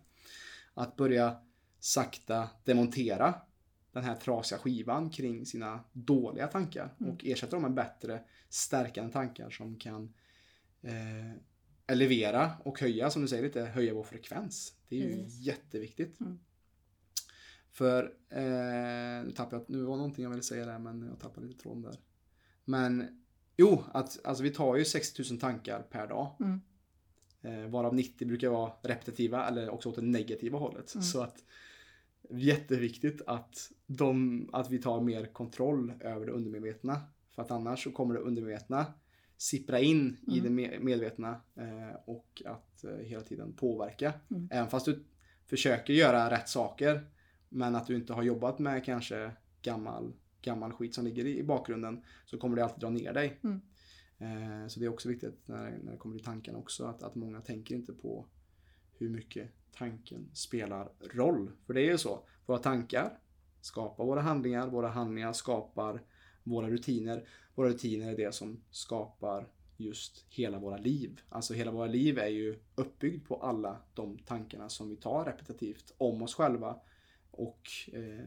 Att 0.75 0.97
börja 0.97 1.37
sakta 1.79 2.49
demontera 2.65 3.35
den 3.93 4.05
här 4.05 4.15
trasiga 4.15 4.59
skivan 4.59 5.11
kring 5.11 5.47
sina 5.47 5.81
dåliga 5.93 6.47
tankar 6.47 6.95
Mm. 7.01 7.13
och 7.13 7.25
ersätta 7.25 7.57
dem 7.57 7.63
med 7.63 7.75
bättre 7.75 8.21
stärkande 8.49 9.13
tankar 9.13 9.51
som 9.51 9.77
kan 9.77 10.15
eh, 10.83 11.33
elevera 11.87 12.51
och 12.65 12.81
höja, 12.81 13.11
som 13.11 13.23
du 13.23 13.29
säger 13.29 13.43
lite, 13.43 13.61
höja 13.63 13.95
vår 13.95 14.03
frekvens. 14.05 14.75
Det 14.89 14.97
är 14.97 15.09
ju 15.09 15.15
Precis. 15.23 15.41
jätteviktigt. 15.41 16.21
Mm. 16.21 16.39
För, 17.73 18.05
eh, 18.29 19.25
nu 19.25 19.33
tappade 19.37 19.57
jag, 19.57 19.71
nu 19.77 19.83
var 19.83 19.97
någonting 19.97 20.23
jag 20.23 20.31
ville 20.31 20.43
säga 20.43 20.67
där 20.67 20.79
men 20.79 21.07
jag 21.11 21.19
tappade 21.21 21.47
lite 21.47 21.63
tråden 21.63 21.83
där. 21.83 21.95
Men, 22.65 23.23
jo, 23.57 23.85
att 23.93 24.21
alltså 24.25 24.43
vi 24.43 24.51
tar 24.51 24.77
ju 24.77 24.85
6000 24.85 25.39
tankar 25.39 25.83
per 25.83 26.07
dag. 26.07 26.37
Mm. 26.41 26.61
Eh, 27.43 27.71
varav 27.71 27.95
90 27.95 28.29
brukar 28.29 28.49
vara 28.49 28.73
repetitiva 28.83 29.49
eller 29.49 29.71
också 29.71 29.89
åt 29.89 29.97
det 29.97 30.03
negativa 30.03 30.59
hållet. 30.59 30.95
Mm. 30.95 31.03
Så 31.03 31.23
att 31.23 31.45
jätteviktigt 32.31 33.23
att, 33.27 33.71
de, 33.87 34.49
att 34.53 34.71
vi 34.71 34.79
tar 34.79 35.01
mer 35.01 35.27
kontroll 35.27 35.93
över 36.01 36.27
det 36.27 36.33
undermedvetna. 36.33 37.01
För 37.35 37.43
att 37.43 37.51
annars 37.51 37.85
så 37.85 37.91
kommer 37.93 38.15
det 38.15 38.21
undermedvetna 38.21 38.87
sippra 39.37 39.81
in 39.81 40.17
i 40.27 40.39
Mm. 40.39 40.57
det 40.57 40.63
me- 40.63 40.81
medvetna 40.81 41.41
eh, 41.55 41.97
och 42.05 42.43
att 42.47 42.85
eh, 42.85 42.91
hela 42.97 43.23
tiden 43.23 43.53
påverka. 43.53 44.13
Mm. 44.31 44.49
Även 44.53 44.71
fast 44.71 44.87
du 44.87 45.05
försöker 45.47 45.93
göra 45.93 46.31
rätt 46.31 46.49
saker 46.49 47.07
men 47.51 47.77
att 47.77 47.87
du 47.87 47.97
inte 47.97 48.13
har 48.13 48.23
jobbat 48.23 48.59
med 48.59 48.85
kanske 48.85 49.33
gammal, 49.63 50.13
gammal 50.43 50.73
skit 50.73 50.95
som 50.95 51.05
ligger 51.05 51.27
i, 51.27 51.43
bakgrunden 51.43 52.05
så 52.27 52.39
kommer 52.39 52.57
det 52.57 52.65
alltid 52.65 52.81
dra 52.81 52.91
ner 52.91 53.13
dig. 53.13 53.41
Mm. 53.43 53.61
Eh, 54.19 54.69
så 54.69 54.81
det 54.81 54.87
är 54.87 54.91
också 54.91 55.09
viktigt 55.09 55.49
när, 55.49 55.79
när 55.83 55.93
det 55.93 55.99
kommer 55.99 56.17
till 56.17 56.25
tankarna 56.25 56.59
också 56.59 56.85
att, 56.85 57.03
att 57.03 57.15
många 57.15 57.41
tänker 57.41 57.75
inte 57.75 57.93
på 57.93 58.27
hur 58.93 59.09
mycket 59.09 59.51
tanken 59.73 60.31
spelar 60.35 60.89
roll. 61.15 61.51
För 61.67 61.75
det 61.75 61.81
är 61.81 61.91
ju 61.91 61.99
så. 61.99 62.25
Våra 62.47 62.59
tankar 62.59 63.19
skapar 63.61 64.05
våra 64.05 64.21
handlingar. 64.21 64.69
Våra 64.69 64.89
handlingar 64.89 65.33
skapar 65.33 66.03
våra 66.43 66.71
rutiner. 66.71 67.29
Våra 67.55 67.69
rutiner 67.69 68.13
är 68.13 68.17
det 68.17 68.35
som 68.35 68.61
skapar 68.71 69.49
just 69.77 70.25
hela 70.29 70.59
våra 70.59 70.77
liv. 70.77 71.21
Alltså 71.29 71.55
hela 71.55 71.71
våra 71.71 71.87
liv 71.87 72.19
är 72.19 72.29
ju 72.29 72.59
uppbyggt 72.75 73.29
på 73.29 73.37
alla 73.37 73.77
de 73.95 74.19
tankarna 74.19 74.69
som 74.69 74.89
vi 74.89 74.97
tar 74.97 75.25
repetitivt 75.25 75.95
om 75.99 76.23
oss 76.23 76.35
själva 76.35 76.77
och 77.41 77.69
eh, 77.93 78.25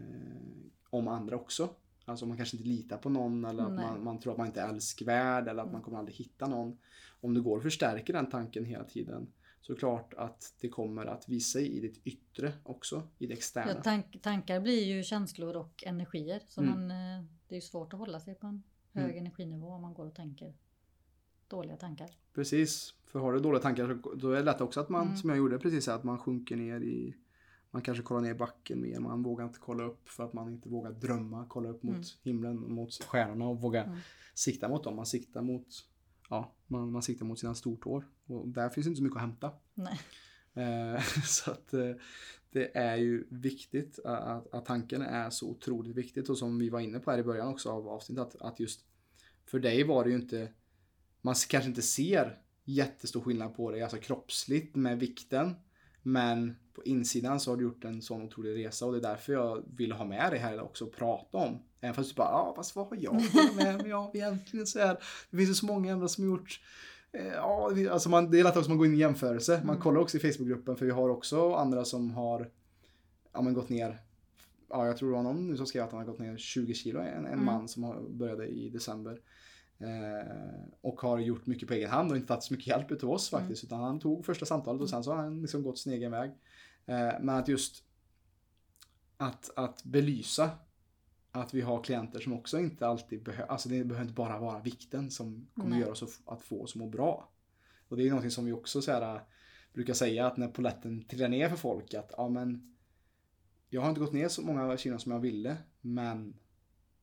om 0.90 1.08
andra 1.08 1.36
också. 1.36 1.70
Alltså 2.06 2.26
man 2.26 2.38
kanske 2.38 2.58
inte 2.58 2.70
litar 2.70 2.98
på 2.98 3.10
någon 3.10 3.46
eller 3.46 3.64
att 3.64 3.74
man, 3.74 4.04
man 4.04 4.20
tror 4.20 4.32
att 4.32 4.38
man 4.38 4.48
inte 4.48 4.62
är 4.62 4.70
älskvärd 4.70 5.48
eller 5.48 5.62
att 5.64 5.68
man 5.68 5.76
Mm. 5.76 5.82
kommer 5.86 5.98
aldrig 5.98 6.16
hitta 6.18 6.48
någon. 6.48 6.78
Om 7.22 7.34
du 7.34 7.42
går 7.42 7.58
och 7.58 7.64
förstärker 7.64 8.14
den 8.14 8.30
tanken 8.30 8.66
hela 8.66 8.84
tiden 8.84 9.28
så 9.62 9.72
är 9.72 9.76
det 9.76 9.80
klart 9.80 10.14
att 10.14 10.54
det 10.62 10.70
kommer 10.70 11.06
att 11.06 11.30
visa 11.30 11.60
sig 11.60 11.68
i 11.78 11.80
ditt 11.80 12.02
yttre 12.08 12.54
också, 12.64 13.08
i 13.18 13.28
det 13.28 13.34
externa. 13.34 13.72
Ja, 13.72 13.82
tank, 13.82 14.22
tankar 14.22 14.60
blir 14.62 14.84
ju 14.84 15.04
känslor 15.04 15.56
och 15.56 15.84
energier. 15.86 16.42
Så 16.48 16.62
Mm. 16.62 16.74
man, 16.74 16.92
eh, 16.92 17.24
det 17.48 17.56
är 17.56 17.58
ju 17.58 17.62
svårt 17.62 17.94
att 17.94 18.00
hålla 18.00 18.20
sig 18.20 18.36
på 18.36 18.48
en 18.48 18.64
hög 18.94 19.04
Mm. 19.12 19.18
energinivå 19.18 19.68
om 19.68 19.82
man 19.82 19.94
går 19.94 20.06
och 20.06 20.16
tänker 20.16 20.54
dåliga 21.48 21.78
tankar. 21.78 22.10
Precis, 22.34 22.94
för 23.06 23.20
har 23.20 23.34
du 23.34 23.40
dåliga 23.40 23.62
tankar 23.62 24.00
så 24.04 24.16
då 24.16 24.32
är 24.32 24.36
det 24.36 24.44
lätt 24.44 24.62
också 24.62 24.80
att 24.80 24.90
man, 24.90 25.06
Mm. 25.06 25.18
som 25.18 25.30
jag 25.30 25.38
gjorde 25.38 25.60
precis, 25.60 25.88
att 25.88 26.04
man 26.04 26.18
sjunker 26.20 26.56
ner 26.56 26.80
i 26.82 27.16
man 27.74 27.82
kanske 27.82 28.04
kollar 28.04 28.22
ner 28.22 28.32
i 28.32 28.34
backen 28.38 28.82
mer, 28.82 29.00
man 29.00 29.24
vågar 29.24 29.46
inte 29.46 29.60
kolla 29.60 29.84
upp 29.84 30.10
för 30.10 30.24
att 30.24 30.34
man 30.34 30.50
inte 30.50 30.70
vågar 30.70 30.92
drömma, 30.92 31.46
kolla 31.50 31.70
upp 31.70 31.84
mot 31.84 31.96
Mm. 31.96 32.06
himlen, 32.24 32.74
mot 32.74 32.94
stjärnorna 33.04 33.46
och 33.46 33.62
våga 33.62 33.84
Mm. 33.84 33.98
sikta 34.34 34.70
mot 34.70 34.84
dem. 34.84 34.96
Man 34.96 35.06
siktar 35.06 35.42
mot, 35.42 35.68
ja, 36.30 36.56
man, 36.68 36.92
man 36.92 37.02
siktar 37.02 37.26
mot 37.26 37.40
sina 37.40 37.56
stortår. 37.56 38.08
Och 38.26 38.48
där 38.48 38.70
finns 38.70 38.88
inte 38.88 38.98
så 38.98 39.04
mycket 39.04 39.16
att 39.16 39.22
hämta. 39.22 39.52
Eh, 40.54 41.02
så 41.26 41.52
att 41.52 41.74
eh, 41.74 41.92
det 42.52 42.78
är 42.78 42.96
ju 42.96 43.28
viktigt 43.30 44.00
att, 44.06 44.54
att 44.54 44.66
tanken 44.66 45.02
är 45.02 45.30
så 45.30 45.50
otroligt 45.50 45.96
viktigt 45.96 46.30
och 46.30 46.38
som 46.38 46.60
vi 46.60 46.70
var 46.70 46.80
inne 46.80 47.00
på 47.00 47.12
här 47.12 47.18
i 47.18 47.24
början 47.24 47.48
också 47.48 47.70
av 47.70 47.88
avsnittet 47.88 48.22
att, 48.22 48.42
att 48.42 48.60
just 48.60 48.86
för 49.46 49.60
dig 49.60 49.84
var 49.84 50.04
det 50.04 50.10
ju 50.10 50.16
inte 50.16 50.54
man 51.22 51.36
kanske 51.50 51.70
inte 51.70 51.82
ser 51.82 52.40
jättestor 52.64 53.22
skillnad 53.22 53.56
på 53.56 53.72
dig, 53.72 53.82
alltså 53.82 53.98
kroppsligt 53.98 54.76
med 54.76 55.00
vikten 55.00 55.56
men 56.02 56.56
på 56.74 56.84
insidan 56.84 57.40
så 57.40 57.52
har 57.52 57.58
du 57.58 57.64
gjort 57.64 57.84
en 57.86 58.02
sån 58.02 58.22
otrolig 58.22 58.66
resa 58.66 58.86
och 58.86 58.92
det 58.92 58.98
är 58.98 59.02
därför 59.02 59.34
jag 59.34 59.64
vill 59.78 59.92
ha 59.92 60.06
med 60.06 60.32
dig 60.32 60.40
här 60.40 60.62
också 60.62 60.86
och 60.86 60.92
prata 60.96 61.38
om. 61.38 61.60
Även 61.82 61.94
fast 61.94 62.10
du 62.10 62.16
bara, 62.16 62.30
ja 62.32 62.54
fast 62.56 62.76
vad 62.76 62.88
har 62.88 62.98
jag 63.02 63.14
med 63.56 63.82
mig 63.84 63.94
av 63.94 64.16
egentligen 64.16 64.68
så 64.68 64.80
här. 64.80 64.98
Det 65.32 65.38
finns 65.38 65.50
ju 65.50 65.54
så 65.54 65.66
många 65.66 65.94
andra 65.94 66.08
som 66.08 66.24
har 66.24 66.32
gjort 66.38 66.60
eh, 67.12 67.28
Ja, 67.28 67.72
alltså 67.92 68.10
man, 68.10 68.32
det 68.32 68.40
är 68.40 68.44
lätt 68.44 68.52
också 68.52 68.62
att 68.62 68.68
man 68.70 68.78
går 68.78 68.88
in 68.88 68.94
i 68.94 68.98
jämförelse. 68.98 69.58
Man 69.58 69.70
Mm. 69.70 69.82
kollar 69.82 70.00
också 70.02 70.18
i 70.18 70.20
Facebookgruppen 70.20 70.76
för 70.76 70.86
vi 70.86 70.92
har 70.92 71.10
också 71.10 71.54
andra 71.54 71.86
som 71.86 72.12
har 72.12 72.50
ja, 73.34 73.42
men 73.42 73.54
gått 73.54 73.70
ner 73.70 74.02
Ja, 74.70 74.86
jag 74.88 74.98
tror 74.98 75.10
det 75.10 75.16
var 75.16 75.24
någon 75.24 75.48
nu 75.48 75.58
som 75.58 75.66
skrev 75.66 75.84
att 75.84 75.92
han 75.92 76.00
har 76.00 76.08
gått 76.08 76.20
ner 76.20 76.38
20 76.38 76.74
kilo. 76.74 77.00
En, 77.00 77.08
en 77.08 77.26
Mm. 77.26 77.46
man 77.46 77.68
som 77.68 77.84
har, 77.84 78.02
började 78.10 78.48
i 78.48 78.70
december. 78.70 79.20
Eh, 79.80 80.28
och 80.82 81.02
har 81.02 81.20
gjort 81.20 81.46
mycket 81.46 81.68
på 81.68 81.74
egen 81.74 81.90
hand 81.90 82.12
och 82.12 82.18
inte 82.18 82.28
tagit 82.28 82.44
så 82.44 82.54
mycket 82.54 82.68
hjälp 82.68 82.92
utav 82.92 83.10
oss 83.12 83.34
Mm. 83.34 83.42
faktiskt. 83.44 83.64
Utan 83.64 83.80
han 83.80 84.00
tog 84.00 84.26
första 84.26 84.46
samtalet 84.46 84.82
och 84.82 84.90
sen 84.90 85.04
så 85.04 85.12
har 85.12 85.18
han 85.18 85.42
liksom 85.42 85.64
gått 85.64 85.78
sin 85.80 85.94
egen 85.94 86.12
väg. 86.12 86.32
Eh, 86.86 87.14
men 87.22 87.30
att 87.30 87.48
just 87.48 87.84
att, 89.18 89.50
att 89.56 89.84
belysa 89.84 90.52
att 91.32 91.54
vi 91.54 91.62
har 91.62 91.84
klienter 91.84 92.20
som 92.20 92.34
också 92.34 92.60
inte 92.60 92.88
alltid 92.88 93.24
behöver, 93.24 93.52
alltså 93.52 93.70
det 93.70 93.84
behöver 93.84 94.02
inte 94.02 94.14
bara 94.14 94.40
vara 94.40 94.60
vikten 94.60 95.12
som 95.12 95.48
kommer 95.54 95.70
Nej. 95.70 95.80
göra 95.80 95.92
oss 95.92 96.22
att- 96.26 96.42
få 96.42 96.62
oss 96.64 96.72
att 96.72 96.80
må 96.80 96.88
bra. 96.90 97.30
Och 97.88 97.98
det 97.98 98.04
är 98.04 98.10
någonting 98.10 98.32
som 98.32 98.46
vi 98.46 98.52
också 98.52 98.82
så 98.82 98.92
här, 98.92 99.22
brukar 99.74 99.94
säga 99.94 100.28
att 100.28 100.38
när 100.38 100.48
poletten 100.48 101.04
trillar 101.06 101.30
ner 101.30 101.50
för 101.50 101.56
folk 101.58 101.94
att 101.94 102.12
ja 102.18 102.30
men 102.30 102.76
jag 103.70 103.82
har 103.82 103.90
inte 103.90 104.02
gått 104.02 104.14
ner 104.14 104.28
så 104.28 104.42
många 104.42 104.78
kilo 104.78 105.00
som 105.00 105.12
jag 105.12 105.20
ville 105.20 105.58
men 105.82 106.36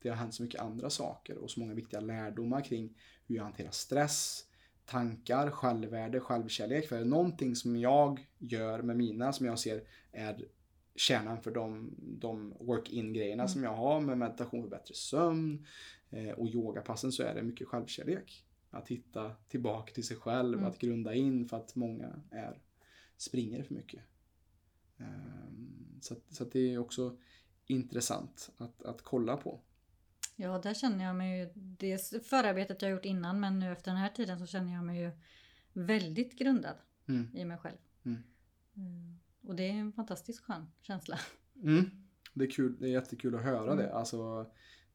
det 0.03 0.09
har 0.09 0.16
hänt 0.16 0.35
så 0.35 0.43
mycket 0.43 0.61
andra 0.61 0.90
saker 0.90 1.38
och 1.38 1.51
så 1.51 1.61
många 1.61 1.75
viktiga 1.75 2.01
lärdomar 2.01 2.61
kring 2.61 2.99
hur 3.27 3.37
jag 3.37 3.45
hanterar 3.45 3.71
stress, 3.71 4.45
tankar, 4.90 5.50
självvärde, 5.50 6.20
självkärlek. 6.20 6.88
För 6.88 6.96
är 6.96 7.00
det 7.00 7.07
någonting 7.07 7.57
som 7.57 7.76
jag 7.76 8.26
gör 8.38 8.83
med 8.83 8.96
mina 8.96 9.33
som 9.33 9.46
jag 9.46 9.59
ser 9.59 9.83
är 10.12 10.44
kärnan 10.94 11.42
för 11.42 11.50
de, 11.50 11.94
de 11.98 12.55
work-in 12.61 13.12
grejerna 13.12 13.42
Mm. 13.42 13.48
som 13.48 13.62
jag 13.64 13.74
har 13.74 14.00
med 14.00 14.18
meditation 14.18 14.62
för 14.62 14.70
bättre 14.70 14.94
sömn 14.94 15.66
eh, 16.11 16.31
och 16.31 16.48
yogapassen 16.48 17.12
så 17.12 17.22
är 17.22 17.35
det 17.35 17.42
mycket 17.42 17.68
självkärlek. 17.68 18.44
Att 18.70 18.88
hitta 18.88 19.33
tillbaka 19.48 19.92
till 19.92 20.07
sig 20.07 20.16
själv, 20.16 20.59
Mm. 20.59 20.70
att 20.70 20.79
grunda 20.79 21.14
in 21.14 21.48
för 21.48 21.57
att 21.57 21.74
många 21.74 22.22
är 22.31 22.59
springer 23.16 23.62
för 23.62 23.74
mycket. 23.74 24.00
Ehm, 24.98 25.76
Så, 26.00 26.14
så 26.29 26.44
det 26.44 26.74
är 26.74 26.79
också 26.79 27.16
intressant 27.66 28.50
att, 28.57 28.83
att 28.83 29.03
kolla 29.03 29.37
på. 29.37 29.61
Ja, 30.40 30.59
där 30.59 30.74
känner 30.74 31.05
jag 31.05 31.16
mig 31.16 31.38
ju, 31.40 31.48
dels 31.55 32.14
förarbetet 32.24 32.83
jag 32.83 32.90
gjort 32.90 33.05
innan 33.05 33.40
men 33.40 33.59
nu 33.59 33.72
efter 33.72 33.90
den 33.90 34.00
här 34.00 34.09
tiden 34.09 34.38
så 34.38 34.46
känner 34.46 34.72
jag 34.72 34.85
mig 34.85 35.00
ju 35.00 35.11
väldigt 35.72 36.38
grundad 36.38 36.76
Mm. 37.09 37.37
i 37.37 37.44
mig 37.44 37.59
själv. 37.59 37.76
Mm. 38.05 38.22
Mm. 38.76 39.18
Och 39.42 39.55
det 39.57 39.62
är 39.62 39.72
en 39.72 39.92
fantastiskt 39.92 40.40
skön 40.40 40.66
känsla. 40.83 41.18
Mm. 41.62 41.90
Det, 42.35 42.44
är 42.44 42.50
kul, 42.50 42.76
det 42.81 42.87
är 42.87 42.92
jättekul 42.92 43.35
att 43.35 43.42
höra 43.42 43.72
Mm. 43.72 43.76
det. 43.76 43.94
Alltså, 43.94 44.46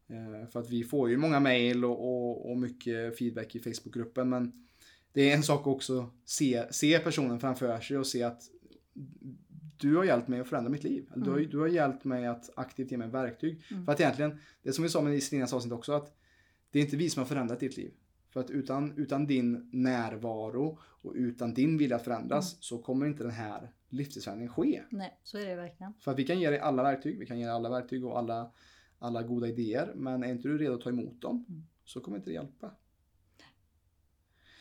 eh, 0.08 0.48
för 0.50 0.60
att 0.60 0.70
vi 0.70 0.84
får 0.84 1.10
ju 1.10 1.18
många 1.18 1.40
mejl 1.40 1.86
och, 1.86 2.00
och, 2.00 2.52
och 2.52 2.58
mycket 2.58 3.18
feedback 3.18 3.56
i 3.56 3.60
Facebookgruppen. 3.60 4.30
Men 4.30 4.68
det 5.12 5.32
är 5.32 5.36
en 5.36 5.44
sak 5.44 5.68
också 5.68 6.00
att 6.00 6.30
se, 6.30 6.74
se 6.74 7.00
personen 7.00 7.40
framför 7.40 7.80
sig 7.80 7.98
och 7.98 8.08
se 8.08 8.24
att 8.24 8.42
du 9.78 9.96
har 9.96 10.04
hjälpt 10.04 10.28
mig 10.28 10.40
att 10.40 10.48
förändra 10.48 10.70
mitt 10.72 10.84
liv. 10.84 11.10
Eller 11.14 11.26
Du, 11.26 11.32
har, 11.32 11.38
Mm. 11.38 11.50
du 11.50 11.60
har 11.60 11.68
hjälpt 11.68 12.04
mig 12.04 12.26
att 12.26 12.50
aktivt 12.56 12.92
ge 12.92 12.98
mig 12.98 13.08
verktyg. 13.10 13.64
Mm. 13.72 13.86
För 13.86 13.92
att 13.92 14.00
egentligen, 14.00 14.40
det 14.64 14.74
som 14.74 14.84
vi 14.84 14.90
sa 14.90 15.02
med 15.02 15.16
i 15.16 15.22
Selinas 15.22 15.54
avsnitt 15.54 15.74
också, 15.74 15.94
att 15.94 16.18
det 16.72 16.80
är 16.80 16.84
inte 16.84 16.98
vi 16.98 17.10
som 17.10 17.20
har 17.22 17.28
förändrat 17.28 17.60
ditt 17.60 17.78
liv. 17.78 17.94
För 18.30 18.40
att 18.40 18.50
utan, 18.50 18.94
utan 18.98 19.26
din 19.28 19.70
närvaro 19.74 20.80
och 20.82 21.14
utan 21.16 21.54
din 21.54 21.78
vilja 21.78 21.96
att 21.96 22.04
förändras 22.04 22.54
Mm. 22.54 22.62
så 22.62 22.78
kommer 22.78 23.06
inte 23.06 23.24
den 23.24 23.32
här 23.32 23.72
livsstilsförändringen 23.90 24.54
ske. 24.54 24.82
Nej, 24.90 25.20
så 25.24 25.38
är 25.38 25.46
det 25.46 25.56
verkligen. 25.56 25.94
För 26.00 26.12
att 26.12 26.20
vi 26.20 26.24
kan 26.24 26.40
ge 26.40 26.50
dig 26.50 26.60
alla 26.60 26.84
verktyg, 26.84 27.20
vi 27.20 27.26
kan 27.26 27.40
ge 27.40 27.46
dig 27.46 27.54
alla 27.54 27.70
verktyg 27.70 28.06
och 28.06 28.18
alla, 28.20 28.52
alla 29.00 29.24
goda 29.24 29.48
idéer. 29.48 29.92
Men 29.96 30.24
är 30.24 30.28
inte 30.32 30.48
du 30.48 30.58
redo 30.58 30.74
att 30.76 30.82
ta 30.82 30.90
emot 30.90 31.22
dem 31.22 31.46
Mm. 31.50 31.64
så 31.86 32.00
kommer 32.00 32.18
inte 32.18 32.30
det 32.30 32.34
hjälpa. 32.34 32.72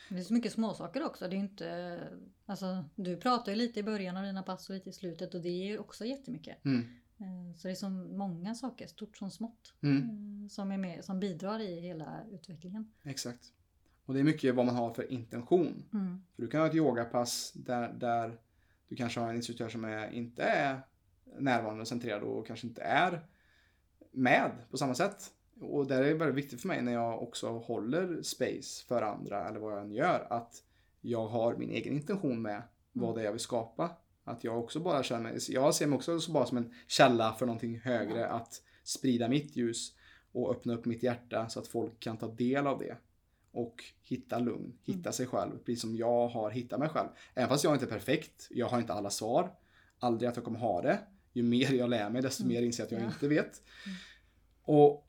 Det 0.09 0.15
är 0.19 0.21
så 0.23 0.33
mycket 0.33 0.51
småsaker 0.53 1.03
också. 1.05 1.27
Det 1.27 1.35
är 1.35 1.39
inte, 1.39 1.99
alltså, 2.45 2.85
du 2.95 3.17
pratar 3.17 3.51
ju 3.51 3.57
lite 3.57 3.79
i 3.79 3.83
början 3.83 4.17
av 4.17 4.23
dina 4.23 4.43
pass 4.43 4.69
och 4.69 4.75
lite 4.75 4.89
i 4.89 4.93
slutet 4.93 5.33
och 5.33 5.41
det 5.41 5.49
är 5.49 5.65
ju 5.65 5.77
också 5.77 6.05
jättemycket. 6.05 6.65
Mm. 6.65 6.79
Eh, 7.17 7.55
Så 7.55 7.67
det 7.67 7.71
är 7.71 7.75
så 7.75 7.89
många 7.89 8.55
saker, 8.55 8.87
stort 8.87 9.17
som 9.17 9.31
smått, 9.31 9.73
Mm. 9.83 10.01
eh, 10.43 10.47
som, 10.49 10.71
är 10.71 10.77
med, 10.77 11.05
som 11.05 11.19
bidrar 11.19 11.59
i 11.59 11.79
hela 11.79 12.23
utvecklingen. 12.31 12.93
Exakt. 13.03 13.51
Och 14.05 14.13
det 14.13 14.19
är 14.19 14.23
mycket 14.23 14.55
vad 14.55 14.65
man 14.65 14.75
har 14.75 14.93
för 14.93 15.11
intention. 15.11 15.85
Mm. 15.93 16.23
För 16.35 16.41
du 16.41 16.47
kan 16.47 16.59
ha 16.61 16.67
ett 16.67 16.75
yogapass 16.75 17.51
där, 17.55 17.93
där 17.93 18.39
du 18.87 18.95
kanske 18.95 19.19
har 19.19 19.29
en 19.29 19.35
instruktör 19.35 19.69
som 19.69 19.85
är, 19.85 20.11
inte 20.11 20.43
är 20.43 20.81
närvarande 21.39 21.81
och 21.81 21.87
centrerad 21.87 22.23
och 22.23 22.47
kanske 22.47 22.67
inte 22.67 22.81
är 22.81 23.27
med 24.11 24.51
på 24.71 24.77
samma 24.77 24.95
sätt. 24.95 25.31
Och 25.61 25.87
där 25.87 26.01
är 26.01 26.07
det 26.07 26.13
väldigt 26.13 26.35
viktigt 26.45 26.61
för 26.61 26.67
mig 26.67 26.81
när 26.81 26.93
jag 26.93 27.23
också 27.23 27.49
håller 27.49 28.21
space 28.21 28.85
för 28.87 29.01
andra 29.01 29.47
eller 29.49 29.59
vad 29.59 29.73
jag 29.73 29.81
än 29.81 29.91
gör 29.91 30.27
att 30.29 30.63
jag 31.01 31.27
har 31.27 31.55
min 31.55 31.69
egen 31.69 31.93
intention 31.93 32.41
med 32.41 32.61
vad 32.93 33.15
det 33.15 33.21
är 33.21 33.25
jag 33.25 33.31
vill 33.31 33.39
skapa. 33.41 33.91
Att 34.23 34.43
jag 34.43 34.59
också 34.59 34.79
bara 34.79 35.03
känner 35.03 35.23
mig, 35.23 35.37
jag 35.49 35.75
ser 35.75 35.87
mig 35.87 35.95
också 35.95 36.19
så 36.19 36.31
bara 36.31 36.45
som 36.45 36.57
en 36.57 36.73
källa 36.87 37.33
för 37.33 37.45
någonting 37.45 37.79
högre 37.79 38.27
att 38.27 38.61
sprida 38.83 39.27
mitt 39.27 39.55
ljus 39.55 39.93
och 40.31 40.51
öppna 40.51 40.73
upp 40.73 40.85
mitt 40.85 41.03
hjärta 41.03 41.49
så 41.49 41.59
att 41.59 41.67
folk 41.67 41.99
kan 41.99 42.17
ta 42.17 42.27
del 42.27 42.67
av 42.67 42.79
det 42.79 42.97
och 43.51 43.83
hitta 44.03 44.39
lugn, 44.39 44.77
hitta 44.83 44.99
Mm. 44.99 45.13
sig 45.13 45.27
själv, 45.27 45.51
precis 45.57 45.81
som 45.81 45.95
jag 45.95 46.27
har 46.27 46.49
hittat 46.49 46.79
mig 46.79 46.89
själv. 46.89 47.07
Även 47.33 47.49
fast 47.49 47.63
jag 47.63 47.75
inte 47.75 47.85
är 47.85 47.89
perfekt, 47.89 48.47
jag 48.51 48.67
har 48.67 48.79
inte 48.79 48.93
alla 48.93 49.09
svar, 49.09 49.51
aldrig 49.99 50.29
att 50.29 50.35
jag 50.35 50.45
kommer 50.45 50.59
ha 50.59 50.81
det. 50.81 50.99
Ju 51.33 51.43
mer 51.43 51.71
jag 51.73 51.89
lär 51.89 52.09
mig, 52.09 52.21
desto 52.21 52.43
Mm. 52.43 52.53
mer 52.55 52.61
inser 52.61 52.83
jag 52.83 52.85
att 52.85 52.91
jag 52.91 53.01
Ja. 53.01 53.05
inte 53.05 53.27
vet. 53.27 53.61
Mm. 53.85 53.97
Och, 54.63 55.04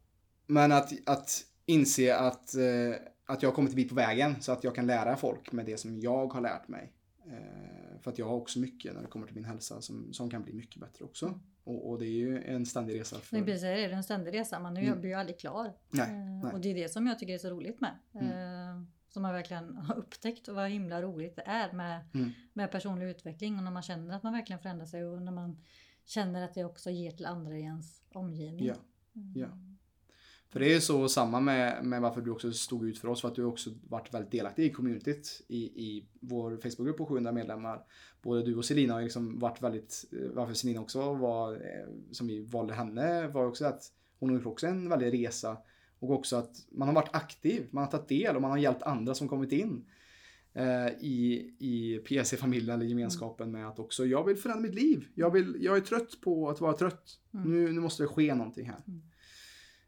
men 0.46 0.72
att, 0.72 0.92
att 1.06 1.44
inse 1.66 2.16
att, 2.16 2.54
eh, 2.54 2.94
att 3.26 3.42
jag 3.42 3.50
har 3.50 3.54
kommit 3.54 3.70
en 3.70 3.76
bit 3.76 3.88
på 3.88 3.94
vägen 3.94 4.40
så 4.42 4.52
att 4.52 4.64
jag 4.64 4.74
kan 4.74 4.87
lära 4.87 5.16
folk 5.16 5.52
med 5.52 5.66
det 5.66 5.76
som 5.76 6.00
jag 6.00 6.32
har 6.32 6.40
lärt 6.40 6.68
mig. 6.68 6.92
Eh, 7.26 8.00
för 8.00 8.11
att 8.11 8.18
jag 8.18 8.26
har 8.26 8.35
också 8.37 8.59
mycket 8.59 8.94
när 8.94 9.02
det 9.02 9.09
kommer 9.09 9.26
till 9.26 9.35
min 9.37 9.44
hälsa 9.44 9.80
som, 9.80 10.12
som 10.12 10.30
kan 10.30 10.42
bli 10.42 10.52
mycket 10.52 10.80
bättre 10.80 11.04
också. 11.04 11.40
Och, 11.64 11.90
och 11.90 11.98
det 11.98 12.06
är 12.06 12.11
ju 12.11 12.42
en 12.42 12.66
ständig 12.66 13.00
resa. 13.00 13.16
För, 13.18 13.37
Men 13.37 13.44
precis, 13.44 13.62
det 13.62 13.85
är 13.85 13.90
en 13.90 14.04
ständig 14.04 14.35
resa. 14.35 14.61
Man 14.61 14.76
Mm. 14.76 15.00
blir 15.00 15.11
ju 15.11 15.16
aldrig 15.16 15.38
klar. 15.38 15.72
Nej, 15.90 16.11
Eh, 16.11 16.16
nej. 16.44 16.52
Och 16.52 16.61
det 16.61 16.68
är 16.70 16.74
det 16.74 16.88
som 16.88 17.06
jag 17.06 17.18
tycker 17.18 17.35
är 17.35 17.38
så 17.38 17.50
roligt 17.50 17.80
med. 17.80 17.98
Mm. 18.14 18.26
Eh, 18.26 18.82
Som 19.09 19.22
man 19.22 19.32
verkligen 19.32 19.76
har 19.76 19.94
upptäckt 19.98 20.48
och 20.48 20.54
vad 20.54 20.70
himla 20.70 21.02
roligt 21.02 21.37
det 21.37 21.42
är 21.42 21.72
med, 21.72 22.04
Mm. 22.14 22.30
med 22.52 22.70
personlig 22.70 23.06
utveckling. 23.06 23.56
Och 23.59 23.62
när 23.64 23.70
man 23.70 23.82
känner 23.82 24.16
att 24.16 24.22
man 24.22 24.32
verkligen 24.32 24.61
förändrar 24.61 24.87
sig 24.87 25.04
och 25.04 25.22
när 25.22 25.32
man 25.32 25.62
känner 26.04 26.44
att 26.44 26.54
det 26.54 26.64
också 26.64 26.90
ger 26.90 27.11
till 27.11 27.26
andra 27.26 27.56
i 27.59 27.62
ens 27.62 28.02
omgivning. 28.12 28.64
Ja. 28.66 28.74
Mm. 29.16 29.32
ja. 29.37 29.46
För 30.48 30.61
det 30.61 30.66
är 30.66 30.74
ju 30.74 30.80
så 30.80 31.09
samma 31.09 31.40
med, 31.40 31.85
med 31.85 32.00
varför 32.00 32.20
du 32.20 32.30
också 32.30 32.52
stod 32.52 32.88
ut 32.88 32.98
för 32.98 33.09
oss, 33.09 33.20
för 33.20 33.28
att 33.28 33.35
du 33.35 33.44
också 33.44 33.70
varit 33.88 34.14
väldigt 34.14 34.30
delaktig 34.30 34.64
i 34.64 34.72
communityt 34.72 35.42
i, 35.48 35.56
i 35.56 36.06
vår 36.20 36.56
Facebookgrupp 36.56 36.96
på 36.96 37.06
700 37.06 37.32
medlemmar. 37.32 37.82
Både 38.22 38.42
du 38.42 38.56
och 38.56 38.64
Selina 38.64 38.94
har 38.94 39.02
liksom 39.02 39.38
varit 39.38 39.62
väldigt, 39.62 40.04
eh, 40.12 40.30
varför 40.35 40.54
Selina 40.54 40.80
också 40.80 41.14
var, 41.14 41.54
eh, 41.54 41.92
som 42.11 42.26
vi 42.26 42.40
valde 42.40 42.74
henne, 42.74 43.28
var 43.28 43.46
också 43.46 43.66
att 43.66 43.82
hon 44.18 44.30
har 44.30 44.37
gjort 44.37 44.46
också 44.46 44.66
en 44.66 44.88
väldig 44.88 45.24
resa. 45.24 45.56
Och 45.98 46.11
också 46.11 46.37
att 46.37 46.66
man 46.70 46.88
har 46.88 46.94
varit 46.94 47.14
aktiv, 47.16 47.66
man 47.70 47.85
har 47.85 47.90
tagit 47.90 48.09
del 48.09 48.37
och 48.37 48.42
man 48.42 48.50
har 48.50 48.59
hjälpt 48.59 48.82
andra 48.82 49.14
som 49.14 49.28
kommit 49.28 49.52
in 49.52 49.85
eh, 50.52 50.88
i, 51.00 51.54
i 51.59 51.98
PC-familjen 51.98 52.74
eller 52.74 52.87
gemenskapen 52.87 53.50
med 53.50 53.68
att 53.68 53.78
också 53.78 54.06
jag 54.06 54.24
vill 54.24 54.37
förändra 54.37 54.62
mitt 54.62 54.74
liv. 54.74 55.09
Jag, 55.14 55.30
vill, 55.30 55.56
jag 55.61 55.76
är 55.76 55.80
trött 55.80 56.20
på 56.20 56.50
att 56.50 56.61
vara 56.61 56.72
trött. 56.72 57.18
Mm. 57.35 57.50
Nu, 57.50 57.72
nu 57.72 57.80
måste 57.80 58.02
det 58.02 58.09
ske 58.09 58.35
någonting 58.35 58.66
här. 58.66 58.82
Mm. 58.87 59.02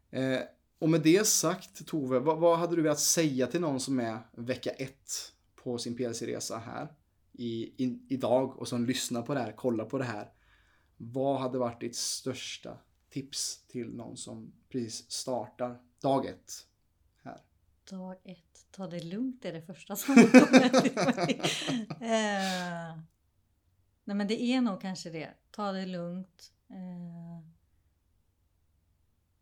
Eh, 0.09 0.39
och 0.79 0.89
med 0.89 1.01
det 1.01 1.27
sagt 1.27 1.87
Tove, 1.87 2.19
vad, 2.19 2.37
vad 2.37 2.59
hade 2.59 2.75
du 2.75 2.81
velat 2.81 2.99
säga 2.99 3.47
till 3.47 3.61
någon 3.61 3.79
som 3.79 3.99
är 3.99 4.19
vecka 4.31 4.69
ett 4.69 5.33
på 5.55 5.77
sin 5.77 5.95
PLC-resa 5.95 6.57
här 6.57 6.93
i, 7.31 7.83
i, 7.83 7.99
idag 8.09 8.59
och 8.59 8.67
som 8.67 8.85
lyssnar 8.85 9.21
på 9.21 9.33
det 9.33 9.39
här, 9.39 9.51
kollar 9.51 9.85
på 9.85 9.97
det 9.97 10.03
här. 10.03 10.31
Vad 10.97 11.39
hade 11.41 11.57
varit 11.57 11.79
ditt 11.79 11.95
största 11.95 12.77
tips 13.09 13.67
till 13.67 13.87
någon 13.87 14.17
som 14.17 14.53
precis 14.69 15.11
startar 15.11 15.79
dag 16.01 16.25
ett 16.25 16.67
här? 17.23 17.41
Dag 17.89 18.15
ett, 18.23 18.65
ta 18.71 18.87
det 18.87 19.03
lugnt 19.03 19.45
är 19.45 19.53
det 19.53 19.61
första 19.61 19.95
som 19.95 20.15
kommer 20.15 20.81
till 20.81 20.95
mig. 20.95 21.41
Eh, 22.01 22.99
nej 24.03 24.15
men 24.15 24.27
det 24.27 24.41
är 24.41 24.61
nog 24.61 24.81
kanske 24.81 25.09
det. 25.09 25.29
Ta 25.51 25.71
det 25.71 25.85
lugnt. 25.85 26.51
Eh, 26.69 27.58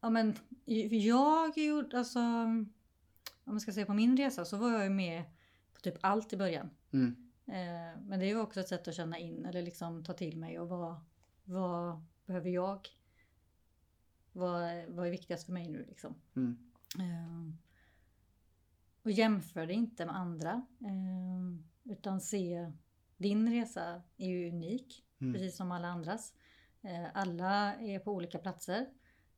ja 0.02 0.10
men 0.10 0.36
jag 0.92 1.58
gjorde, 1.58 1.98
alltså 1.98 2.20
om 2.20 3.54
man 3.54 3.60
ska 3.60 3.72
säga 3.72 3.86
på 3.86 3.94
min 3.94 4.18
resa 4.18 4.46
så 4.46 4.58
var 4.58 4.72
jag 4.72 4.84
ju 4.84 4.90
med 4.90 5.24
på 5.74 5.82
typ 5.82 5.98
allt 6.02 6.34
i 6.34 6.38
början. 6.38 6.70
Mm. 6.92 7.32
Eh, 7.46 8.02
men 8.02 8.20
det 8.20 8.26
är 8.26 8.42
också 8.42 8.60
ett 8.60 8.68
sätt 8.68 8.88
att 8.88 8.96
känna 8.96 9.18
in 9.18 9.46
eller 9.46 9.62
liksom 9.62 10.04
ta 10.04 10.14
till 10.14 10.38
mig 10.38 10.60
och 10.60 10.70
vad, 10.70 10.96
vad 11.44 12.04
behöver 12.26 12.50
jag? 12.50 12.88
Vad, 14.32 14.86
vad 14.88 15.08
är 15.08 15.12
viktigast 15.12 15.46
för 15.46 15.54
mig 15.54 15.70
nu 15.70 15.86
liksom? 15.86 16.16
Mm. 16.36 16.58
Eh, 17.00 17.54
och 19.04 19.12
jämför 19.12 19.68
det 19.68 19.74
inte 19.74 20.06
med 20.06 20.16
andra. 20.16 20.66
eh, 20.80 21.92
utan 21.92 22.22
se, 22.22 22.72
din 23.18 23.52
resa 23.52 24.02
är 24.18 24.28
ju 24.28 24.50
unik. 24.50 25.04
Mm. 25.20 25.34
precis 25.34 25.56
som 25.56 25.72
alla 25.72 25.88
andras. 25.88 26.34
Alla 27.14 27.76
är 27.76 28.00
på 28.00 28.14
olika 28.14 28.40
platser. 28.40 28.88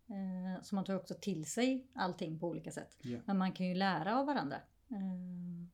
Eh, 0.09 0.61
så 0.61 0.75
man 0.75 0.85
tar 0.85 0.95
också 0.95 1.13
till 1.13 1.45
sig 1.45 1.87
allting 1.93 2.39
på 2.39 2.47
olika 2.47 2.71
sätt. 2.71 2.97
Ja. 3.01 3.19
Men 3.25 3.37
man 3.37 3.51
kan 3.51 3.65
ju 3.65 3.75
lära 3.75 4.19
av 4.19 4.25
varandra. 4.25 4.57
Eh, 4.89 5.67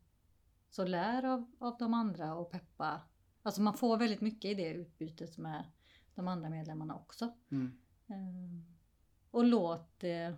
så 0.69 0.85
lär 0.85 1.25
av, 1.25 1.51
av 1.59 1.77
de 1.77 1.93
andra 1.93 2.35
och 2.35 2.51
peppa. 2.51 3.01
Alltså 3.41 3.61
man 3.61 3.73
får 3.73 3.97
väldigt 3.97 4.21
mycket 4.21 4.51
i 4.51 4.53
det 4.53 4.73
utbytet 4.73 5.37
med 5.37 5.63
de 6.15 6.27
andra 6.27 6.49
medlemmarna 6.49 6.95
också. 6.95 7.33
Mm. 7.51 7.77
Eh, 8.07 8.75
och 9.31 9.43
låt 9.43 9.99
det, 9.99 10.35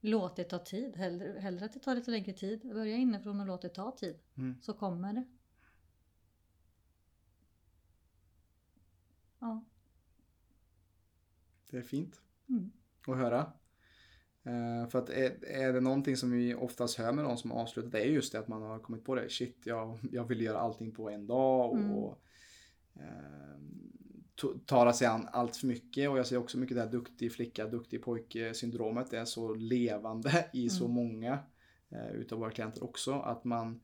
låt 0.00 0.36
det 0.36 0.44
ta 0.44 0.58
tid. 0.58 0.96
Hellre, 0.96 1.40
hellre 1.40 1.64
att 1.64 1.72
det 1.72 1.78
tar 1.78 1.94
lite 1.94 2.10
längre 2.10 2.32
tid. 2.32 2.60
Börja 2.62 2.96
inifrån 2.96 3.40
och 3.40 3.46
låt 3.46 3.62
det 3.62 3.68
ta 3.68 3.96
tid. 3.96 4.18
Mm. 4.36 4.62
Så 4.62 4.74
kommer 4.74 5.12
det. 5.12 5.24
Ja. 9.38 9.64
Det 11.70 11.78
är 11.78 11.82
fint 11.82 12.20
Mm. 12.48 12.70
att 13.06 13.16
höra. 13.16 13.52
Eh, 14.42 14.88
för 14.88 14.98
att 14.98 15.08
är, 15.10 15.44
är 15.44 15.72
det 15.72 15.80
någonting 15.80 16.16
som 16.16 16.30
vi 16.30 16.54
oftast 16.54 16.98
hör 16.98 17.12
med 17.12 17.24
någon 17.24 17.38
som 17.38 17.50
har 17.50 17.60
avslutat, 17.62 17.92
det 17.92 18.00
är 18.00 18.04
just 18.06 18.32
det 18.32 18.38
att 18.38 18.48
man 18.48 18.62
har 18.62 18.78
kommit 18.78 19.04
på 19.04 19.14
det. 19.14 19.30
Shit, 19.30 19.62
jag, 19.64 19.98
jag 20.12 20.24
vill 20.24 20.40
göra 20.40 20.58
allting 20.58 20.92
på 20.92 21.10
en 21.10 21.26
dag 21.26 21.70
och 21.72 22.22
Mm. 22.94 23.06
eh, 23.06 24.56
tar 24.66 24.92
sig 24.92 25.06
an 25.06 25.28
allt 25.32 25.56
för 25.56 25.66
mycket. 25.66 26.10
Och 26.10 26.18
jag 26.18 26.26
ser 26.26 26.36
också 26.36 26.58
mycket 26.58 26.76
det 26.76 26.82
här 26.82 26.90
duktig 26.90 27.32
flicka, 27.32 27.66
duktig 27.66 28.02
pojke 28.02 28.54
syndromet. 28.54 29.10
Det 29.10 29.18
är 29.18 29.24
så 29.24 29.54
levande 29.54 30.48
i 30.52 30.68
så 30.68 30.84
Mm. 30.84 30.94
många 30.94 31.38
eh, 31.88 32.10
utav 32.10 32.38
våra 32.38 32.50
klienter 32.50 32.84
också. 32.84 33.12
Att 33.12 33.44
man, 33.44 33.80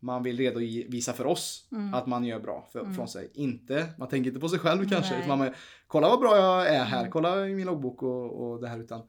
man 0.00 0.22
vill 0.22 0.36
redovisa 0.38 1.12
för 1.12 1.26
oss 1.26 1.68
Mm. 1.72 1.94
att 1.94 2.06
man 2.06 2.24
gör 2.24 2.40
bra 2.40 2.68
för, 2.72 2.80
Mm. 2.80 2.94
från 2.94 3.08
sig. 3.08 3.30
Inte, 3.34 3.88
man 3.98 4.08
tänker 4.08 4.30
inte 4.30 4.40
på 4.40 4.48
sig 4.48 4.58
själv 4.58 4.88
kanske. 4.88 5.14
Nej. 5.14 5.24
Utan 5.24 5.38
man, 5.38 5.50
kolla 5.86 6.08
vad 6.08 6.20
bra 6.20 6.36
jag 6.36 6.74
är 6.74 6.84
här, 6.84 7.00
Mm. 7.00 7.10
kolla 7.12 7.48
i 7.48 7.54
min 7.54 7.66
loggbok 7.66 8.02
och, 8.02 8.50
och 8.52 8.60
det 8.60 8.68
här. 8.68 8.78
Utan 8.78 9.02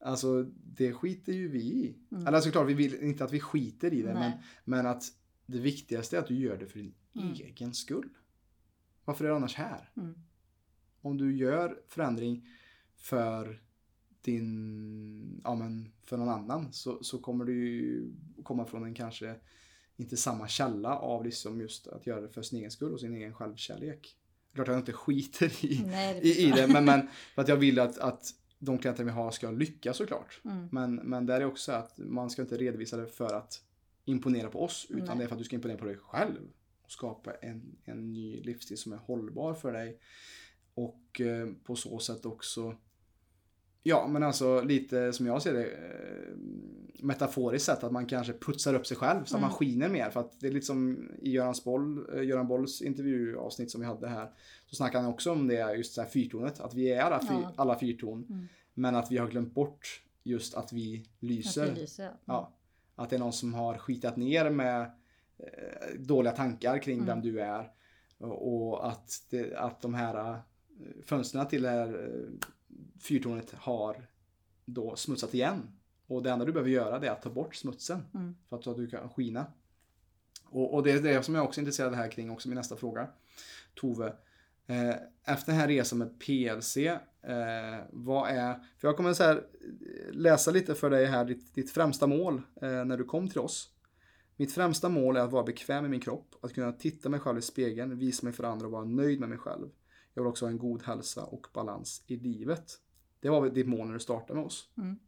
Alltså 0.00 0.42
det 0.64 0.92
skiter 0.92 1.32
ju 1.32 1.48
vi 1.48 1.58
i. 1.62 1.96
Mm. 2.12 2.26
Eller 2.26 2.40
såklart, 2.40 2.68
vi 2.68 2.74
vill 2.74 2.94
inte 3.02 3.24
att 3.24 3.32
vi 3.32 3.40
skiter 3.40 3.92
i 3.94 4.02
det. 4.02 4.14
Men, 4.14 4.32
men 4.64 4.86
att 4.86 5.02
det 5.46 5.58
viktigaste 5.58 6.16
är 6.16 6.20
att 6.20 6.26
du 6.26 6.34
gör 6.34 6.56
det 6.58 6.66
för 6.66 6.78
din 6.78 6.94
Mm. 7.16 7.32
egen 7.32 7.74
skull. 7.74 8.08
Varför 9.04 9.24
är 9.24 9.28
du 9.28 9.34
annars 9.34 9.54
här? 9.54 9.90
Mm. 9.96 10.14
Om 11.00 11.16
du 11.18 11.36
gör 11.36 11.80
förändring 11.88 12.46
för 12.96 13.62
din, 14.22 15.40
ja 15.44 15.54
men 15.54 15.92
för 16.04 16.16
någon 16.16 16.28
annan 16.28 16.72
så, 16.72 17.02
så 17.02 17.18
kommer 17.18 17.44
du 17.44 17.52
ju 17.68 18.10
komma 18.42 18.64
från 18.64 18.84
en 18.84 18.94
kanske 18.94 19.34
inte 19.98 20.16
samma 20.16 20.48
källa 20.48 20.98
av 20.98 21.24
liksom 21.24 21.60
just 21.60 21.86
att 21.86 22.06
göra 22.06 22.20
det 22.20 22.28
för 22.28 22.42
sin 22.42 22.58
egen 22.58 22.70
skull 22.70 22.92
och 22.92 23.00
sin 23.00 23.14
egen 23.14 23.34
självkärlek. 23.34 24.16
Klart 24.54 24.68
jag 24.68 24.78
inte 24.78 24.92
skiter 24.92 25.64
i, 25.64 25.84
Nej, 25.86 26.20
i, 26.22 26.30
i 26.30 26.50
förstår 26.50 26.66
det 26.66 26.72
men, 26.72 26.84
men 26.84 27.08
för 27.34 27.42
att 27.42 27.48
jag 27.48 27.56
vill 27.56 27.78
att, 27.78 27.98
att 27.98 28.34
de 28.58 28.78
klienter 28.78 29.04
vi 29.04 29.10
har 29.10 29.30
ska 29.30 29.50
lyckas 29.50 29.96
såklart. 29.96 30.40
Mm. 30.44 30.68
Men, 30.72 30.94
men 30.94 31.26
där 31.26 31.40
är 31.40 31.44
också 31.44 31.72
att 31.72 31.98
man 31.98 32.30
ska 32.30 32.42
inte 32.42 32.56
redovisa 32.56 32.96
det 32.96 33.06
för 33.06 33.34
att 33.34 33.62
imponera 34.04 34.50
på 34.50 34.64
oss 34.64 34.86
utan 34.90 35.06
Nej. 35.06 35.16
det 35.18 35.24
är 35.24 35.26
för 35.26 35.34
att 35.34 35.38
du 35.38 35.44
ska 35.44 35.56
imponera 35.56 35.78
på 35.78 35.84
dig 35.84 35.96
själv. 35.96 36.40
Och 36.82 36.92
skapa 36.92 37.34
en, 37.34 37.76
en 37.84 38.12
ny 38.12 38.42
livsstil 38.42 38.78
som 38.78 38.92
är 38.92 38.96
hållbar 38.96 39.54
för 39.54 39.72
dig. 39.72 39.98
Och 40.74 41.20
eh, 41.20 41.48
på 41.64 41.76
så 41.76 41.98
sätt 41.98 42.26
också 42.26 42.76
Ja 43.82 44.06
men 44.08 44.22
alltså 44.22 44.60
lite 44.62 45.12
som 45.12 45.26
jag 45.26 45.42
ser 45.42 45.52
det 45.54 45.64
eh, 45.66 46.36
metaforiskt 47.02 47.66
sett 47.66 47.84
att 47.84 47.92
man 47.92 48.06
kanske 48.06 48.32
putsar 48.32 48.74
upp 48.74 48.86
sig 48.86 48.96
själv 48.96 49.24
så 49.24 49.36
att 49.36 49.40
man 49.40 49.50
Mm. 49.50 49.56
skiner 49.58 49.88
mer. 49.88 50.10
För 50.10 50.20
att 50.20 50.40
det 50.40 50.46
är 50.46 50.50
lite 50.52 50.66
som 50.66 51.08
i 51.22 51.30
Görans 51.30 51.64
Boll, 51.64 52.16
eh, 52.16 52.22
Göran 52.24 52.46
Bolls 52.48 52.82
intervjuavsnitt 52.82 53.70
som 53.70 53.80
vi 53.80 53.86
hade 53.86 54.08
här. 54.08 54.30
Så 54.66 54.76
snackar 54.76 55.00
han 55.00 55.10
också 55.10 55.32
om 55.32 55.48
det 55.48 55.74
just 55.76 55.96
det 55.96 56.02
här 56.02 56.08
fyrtornet. 56.08 56.60
Att 56.60 56.74
vi 56.74 56.92
är 56.92 57.00
alla, 57.02 57.20
fyr, 57.20 57.28
Ja. 57.42 57.52
alla 57.56 57.78
fyrtorn. 57.78 58.26
Mm. 58.30 58.48
Men 58.74 58.96
att 58.96 59.10
vi 59.12 59.18
har 59.18 59.28
glömt 59.28 59.54
bort 59.54 60.02
just 60.22 60.54
att 60.54 60.72
vi 60.72 61.06
lyser. 61.20 61.62
Att 61.62 61.76
vi 61.76 61.80
lyser, 61.80 62.04
ja. 62.04 62.12
Ja. 62.24 62.54
Att 63.02 63.10
det 63.10 63.16
är 63.16 63.20
någon 63.20 63.32
som 63.32 63.54
har 63.54 63.78
skitat 63.78 64.16
ner 64.16 64.50
med 64.50 64.80
eh, 65.38 65.98
dåliga 65.98 66.32
tankar 66.32 66.78
kring 66.78 66.94
Mm. 66.96 67.06
vem 67.06 67.20
du 67.20 67.40
är. 67.40 67.70
Och, 68.18 68.88
att, 68.88 69.10
det, 69.30 69.54
att 69.56 69.80
de 69.82 69.94
här 69.94 70.40
fönstren 71.06 71.48
till 71.48 71.62
det 71.62 71.68
här 71.68 72.10
fyrtornet 73.00 73.52
har 73.52 74.06
då 74.64 74.96
smutsat 74.96 75.34
igen. 75.34 75.62
Och 76.06 76.22
det 76.22 76.30
enda 76.30 76.44
du 76.44 76.52
behöver 76.52 76.70
göra 76.70 76.98
det 76.98 77.06
är 77.06 77.10
att 77.10 77.22
ta 77.22 77.30
bort 77.30 77.54
smutsen. 77.54 78.02
Mm. 78.14 78.36
För 78.48 78.56
att, 78.56 78.76
du 78.76 78.88
kan 78.88 79.08
skina. 79.08 79.46
Och, 80.44 80.74
och 80.74 80.82
det 80.82 80.92
är 80.92 81.02
det 81.02 81.22
som 81.22 81.34
jag 81.34 81.44
också 81.44 81.60
är 81.60 81.62
intresserad 81.62 81.94
här 81.94 82.10
kring 82.10 82.30
också 82.30 82.48
min 82.48 82.56
nästa 82.56 82.76
fråga. 82.76 83.08
Tove. 83.74 84.06
Eh, 84.66 84.94
efter 85.24 85.46
den 85.46 85.60
här 85.60 85.68
resan 85.68 85.98
med 85.98 86.20
PLC. 86.20 86.76
Eh, 86.76 87.78
vad 87.90 88.30
är, 88.30 88.54
för 88.78 88.88
jag 88.88 88.96
kommer 88.96 89.12
så 89.12 89.22
här 89.22 89.36
eh, 89.36 90.12
läsa 90.12 90.50
lite 90.50 90.74
för 90.74 90.90
dig 90.90 91.06
här 91.06 91.24
ditt, 91.24 91.54
ditt 91.54 91.70
främsta 91.70 92.06
mål 92.06 92.42
eh, 92.62 92.84
när 92.84 92.96
du 92.96 93.04
kom 93.04 93.28
till 93.28 93.40
oss. 93.40 93.70
Mitt 94.36 94.52
främsta 94.52 94.88
mål 94.88 95.16
är 95.16 95.20
att 95.20 95.32
vara 95.32 95.42
bekväm 95.42 95.84
i 95.84 95.88
min 95.88 96.00
kropp, 96.00 96.34
att 96.42 96.54
kunna 96.54 96.72
titta 96.72 97.08
mig 97.08 97.20
själv 97.20 97.38
i 97.38 97.42
spegeln, 97.42 97.98
visa 97.98 98.26
mig 98.26 98.32
för 98.32 98.44
andra 98.44 98.66
och 98.66 98.72
vara 98.72 98.84
nöjd 98.84 99.20
med 99.20 99.28
mig 99.28 99.38
själv. 99.38 99.68
Jag 100.18 100.22
vill 100.22 100.30
också 100.30 100.44
ha 100.44 100.50
en 100.50 100.58
god 100.58 100.82
hälsa 100.82 101.24
och 101.24 101.46
balans 101.54 102.04
i 102.06 102.16
livet. 102.16 102.72
Det 103.20 103.28
var 103.28 103.48
ditt 103.48 103.68
mål 103.68 103.86
när 103.86 103.94
du 103.94 104.00
startade 104.00 104.34
med 104.34 104.46
oss. 104.46 104.68
Mm. 104.78 104.98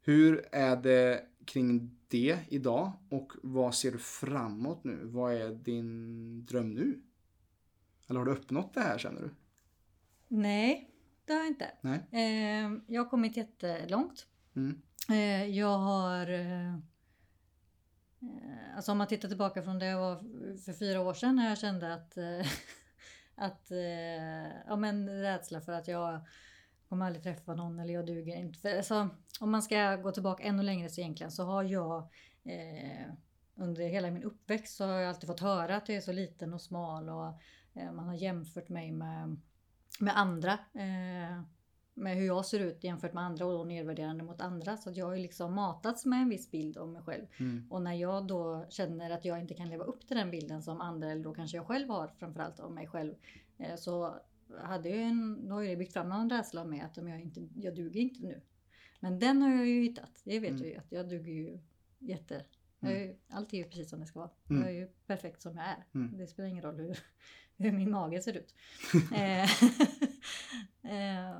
Hur 0.00 0.48
är 0.52 0.76
det 0.76 1.26
kring 1.44 1.98
det 2.08 2.38
idag 2.48 2.92
och 3.10 3.32
vad 3.42 3.74
ser 3.74 3.92
du 3.92 3.98
framåt 3.98 4.84
nu? 4.84 5.00
Vad 5.04 5.34
är 5.34 5.50
din 5.50 6.44
dröm 6.44 6.74
nu? 6.74 7.02
Eller 8.08 8.20
har 8.20 8.26
du 8.26 8.32
uppnått 8.32 8.74
det 8.74 8.80
här 8.80 8.98
känner 8.98 9.20
du? 9.20 9.30
Nej, 10.28 10.90
det 11.24 11.32
har 11.32 11.40
jag 11.40 11.48
inte. 11.48 11.70
Nej? 11.80 12.06
Eh, 12.10 12.72
jag 12.86 13.02
har 13.02 13.10
kommit 13.10 13.36
jättelångt. 13.36 14.26
Mm. 14.56 14.82
Eh, 15.08 15.46
jag 15.46 15.78
har... 15.78 16.30
Eh, 16.30 16.74
alltså 18.76 18.92
om 18.92 18.98
man 18.98 19.06
tittar 19.06 19.28
tillbaka 19.28 19.62
från 19.62 19.78
det 19.78 19.86
jag 19.86 20.00
var 20.00 20.16
för 20.56 20.72
fyra 20.72 21.00
år 21.00 21.14
sedan 21.14 21.36
när 21.36 21.48
jag 21.48 21.58
kände 21.58 21.94
att... 21.94 22.16
Att 23.34 23.70
eh, 23.70 24.48
ja 24.66 24.76
men 24.76 25.22
rädsla 25.22 25.60
för 25.60 25.72
att 25.72 25.88
jag 25.88 26.20
kommer 26.88 27.06
aldrig 27.06 27.22
träffa 27.22 27.54
någon 27.54 27.78
eller 27.78 27.94
jag 27.94 28.06
duger 28.06 28.36
inte. 28.36 28.58
För, 28.58 28.76
alltså, 28.76 29.08
om 29.40 29.50
man 29.50 29.62
ska 29.62 29.96
gå 29.96 30.10
tillbaka 30.10 30.42
ännu 30.42 30.62
längre 30.62 30.88
så 30.88 31.00
egentligen 31.00 31.30
så 31.30 31.44
har 31.44 31.62
jag 31.62 31.98
eh, 32.44 33.06
under 33.54 33.84
hela 33.84 34.10
min 34.10 34.22
uppväxt 34.22 34.76
så 34.76 34.84
har 34.84 34.92
jag 34.92 35.08
alltid 35.08 35.28
fått 35.28 35.40
höra 35.40 35.76
att 35.76 35.88
jag 35.88 35.96
är 35.96 36.00
så 36.00 36.12
liten 36.12 36.54
och 36.54 36.60
smal 36.60 37.08
och 37.08 37.26
eh, 37.74 37.92
man 37.92 38.08
har 38.08 38.14
jämfört 38.14 38.68
mig 38.68 38.92
med, 38.92 39.40
med 40.00 40.18
andra. 40.18 40.52
Eh, 40.74 41.42
med 41.94 42.16
hur 42.16 42.26
jag 42.26 42.46
ser 42.46 42.60
ut 42.60 42.84
jämfört 42.84 43.12
med 43.12 43.24
andra 43.24 43.46
och 43.46 43.52
då 43.52 43.64
nedvärderande 43.64 44.24
mot 44.24 44.40
andra. 44.40 44.76
Så 44.76 44.90
att 44.90 44.96
jag 44.96 45.06
har 45.06 45.14
ju 45.14 45.22
liksom 45.22 45.54
matats 45.54 46.04
med 46.06 46.22
en 46.22 46.28
viss 46.28 46.50
bild 46.50 46.78
om 46.78 46.92
mig 46.92 47.02
själv. 47.02 47.26
Mm. 47.40 47.66
Och 47.70 47.82
när 47.82 47.92
jag 47.94 48.26
då 48.26 48.66
känner 48.70 49.10
att 49.10 49.24
jag 49.24 49.40
inte 49.40 49.54
kan 49.54 49.68
leva 49.68 49.84
upp 49.84 50.06
till 50.06 50.16
den 50.16 50.30
bilden 50.30 50.62
som 50.62 50.80
andra 50.80 51.10
eller 51.10 51.24
då 51.24 51.34
kanske 51.34 51.56
jag 51.56 51.66
själv 51.66 51.88
har 51.88 52.08
framförallt 52.18 52.60
av 52.60 52.72
mig 52.72 52.86
själv. 52.86 53.14
eh, 53.58 53.76
Så 53.76 54.14
hade 54.62 54.88
jag 54.88 54.98
en, 55.02 55.48
då 55.48 55.54
har 55.54 55.62
ju 55.62 55.68
det 55.68 55.76
byggt 55.76 55.92
fram 55.92 56.08
någon 56.08 56.30
rädsla 56.30 56.64
med 56.64 56.84
att 56.84 56.98
om 56.98 57.08
jag, 57.08 57.20
inte, 57.20 57.48
jag 57.56 57.74
duger 57.74 58.00
inte 58.00 58.22
nu. 58.22 58.40
Men 59.00 59.18
den 59.18 59.42
har 59.42 59.50
jag 59.50 59.66
ju 59.66 59.82
hittat. 59.82 60.20
Det 60.24 60.38
vet 60.38 60.50
Mm. 60.50 60.62
jag 60.62 60.70
ju 60.70 60.76
att 60.78 60.92
jag 60.92 61.08
duger 61.08 61.32
ju 61.32 61.58
jätte... 61.98 62.44
Är, 62.84 62.90
ju- 62.98 63.16
allt 63.30 63.52
är 63.52 63.58
ju 63.58 63.64
precis 63.64 63.90
som 63.90 64.00
det 64.00 64.06
ska 64.06 64.18
vara. 64.18 64.30
Mm. 64.50 64.62
Jag 64.62 64.70
är 64.70 64.74
ju 64.76 64.86
perfekt 65.06 65.42
som 65.42 65.56
jag 65.56 65.64
är. 65.66 65.84
Mm. 65.94 66.18
Det 66.18 66.26
spelar 66.26 66.48
ingen 66.48 66.62
roll 66.64 66.76
hur, 66.76 66.98
hur 67.56 67.72
min 67.72 67.90
mage 67.90 68.20
ser 68.22 68.36
ut. 68.36 68.54
Eh, 69.14 69.42
eh, 70.82 71.36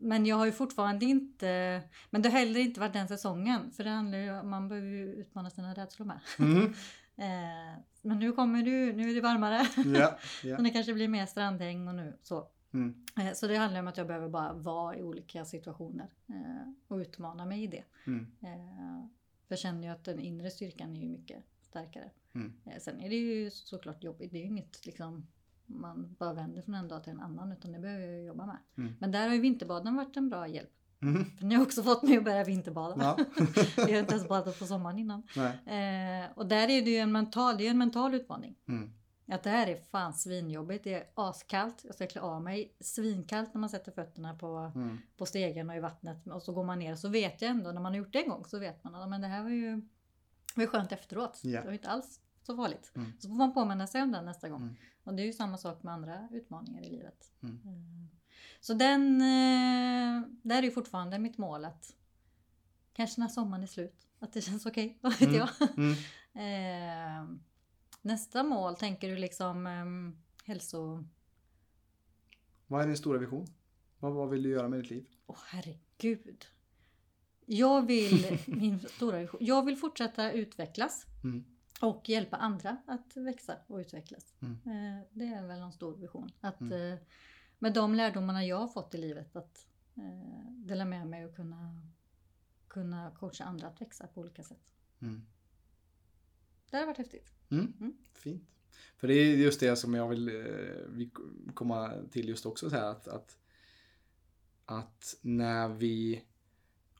men 0.00 0.26
jag 0.26 0.36
har 0.36 0.46
ju 0.46 0.52
fortfarande 0.52 1.04
inte... 1.04 1.82
Men 2.10 2.22
det 2.22 2.28
har 2.28 2.38
heller 2.38 2.60
inte 2.60 2.80
varit 2.80 2.92
den 2.92 3.08
säsongen. 3.08 3.70
För 3.70 3.84
det 3.84 3.90
handlar 3.90 4.18
ju 4.18 4.40
om 4.40 4.50
man 4.50 4.68
behöver 4.68 4.88
ju 4.88 5.12
utmana 5.12 5.50
sina 5.50 5.74
rädslor 5.74 6.06
med. 6.06 6.20
Mm. 6.38 6.74
Eh, 7.16 7.80
men 8.02 8.18
nu 8.18 8.32
kommer 8.32 8.62
du, 8.62 8.92
nu 8.92 9.10
är 9.10 9.14
det 9.14 9.20
varmare. 9.20 9.66
Ja, 9.98 10.18
ja. 10.44 10.56
Så 10.56 10.62
det 10.62 10.70
kanske 10.70 10.94
blir 10.94 11.08
mer 11.08 11.26
strandhäng 11.26 11.88
och 11.88 11.94
nu 11.94 12.16
så. 12.22 12.48
Mm. 12.72 13.04
Eh, 13.18 13.32
så 13.32 13.46
det 13.46 13.56
handlar 13.56 13.80
om 13.80 13.88
att 13.88 13.96
jag 13.96 14.06
behöver 14.06 14.28
bara 14.28 14.52
vara 14.52 14.96
i 14.96 15.02
olika 15.02 15.44
situationer. 15.44 16.08
Eh, 16.28 16.72
och 16.88 16.96
utmana 16.96 17.46
mig 17.46 17.62
i 17.62 17.66
det. 17.66 17.84
Mm. 18.06 18.26
För 19.48 19.54
jag 19.54 19.58
känner 19.58 19.82
ju 19.82 19.88
att 19.88 20.04
den 20.04 20.18
inre 20.18 20.50
styrkan 20.50 20.96
är 20.96 21.00
ju 21.00 21.08
mycket 21.08 21.44
starkare. 21.62 22.10
Mm. 22.34 22.52
Sen 22.80 23.00
är 23.00 23.08
det 23.08 23.16
ju 23.16 23.50
såklart 23.50 24.04
jobbigt. 24.04 24.32
Det 24.32 24.38
är 24.38 24.42
ju 24.42 24.46
inget 24.46 24.86
liksom 24.86 25.26
man 25.70 26.16
bara 26.18 26.32
vänder 26.32 26.62
från 26.62 26.74
en 26.74 26.88
dag 26.88 27.04
till 27.04 27.12
en 27.12 27.20
annan 27.20 27.52
utan 27.52 27.72
det 27.72 27.78
behöver 27.78 28.06
jag 28.06 28.24
jobba 28.24 28.46
med. 28.46 28.56
Mm. 28.78 28.92
Men 29.00 29.10
där 29.12 29.28
har 29.28 29.34
ju 29.34 29.40
vinterbaden 29.40 29.96
varit 29.96 30.16
en 30.16 30.28
bra 30.28 30.48
hjälp. 30.48 30.70
Mm. 31.02 31.24
För 31.24 31.44
ni 31.44 31.54
har 31.54 31.62
också 31.62 31.82
fått 31.82 32.02
mig 32.02 32.16
att 32.16 32.24
börja 32.24 32.44
vinterbada. 32.44 33.16
Ja. 33.18 33.24
jag 33.76 33.88
har 33.92 33.98
inte 33.98 34.14
ens 34.14 34.28
badat 34.28 34.58
på 34.58 34.66
sommaren 34.66 34.98
innan. 34.98 35.22
Eh, 35.66 36.30
och 36.34 36.46
där 36.46 36.70
är 36.70 36.82
det 36.82 36.90
ju 36.90 36.96
en 36.96 37.12
mental, 37.12 37.56
det 37.58 37.66
är 37.66 37.70
en 37.70 37.78
mental 37.78 38.14
utmaning. 38.14 38.56
Mm. 38.68 38.90
Att 39.28 39.42
det 39.42 39.50
här 39.50 39.66
är 39.66 39.76
fan 39.76 40.14
svinjobbigt. 40.14 40.84
Det 40.84 40.94
är 40.94 41.06
askallt. 41.14 41.84
Jag 41.84 41.94
ska 41.94 42.06
klä 42.06 42.20
av 42.20 42.42
mig. 42.42 42.76
Svinkallt 42.80 43.54
när 43.54 43.60
man 43.60 43.70
sätter 43.70 43.92
fötterna 43.92 44.34
på, 44.34 44.72
Mm. 44.74 44.98
på 45.16 45.26
stegen 45.26 45.70
och 45.70 45.76
i 45.76 45.80
vattnet. 45.80 46.26
Och 46.26 46.42
så 46.42 46.52
går 46.52 46.64
man 46.64 46.78
ner. 46.78 46.94
Så 46.96 47.08
vet 47.08 47.42
jag 47.42 47.50
ändå, 47.50 47.72
när 47.72 47.80
man 47.80 47.92
har 47.92 47.98
gjort 47.98 48.12
det 48.12 48.22
en 48.22 48.28
gång 48.28 48.44
så 48.44 48.58
vet 48.58 48.84
man 48.84 48.94
att 48.94 49.08
men 49.08 49.20
det 49.20 49.26
här 49.26 49.42
var 49.42 49.50
ju, 49.50 49.74
var 50.54 50.62
ju 50.62 50.66
skönt 50.66 50.92
efteråt. 50.92 51.40
Ja. 51.42 51.60
Det 51.60 51.66
var 51.66 51.72
inte 51.72 51.88
alls 51.88 52.20
så 52.42 52.56
farligt. 52.56 52.92
Mm. 52.96 53.12
Så 53.18 53.28
får 53.28 53.34
man 53.34 53.54
påminna 53.54 53.86
sig 53.86 54.02
om 54.02 54.12
den 54.12 54.24
nästa 54.24 54.48
gång. 54.48 54.62
Mm. 54.62 54.76
Och 55.04 55.14
det 55.14 55.22
är 55.22 55.26
ju 55.26 55.32
samma 55.32 55.58
sak 55.58 55.82
med 55.82 55.94
andra 55.94 56.28
utmaningar 56.32 56.82
i 56.82 56.90
livet. 56.90 57.32
Mm. 57.42 57.54
Eh, 57.56 58.16
Så 58.60 58.74
den, 58.74 59.20
eh, 59.20 60.28
där 60.42 60.58
är 60.58 60.62
ju 60.62 60.70
fortfarande 60.70 61.18
mitt 61.18 61.38
mål 61.38 61.64
att 61.64 61.94
kanske 62.92 63.20
när 63.20 63.28
sommaren 63.28 63.62
är 63.62 63.66
slut, 63.66 64.06
att 64.18 64.32
det 64.32 64.40
känns 64.40 64.66
okej, 64.66 64.98
vad 65.02 65.12
vet 65.12 65.22
Mm. 65.28 65.34
jag. 65.34 65.48
Mm. 65.78 65.94
Eh, 66.34 67.24
nästa 68.02 68.42
mål, 68.42 68.76
tänker 68.76 69.08
du 69.08 69.16
liksom 69.16 69.66
eh, 69.66 69.84
hälso... 70.46 71.04
Vad 72.66 72.82
är 72.82 72.86
din 72.86 72.96
stora 72.96 73.18
vision? 73.18 73.46
Vad, 73.98 74.12
vad 74.12 74.30
vill 74.30 74.42
du 74.42 74.48
göra 74.50 74.68
med 74.68 74.78
ditt 74.78 74.90
liv? 74.90 75.06
Åh 75.26 75.36
herregud. 75.46 76.44
Jag 77.46 77.86
vill, 77.86 78.38
min 78.46 78.78
stora 78.80 79.18
vision, 79.18 79.40
jag 79.44 79.64
vill 79.64 79.76
fortsätta 79.76 80.32
utvecklas 80.32 81.06
Mm. 81.24 81.44
Och 81.80 82.08
hjälpa 82.08 82.36
andra 82.36 82.76
att 82.86 83.16
växa 83.16 83.56
och 83.66 83.76
utvecklas. 83.76 84.34
Mm. 84.40 84.54
Eh, 84.54 85.02
det 85.12 85.24
är 85.24 85.46
väl 85.46 85.60
en 85.60 85.72
stor 85.72 85.96
vision. 85.96 86.30
Att 86.40 86.60
Mm. 86.60 86.92
eh, 86.92 86.98
med 87.58 87.74
de 87.74 87.94
lärdomarna 87.94 88.44
jag 88.44 88.56
har 88.56 88.68
fått 88.68 88.94
i 88.94 88.98
livet 88.98 89.36
att 89.36 89.66
eh, 89.96 90.50
dela 90.50 90.84
med 90.84 91.06
mig 91.06 91.24
och 91.24 91.36
kunna, 91.36 91.80
kunna 92.68 93.10
coacha 93.10 93.44
andra 93.44 93.66
att 93.66 93.80
växa 93.80 94.06
på 94.06 94.20
olika 94.20 94.42
sätt. 94.42 94.74
Mm. 95.00 95.22
Det 96.70 96.76
har 96.76 96.86
varit 96.86 96.98
häftigt. 96.98 97.32
Mm. 97.50 97.72
Mm. 97.80 97.96
Fint. 98.14 98.48
För 98.96 99.08
det 99.08 99.14
är 99.14 99.36
just 99.36 99.60
det 99.60 99.76
som 99.76 99.94
jag 99.94 100.08
vill 100.08 100.30
vi 100.88 101.10
komma 101.54 101.92
till 102.10 102.28
just 102.28 102.46
också 102.46 102.70
så 102.70 102.76
här 102.76 102.90
att, 102.90 103.08
att, 103.08 103.38
att 104.64 105.18
när 105.22 105.68
vi 105.68 106.24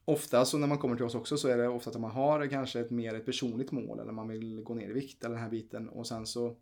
Ofta 0.04 0.44
så 0.44 0.58
när 0.58 0.66
man 0.66 0.78
kommer 0.78 0.96
till 0.96 1.04
oss 1.04 1.14
också 1.14 1.36
så 1.36 1.48
är 1.48 1.58
det 1.58 1.68
ofta 1.68 1.90
att 1.90 2.00
man 2.00 2.10
har 2.10 2.46
kanske 2.46 2.80
ett 2.80 2.90
mer 2.90 3.14
ett 3.14 3.26
personligt 3.26 3.72
mål 3.72 4.00
eller 4.00 4.12
man 4.12 4.28
vill 4.28 4.60
gå 4.60 4.74
ner 4.74 4.90
i 4.90 4.92
vikt 4.92 5.24
eller 5.24 5.34
den 5.34 5.44
här 5.44 5.50
biten 5.50 5.88
och 5.88 6.06
sen 6.06 6.26
så 6.26 6.56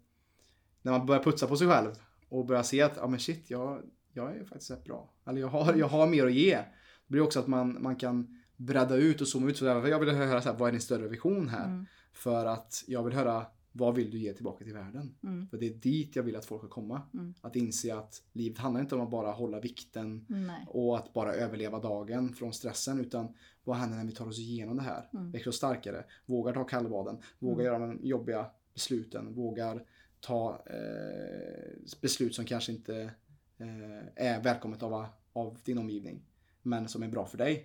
när 0.83 0.93
man 0.93 1.07
börjar 1.07 1.23
putsa 1.23 1.47
på 1.47 1.57
sig 1.57 1.69
själv 1.69 1.91
och 2.29 2.47
börjar 2.47 2.63
se 2.63 2.83
att 2.83 2.97
ja 2.97 3.07
men 3.07 3.21
shit 3.21 3.51
jag, 3.51 3.83
jag 4.13 4.37
är 4.37 4.45
faktiskt 4.45 4.71
rätt 4.71 4.85
bra. 4.85 5.11
Eller 5.27 5.41
jag 5.41 5.49
har, 5.49 5.75
jag 5.75 5.89
har 5.89 6.07
mer 6.07 6.27
att 6.27 6.33
ge. 6.33 6.55
Det 6.55 7.13
blir 7.13 7.23
också 7.23 7.41
att 7.41 7.47
man, 7.47 7.83
man 7.83 7.97
kan 7.97 8.43
bredda 8.57 8.97
ut 8.97 9.21
och 9.21 9.29
zooma 9.29 9.51
ut. 9.51 9.57
Så 9.57 9.65
där, 9.65 9.87
jag 9.87 9.99
vill 9.99 10.09
höra 10.09 10.41
så 10.41 10.51
här, 10.51 10.59
vad 10.59 10.69
är 10.69 10.73
din 10.73 10.81
större 10.81 11.09
vision 11.09 11.49
här? 11.49 11.67
Mm. 11.67 11.87
För 12.13 12.47
att 12.47 12.85
jag 12.87 13.05
vill 13.05 13.15
höra 13.15 13.47
vad 13.79 13.95
vill 13.95 14.11
du 14.11 14.19
ge 14.19 14.33
tillbaka 14.33 14.65
till 14.65 14.75
världen? 14.75 15.15
Mm. 15.23 15.49
För 15.49 15.59
det 15.59 15.67
är 15.67 15.75
dit 15.75 16.17
jag 16.17 16.23
vill 16.23 16.37
att 16.37 16.45
folk 16.45 16.61
ska 16.61 16.69
komma. 16.69 17.03
Mm. 17.15 17.35
Att 17.41 17.57
inse 17.57 17.95
att 17.95 18.23
livet 18.33 18.59
handlar 18.59 18.81
inte 18.81 18.95
om 18.95 19.01
att 19.01 19.11
bara 19.11 19.33
hålla 19.33 19.61
vikten 19.61 20.27
Nej. 20.29 20.67
och 20.69 20.99
att 20.99 21.13
bara 21.13 21.35
överleva 21.35 21.81
dagen 21.81 22.35
från 22.35 22.53
stressen 22.53 23.01
utan 23.01 23.35
vad 23.65 23.77
händer 23.77 23.97
när 23.99 24.05
vi 24.05 24.13
tar 24.13 24.29
oss 24.29 24.39
igenom 24.39 24.77
det 24.77 24.83
här? 24.83 25.09
Mm. 25.13 25.31
Växer 25.31 25.49
oss 25.51 25.57
starkare, 25.57 26.05
vågar 26.27 26.53
ta 26.53 26.65
kallbaden, 26.65 27.19
vågar 27.39 27.65
göra 27.65 27.79
de 27.79 28.01
jobbiga 28.03 28.47
besluten, 28.75 29.35
vågar 29.35 29.85
ta 30.21 30.63
eh, 30.67 31.99
beslut 32.01 32.35
som 32.35 32.45
kanske 32.45 32.73
inte 32.73 33.11
eh, 33.59 34.27
är 34.27 34.43
välkommet 34.43 34.83
av, 34.83 35.07
av 35.33 35.59
din 35.65 35.79
omgivning 35.79 36.23
men 36.63 36.89
som 36.89 37.03
är 37.03 37.09
bra 37.09 37.27
för 37.27 37.39
dig. 37.39 37.63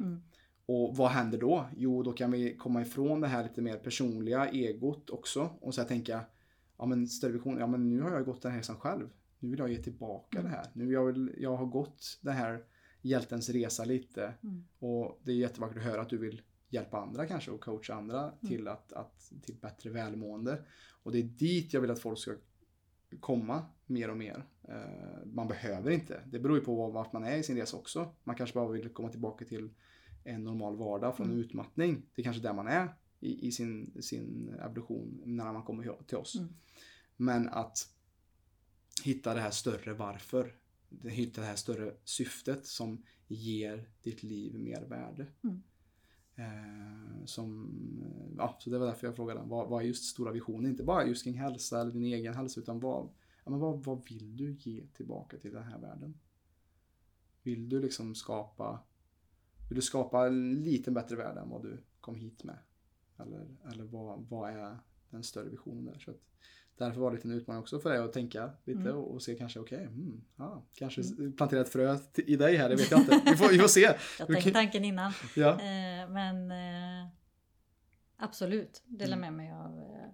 Och 0.65 0.97
vad 0.97 1.09
händer 1.11 1.37
då? 1.37 1.65
Jo, 1.77 2.03
då 2.03 2.11
kan 2.13 2.31
vi 2.31 2.57
komma 2.57 2.81
ifrån 2.81 3.21
det 3.21 3.27
här 3.27 3.43
lite 3.43 3.61
mer 3.61 3.77
personliga 3.77 4.47
egot 4.49 5.09
också 5.09 5.49
och 5.61 5.73
så 5.75 5.83
tänka, 5.83 6.21
ja 6.77 6.85
men 6.85 7.07
större 7.07 7.31
vision, 7.31 7.57
ja 7.57 7.67
men 7.67 7.89
nu 7.89 8.01
har 8.01 8.11
jag 8.11 8.25
gått 8.25 8.41
den 8.41 8.51
här 8.51 8.57
resan 8.59 8.75
själv. 8.79 9.09
Nu 9.39 9.49
vill 9.49 9.59
jag 9.59 9.71
ge 9.71 9.77
tillbaka 9.83 10.39
Mm. 10.39 10.51
det 10.51 10.57
här. 10.57 10.65
Nu 10.73 10.91
jag, 10.91 11.05
vill, 11.05 11.35
jag 11.37 11.55
har 11.57 11.65
gått 11.65 12.19
den 12.21 12.33
här 12.33 12.63
hjältens 13.01 13.49
resa 13.49 13.85
lite 13.85 14.33
Mm. 14.43 14.63
och 14.79 15.19
det 15.23 15.31
är 15.31 15.35
jättevackert 15.35 15.77
att 15.77 15.83
höra 15.83 16.01
att 16.01 16.09
du 16.09 16.17
vill 16.17 16.41
hjälpa 16.69 16.97
andra 17.01 17.25
kanske 17.27 17.51
och 17.51 17.61
coacha 17.61 17.93
andra 17.93 18.21
Mm. 18.21 18.37
till, 18.47 18.67
att, 18.67 18.93
att, 18.93 19.31
till 19.41 19.55
bättre 19.55 19.89
välmående. 19.89 20.61
Och 21.03 21.11
det 21.11 21.19
är 21.19 21.23
dit 21.23 21.73
jag 21.73 21.81
vill 21.81 21.91
att 21.91 21.99
folk 21.99 22.19
ska 22.19 22.31
komma 23.19 23.65
mer 23.85 24.09
och 24.09 24.17
mer. 24.17 24.45
Eh, 24.67 25.25
man 25.25 25.47
behöver 25.47 25.91
inte. 25.91 26.21
Det 26.31 26.39
beror 26.39 26.57
ju 26.57 26.63
på 26.63 26.75
var- 26.75 26.91
vart 26.91 27.13
man 27.13 27.23
är 27.23 27.37
i 27.37 27.43
sin 27.43 27.57
resa 27.57 27.77
också. 27.77 28.07
Man 28.23 28.35
kanske 28.35 28.53
bara 28.53 28.71
vill 28.71 28.89
komma 28.89 29.09
tillbaka 29.09 29.45
till 29.45 29.69
en 30.23 30.43
normal 30.43 30.75
vardag 30.75 31.17
från 31.17 31.27
Mm. 31.27 31.39
utmattning. 31.39 32.01
Det 32.15 32.21
är 32.21 32.23
kanske 32.23 32.41
där 32.41 32.53
man 32.53 32.67
är 32.67 32.95
i, 33.19 33.47
i 33.47 33.51
sin, 33.51 34.01
sin 34.01 34.49
evolution 34.49 35.21
när 35.25 35.53
man 35.53 35.63
kommer 35.63 36.03
till 36.07 36.17
oss. 36.17 36.35
Mm. 36.35 36.53
Men 37.17 37.49
att 37.49 37.89
hitta 39.03 39.33
det 39.33 39.41
här 39.41 39.51
större 39.51 39.93
varför. 39.93 40.55
Hitta 41.03 41.41
det 41.41 41.47
här 41.47 41.55
större 41.55 41.93
syftet 42.03 42.65
som 42.65 43.03
ger 43.27 43.89
ditt 44.01 44.23
liv 44.23 44.59
mer 44.59 44.81
värde. 44.81 45.27
Mm. 45.43 45.63
Eh, 46.35 47.25
som, 47.25 47.71
ja, 48.37 48.57
så 48.59 48.69
det 48.69 48.77
var 48.77 48.85
därför 48.85 49.07
jag 49.07 49.15
frågade 49.15 49.41
vad, 49.45 49.69
vad 49.69 49.83
är 49.83 49.87
just 49.87 50.03
stora 50.05 50.31
visioner? 50.31 50.69
Inte 50.69 50.83
bara 50.83 51.05
just 51.05 51.23
kring 51.23 51.33
hälsa 51.33 51.81
eller 51.81 51.91
din 51.91 52.03
egen 52.03 52.33
hälsa 52.33 52.59
utan 52.61 52.79
vad, 52.79 53.09
ja, 53.43 53.51
men 53.51 53.59
vad, 53.59 53.83
vad 53.83 54.05
vill 54.09 54.37
du 54.37 54.55
ge 54.59 54.87
tillbaka 54.87 55.37
till 55.37 55.53
den 55.53 55.63
här 55.63 55.79
världen? 55.79 56.19
Vill 57.43 57.69
du 57.69 57.79
liksom 57.79 58.15
skapa 58.15 58.79
vill 59.73 59.79
du 59.79 59.81
skapa 59.81 60.27
en 60.27 60.63
lite 60.63 60.91
bättre 60.91 61.15
värld 61.15 61.37
än 61.37 61.49
vad 61.49 61.61
du 61.63 61.83
kom 62.01 62.15
hit 62.15 62.43
med? 62.43 62.57
Eller, 63.19 63.47
eller 63.71 63.83
vad, 63.83 64.25
vad 64.29 64.49
är 64.49 64.79
den 65.09 65.23
större 65.23 65.49
visionen 65.49 65.85
där? 65.85 65.99
Så 65.99 66.11
att, 66.11 66.17
därför 66.77 66.99
var 67.01 67.11
det 67.11 67.25
en 67.25 67.31
utmaning 67.31 67.61
också 67.61 67.79
för 67.79 67.89
dig 67.89 67.99
att 67.99 68.13
tänka 68.13 68.49
lite 68.63 68.79
Mm. 68.79 68.95
och, 68.95 69.11
och 69.13 69.21
se 69.21 69.35
kanske, 69.35 69.59
okej, 69.59 69.83
mm, 69.83 70.21
ja, 70.35 70.63
kanske 70.73 71.01
plantera 71.37 71.61
ett 71.61 71.69
frö 71.69 71.97
i 72.15 72.35
dig 72.35 72.55
här, 72.55 72.69
det 72.69 72.75
vet 72.75 72.91
jag 72.91 72.99
inte. 72.99 73.21
Vi 73.25 73.35
får, 73.37 73.49
vi 73.49 73.59
får 73.59 73.67
se. 73.67 73.95
Jag 74.19 74.27
tänkte 74.27 74.51
tanken 74.51 74.85
innan. 74.85 75.11
Ja. 75.35 75.51
Eh, 75.51 76.09
men 76.09 76.51
eh, 76.51 77.07
absolut, 78.17 78.83
dela 78.85 79.15
Mm. 79.15 79.19
med 79.19 79.33
mig 79.45 79.51
av 79.53 79.79
eh, 79.79 80.09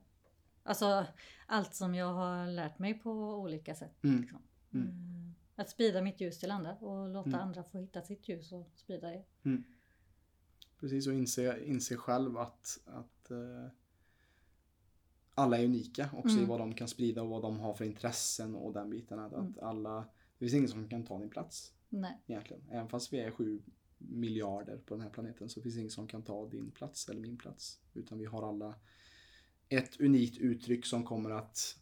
alltså, 0.64 1.05
allt 1.47 1.76
som 1.76 1.95
jag 1.95 2.14
har 2.14 2.47
lärt 2.47 2.80
mig 2.80 2.93
på 2.93 3.12
olika 3.36 3.76
sätt. 3.76 4.03
Mm. 4.03 4.22
Liksom. 4.22 4.41
Mm. 5.60 5.66
Att 5.66 5.70
sprida 5.70 6.01
mitt 6.01 6.22
ljus 6.22 6.39
till 6.39 6.51
andra 6.51 6.76
och 6.76 7.10
låta 7.10 7.30
Mm. 7.30 7.41
andra 7.41 7.64
få 7.64 7.78
hitta 7.78 8.01
sitt 8.01 8.30
ljus 8.30 8.51
och 8.51 8.72
sprida 8.76 9.10
det. 9.10 9.24
Precis, 10.80 11.07
och 11.07 11.14
inse, 11.14 11.64
inse 11.66 11.95
själv 11.97 12.38
att, 12.38 12.80
att 12.86 13.32
eh, 13.32 13.68
alla 15.36 15.57
är 15.57 15.66
unika 15.66 16.10
också 16.14 16.36
i 16.36 16.38
Mm. 16.38 16.49
vad 16.49 16.60
de 16.60 16.74
kan 16.74 16.88
sprida 16.88 17.22
och 17.22 17.30
vad 17.30 17.41
de 17.41 17.60
har 17.60 17.74
för 17.74 17.86
intressen 17.86 18.55
och 18.55 18.74
den 18.74 18.89
biten. 18.89 19.20
Att, 19.20 19.34
Mm. 19.34 19.45
att 19.45 19.60
alla, 19.60 19.99
det 20.38 20.39
finns 20.45 20.53
ingen 20.53 20.70
som 20.70 20.89
kan 20.89 21.03
ta 21.05 21.20
din 21.20 21.30
plats 21.30 21.74
Nej. 21.89 22.18
egentligen. 22.28 22.64
Även 22.72 22.89
fast 22.89 23.14
vi 23.14 23.20
är 23.20 23.32
sju 23.32 23.62
miljarder 23.97 24.78
på 24.78 24.93
den 24.95 25.01
här 25.01 25.10
planeten 25.10 25.49
så 25.49 25.62
finns 25.62 25.76
det 25.76 25.80
ingen 25.80 25.91
som 25.91 26.07
kan 26.07 26.24
ta 26.24 26.47
din 26.49 26.72
plats 26.72 27.10
eller 27.10 27.22
min 27.22 27.38
plats. 27.38 27.80
Utan 27.93 28.18
vi 28.20 28.26
har 28.26 28.49
alla 28.49 28.76
ett 29.70 29.99
unikt 29.99 30.38
uttryck 30.38 30.86
som 30.86 31.03
kommer 31.05 31.30
att 31.30 31.78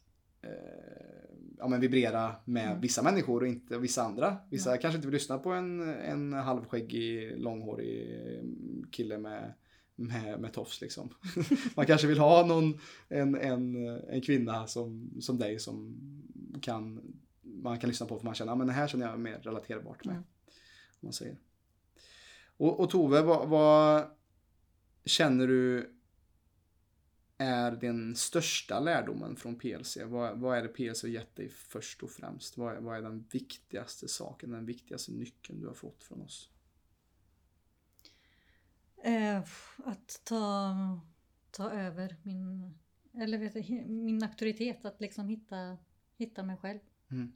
ja, 1.58 1.68
men 1.68 1.82
vibrera 1.82 2.36
med 2.46 2.68
Mm. 2.68 2.82
vissa 2.82 3.04
människor 3.04 3.42
och 3.42 3.48
inte 3.48 3.78
vissa 3.78 4.04
andra. 4.04 4.38
Vissa 4.50 4.70
Nej. 4.70 4.80
kanske 4.82 4.96
inte 4.96 5.08
vill 5.08 5.14
lyssna 5.14 5.38
på 5.38 5.52
en, 5.52 5.82
en 5.90 6.34
halvskäggig, 6.34 7.38
långhårig 7.38 8.22
kille 8.92 9.18
med, 9.18 9.54
med, 9.96 10.40
med 10.40 10.54
tofs 10.54 10.82
liksom. 10.82 11.10
Man 11.76 11.86
kanske 11.86 12.08
vill 12.08 12.20
ha 12.20 12.46
någon, 12.46 12.80
en, 13.10 13.36
en, 13.36 13.86
en 14.10 14.22
kvinna 14.22 14.68
som, 14.68 15.12
som 15.22 15.38
dig 15.38 15.60
som 15.60 15.96
kan, 16.62 17.02
man 17.42 17.80
kan 17.80 17.90
lyssna 17.90 18.06
på 18.06 18.18
för 18.18 18.26
man 18.26 18.36
känner 18.36 18.52
att 18.52 18.58
men 18.58 18.68
det 18.68 18.74
här 18.74 18.88
känner 18.88 19.10
jag 19.10 19.20
mer 19.20 19.40
relaterbart 19.40 20.06
med. 20.06 20.16
Mm. 20.16 20.26
Man 21.00 21.14
säger. 21.14 21.38
Och, 22.58 22.80
och 22.80 22.90
Tove, 22.90 23.22
vad, 23.22 23.50
vad 23.50 24.04
känner 25.06 25.48
du 25.48 25.94
är 27.38 27.72
den 27.72 28.16
största 28.16 28.80
lärdomen 28.80 29.36
från 29.36 29.56
PLC? 29.56 29.98
Vad, 30.06 30.40
vad 30.40 30.58
är 30.58 30.62
det 30.62 30.68
PLC 30.68 31.02
har 31.02 31.10
gett 31.10 31.36
dig 31.36 31.50
först 31.50 32.04
och 32.04 32.10
främst? 32.12 32.58
Vad, 32.58 32.76
är- 32.76 32.80
vad 32.82 32.98
är 32.98 33.02
den 33.02 33.28
viktigaste 33.32 34.08
saken, 34.08 34.52
den 34.52 34.66
viktigaste 34.66 35.12
nyckeln 35.12 35.60
du 35.62 35.68
har 35.68 35.74
fått 35.74 36.04
från 36.04 36.22
oss? 36.22 36.50
Eh, 39.04 39.44
att 39.78 40.22
ta, 40.24 40.76
ta 41.52 41.72
över 41.72 42.16
min, 42.24 42.74
eller 43.14 43.38
vet 43.38 43.54
du, 43.54 43.86
min 43.88 44.24
auktoritet, 44.24 44.86
att 44.86 45.02
liksom 45.02 45.30
hitta, 45.30 45.78
hitta 46.16 46.44
mig 46.44 46.58
själv. 46.58 46.80
Mm. 47.12 47.32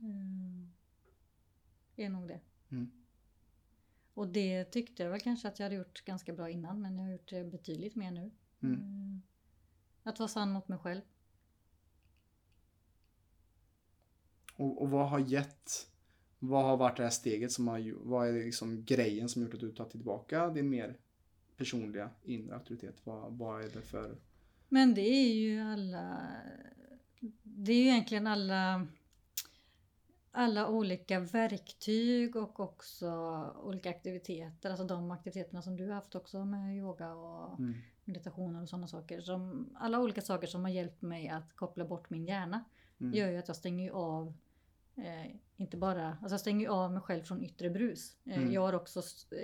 Eh, 1.96 2.06
är 2.06 2.10
nog 2.10 2.28
det. 2.28 2.40
Mm. 2.72 2.92
Och 4.14 4.28
det 4.28 4.66
tyckte 4.66 5.04
jag 5.04 5.10
väl 5.10 5.20
kanske 5.20 5.48
att 5.48 5.60
jag 5.60 5.66
hade 5.66 5.76
gjort 5.76 6.06
ganska 6.06 6.34
bra 6.34 6.50
innan 6.50 6.82
men 6.82 6.98
jag 6.98 7.04
har 7.06 7.12
gjort 7.12 7.30
det 7.30 7.44
betydligt 7.44 7.96
mer 7.96 8.12
nu. 8.12 8.32
Mm. 8.64 9.22
Att 10.04 10.20
vara 10.20 10.30
sann 10.30 10.52
mot 10.52 10.68
mig 10.68 10.80
själv. 10.80 11.02
Och, 14.56 14.82
och 14.82 14.90
vad 14.90 15.10
har 15.10 15.20
gett, 15.20 15.88
vad 16.40 16.66
har 16.66 16.78
varit 16.78 16.98
det 16.98 17.04
här 17.04 17.10
steget 17.10 17.52
som 17.52 17.68
har, 17.68 17.94
vad 18.04 18.28
är 18.28 18.34
liksom 18.34 18.84
grejen 18.86 19.30
som 19.30 19.42
gjort 19.42 19.54
att 19.54 19.60
du 19.60 19.72
tagit 19.72 19.92
tillbaka 19.92 20.50
din 20.50 20.70
mer 20.70 20.98
personliga 21.58 22.10
inre 22.24 22.56
auktoritet? 22.56 22.96
Vad, 23.04 23.34
vad 23.34 23.66
är 23.66 23.70
det 23.70 23.82
för, 23.82 24.16
Men 24.70 24.94
det 24.94 25.10
är 25.10 25.34
ju 25.34 25.60
alla... 25.60 26.32
Det 27.44 27.72
är 27.72 27.76
ju 27.76 27.88
egentligen 27.90 28.28
alla... 28.28 28.88
alla 30.32 30.68
olika 30.68 31.20
verktyg 31.20 32.36
och 32.36 32.60
också 32.60 33.10
olika 33.64 33.90
aktiviteter. 33.90 34.70
Alltså 34.70 34.86
de 34.86 35.12
aktiviteterna 35.12 35.62
som 35.62 35.78
du 35.78 35.88
har 35.88 35.96
haft 35.96 36.16
också 36.16 36.46
med 36.46 36.78
yoga 36.78 37.14
och 37.14 37.60
Mm. 37.60 37.74
Meditationer 38.06 38.62
och 38.62 38.70
sådana 38.70 38.88
saker. 38.88 39.22
Som, 39.22 39.70
alla 39.80 40.00
olika 40.00 40.22
saker 40.22 40.48
som 40.48 40.62
har 40.64 40.72
hjälpt 40.72 41.02
mig 41.02 41.30
att 41.30 41.56
koppla 41.56 41.86
bort 41.86 42.10
min 42.10 42.26
hjärna 42.26 42.64
Mm. 43.02 43.14
gör 43.14 43.30
ju 43.30 43.38
att 43.38 43.48
jag 43.48 43.58
stänger 43.58 43.92
av 43.92 44.34
eh, 44.96 45.36
inte 45.58 45.78
bara, 45.78 46.08
alltså 46.10 46.34
jag 46.34 46.40
stänger 46.40 46.60
ju 46.62 46.68
av 46.68 46.92
mig 46.92 47.02
själv 47.02 47.24
från 47.24 47.44
yttre 47.44 47.70
brus. 47.70 48.16
Eh, 48.26 48.38
Mm. 48.38 48.52
Jag 48.54 48.62
har 48.62 48.74
också, 48.74 49.02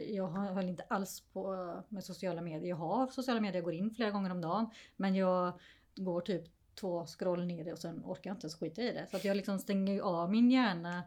jag 0.10 0.28
höll 0.28 0.70
inte 0.70 0.84
alls 0.84 1.22
på 1.34 1.74
med 1.90 2.04
sociala 2.04 2.42
medier. 2.42 2.70
Jag 2.70 2.76
har 2.76 3.08
sociala 3.08 3.42
medier, 3.42 3.56
jag 3.56 3.64
går 3.64 3.74
in 3.74 3.92
flera 3.92 4.12
gånger 4.12 4.30
om 4.30 4.42
dagen. 4.42 4.70
Men 4.96 5.16
jag 5.16 5.60
går 5.96 6.22
typ 6.22 6.44
två 6.76 7.06
scroll 7.06 7.46
ner 7.46 7.66
det 7.66 7.72
och 7.74 7.80
sen 7.80 8.02
orkar 8.06 8.30
jag 8.30 8.36
inte 8.36 8.46
ens 8.46 8.56
skita 8.56 8.82
i 8.82 8.92
det. 8.94 9.08
Så 9.12 9.18
att 9.18 9.24
jag 9.26 9.38
liksom 9.38 9.60
stänger 9.60 9.94
ju 9.94 10.02
av 10.02 10.32
min 10.32 10.52
hjärna 10.52 11.04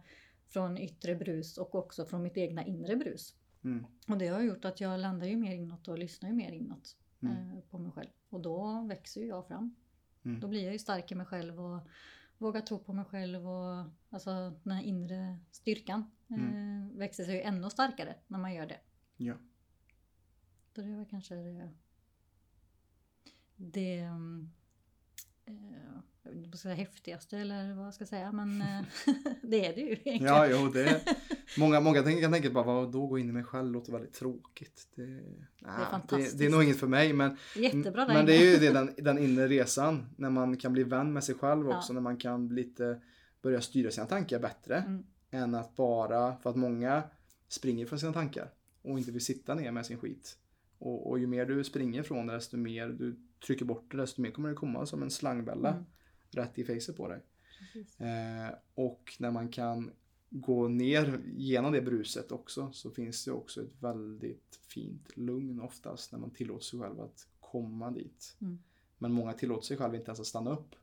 från 0.48 0.78
yttre 0.78 1.14
brus 1.14 1.58
och 1.58 1.74
också 1.74 2.04
från 2.04 2.22
mitt 2.22 2.36
egna 2.36 2.64
inre 2.64 2.96
brus. 2.96 3.34
Mm. 3.64 3.86
Och 4.08 4.18
det 4.18 4.28
har 4.28 4.40
gjort 4.40 4.64
att 4.64 4.80
jag 4.80 5.00
landar 5.00 5.26
ju 5.26 5.36
mer 5.36 5.54
inåt 5.54 5.88
och 5.88 5.98
lyssnar 5.98 6.28
ju 6.28 6.34
mer 6.34 6.52
inåt 6.52 6.96
Mm. 7.22 7.50
eh, 7.50 7.60
på 7.70 7.78
mig 7.78 7.92
själv. 7.92 8.10
Och 8.28 8.40
då 8.40 8.82
växer 8.82 9.20
ju 9.20 9.26
jag 9.26 9.46
fram. 9.46 9.74
Mm. 10.22 10.40
Då 10.40 10.48
blir 10.48 10.64
jag 10.64 10.72
ju 10.72 10.78
stark 10.78 11.12
i 11.12 11.14
mig 11.14 11.26
själv 11.26 11.60
och 11.60 11.80
vågar 12.38 12.60
tro 12.60 12.78
på 12.78 12.92
mig 12.92 13.04
själv 13.04 13.48
och 13.48 13.84
alltså 14.10 14.30
den 14.62 14.72
här 14.72 14.82
inre 14.82 15.38
styrkan 15.50 16.10
eh, 16.28 16.98
växer 16.98 17.24
sig 17.24 17.34
ju 17.34 17.40
ännu 17.40 17.70
starkare 17.70 18.14
när 18.26 18.38
man 18.38 18.54
gör 18.54 18.66
det. 18.66 18.80
Ja. 19.16 19.34
Så 20.74 20.80
det 20.80 20.96
var 20.96 21.04
kanske 21.04 21.34
det, 21.34 21.70
det 23.56 23.98
mm, 23.98 24.50
eh, 25.46 26.00
säga 26.58 26.74
häftigaste 26.74 27.38
eller 27.38 27.74
vad 27.74 27.86
jag 27.86 27.94
ska 27.94 28.06
säga 28.06 28.32
men 28.32 28.60
eh, 28.60 28.80
det 29.42 29.66
är 29.66 29.74
det 29.74 29.80
ju 29.80 29.92
egentligen. 29.92 30.24
Ja, 30.24 30.46
jo, 30.46 30.68
det 30.68 31.04
många, 31.58 31.80
många 31.80 32.02
tänker, 32.02 32.22
kan 32.22 32.32
tänka 32.32 32.50
bara, 32.50 32.64
vad 32.64 32.92
då 32.92 33.06
gå 33.06 33.18
in 33.18 33.28
i 33.28 33.32
mig 33.32 33.44
själv 33.44 33.72
låter 33.72 33.92
väldigt 33.92 34.12
tråkigt. 34.12 34.88
Det, 34.94 35.02
nej, 35.02 35.22
det, 35.60 35.86
fantastiskt. 35.90 36.38
det 36.38 36.46
är 36.46 36.50
nog 36.50 36.64
inget 36.64 36.80
för 36.80 36.86
mig, 36.86 37.12
men, 37.12 37.36
Jättebra 37.56 38.06
men 38.06 38.26
det 38.26 38.36
är 38.36 38.52
ju 38.52 38.56
det, 38.56 38.72
den, 38.72 38.94
den 38.96 39.18
inre 39.18 39.48
resan. 39.48 40.06
När 40.16 40.30
man 40.30 40.56
kan 40.56 40.72
bli 40.72 40.82
vän 40.82 41.12
med 41.12 41.24
sig 41.24 41.34
själv 41.34 41.66
Ja. 41.68 41.76
också, 41.76 41.92
när 41.92 42.00
man 42.00 42.16
kan 42.16 42.48
lite 42.48 43.00
börja 43.42 43.60
styra 43.60 43.90
sina 43.90 44.06
tankar 44.06 44.38
bättre. 44.38 44.76
Mm. 44.76 45.04
Än 45.30 45.54
att 45.54 45.76
bara, 45.76 46.36
för 46.36 46.50
att 46.50 46.56
många 46.56 47.02
springer 47.48 47.86
från 47.86 47.98
sina 47.98 48.12
tankar 48.12 48.50
och 48.82 48.98
inte 48.98 49.12
vill 49.12 49.24
sitta 49.24 49.54
ner 49.54 49.72
med 49.72 49.86
sin 49.86 49.98
skit. 49.98 50.36
Och, 50.78 51.10
och 51.10 51.18
ju 51.18 51.26
mer 51.26 51.46
du 51.46 51.64
springer 51.64 52.02
från 52.02 52.26
det, 52.26 52.34
desto 52.34 52.56
mer 52.56 52.88
du 52.88 53.16
trycker 53.46 53.64
bort 53.64 53.90
det, 53.90 53.96
desto 53.96 54.22
mer 54.22 54.30
kommer 54.30 54.48
det 54.48 54.54
komma 54.54 54.86
som 54.86 55.02
en 55.02 55.10
slangbälla 55.10 55.68
Mm. 55.68 55.84
Rätt 56.30 56.58
i 56.58 56.64
facet 56.64 56.96
på 56.96 57.08
dig. 57.08 57.20
Eh, 57.98 58.54
och 58.74 59.16
när 59.18 59.30
man 59.30 59.48
kan 59.48 59.90
gå 60.30 60.68
ner 60.68 61.20
genom 61.36 61.72
det 61.72 61.80
bruset 61.82 62.32
också 62.32 62.72
så 62.72 62.90
finns 62.90 63.24
det 63.24 63.32
också 63.32 63.62
ett 63.62 63.72
väldigt 63.82 64.60
fint 64.68 65.16
lugn 65.16 65.60
oftast 65.60 66.12
när 66.12 66.18
man 66.18 66.30
tillåter 66.30 66.64
sig 66.64 66.80
själv 66.80 67.00
att 67.00 67.28
komma 67.40 67.90
dit. 67.90 68.36
Mm. 68.40 68.58
Men 68.98 69.12
många 69.12 69.32
tillåter 69.32 69.66
sig 69.66 69.76
själv 69.76 69.94
inte 69.94 70.06
ens 70.08 70.20
att 70.20 70.26
stanna 70.26 70.50
upp 70.50 70.74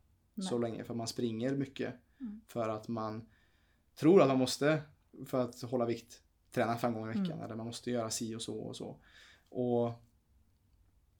så 0.42 0.58
Nej. 0.58 0.72
länge 0.72 0.84
för 0.84 0.94
man 0.94 1.08
springer 1.08 1.56
mycket. 1.56 1.94
Mm. 2.22 2.42
För 2.48 2.70
att 2.70 2.88
man 2.88 3.26
tror 3.96 4.22
att 4.22 4.28
man 4.28 4.38
måste, 4.38 4.82
för 5.26 5.40
att 5.44 5.62
hålla 5.62 5.86
vikt, 5.86 6.24
träna 6.52 6.78
fem 6.78 6.94
gånger 6.94 7.08
i 7.08 7.20
veckan 7.20 7.32
Mm. 7.38 7.46
eller 7.46 7.56
man 7.56 7.66
måste 7.66 7.92
göra 7.92 8.10
si 8.10 8.36
och 8.36 8.42
så 8.42 8.60
och 8.60 8.76
så. 8.76 8.98
Och 9.50 9.92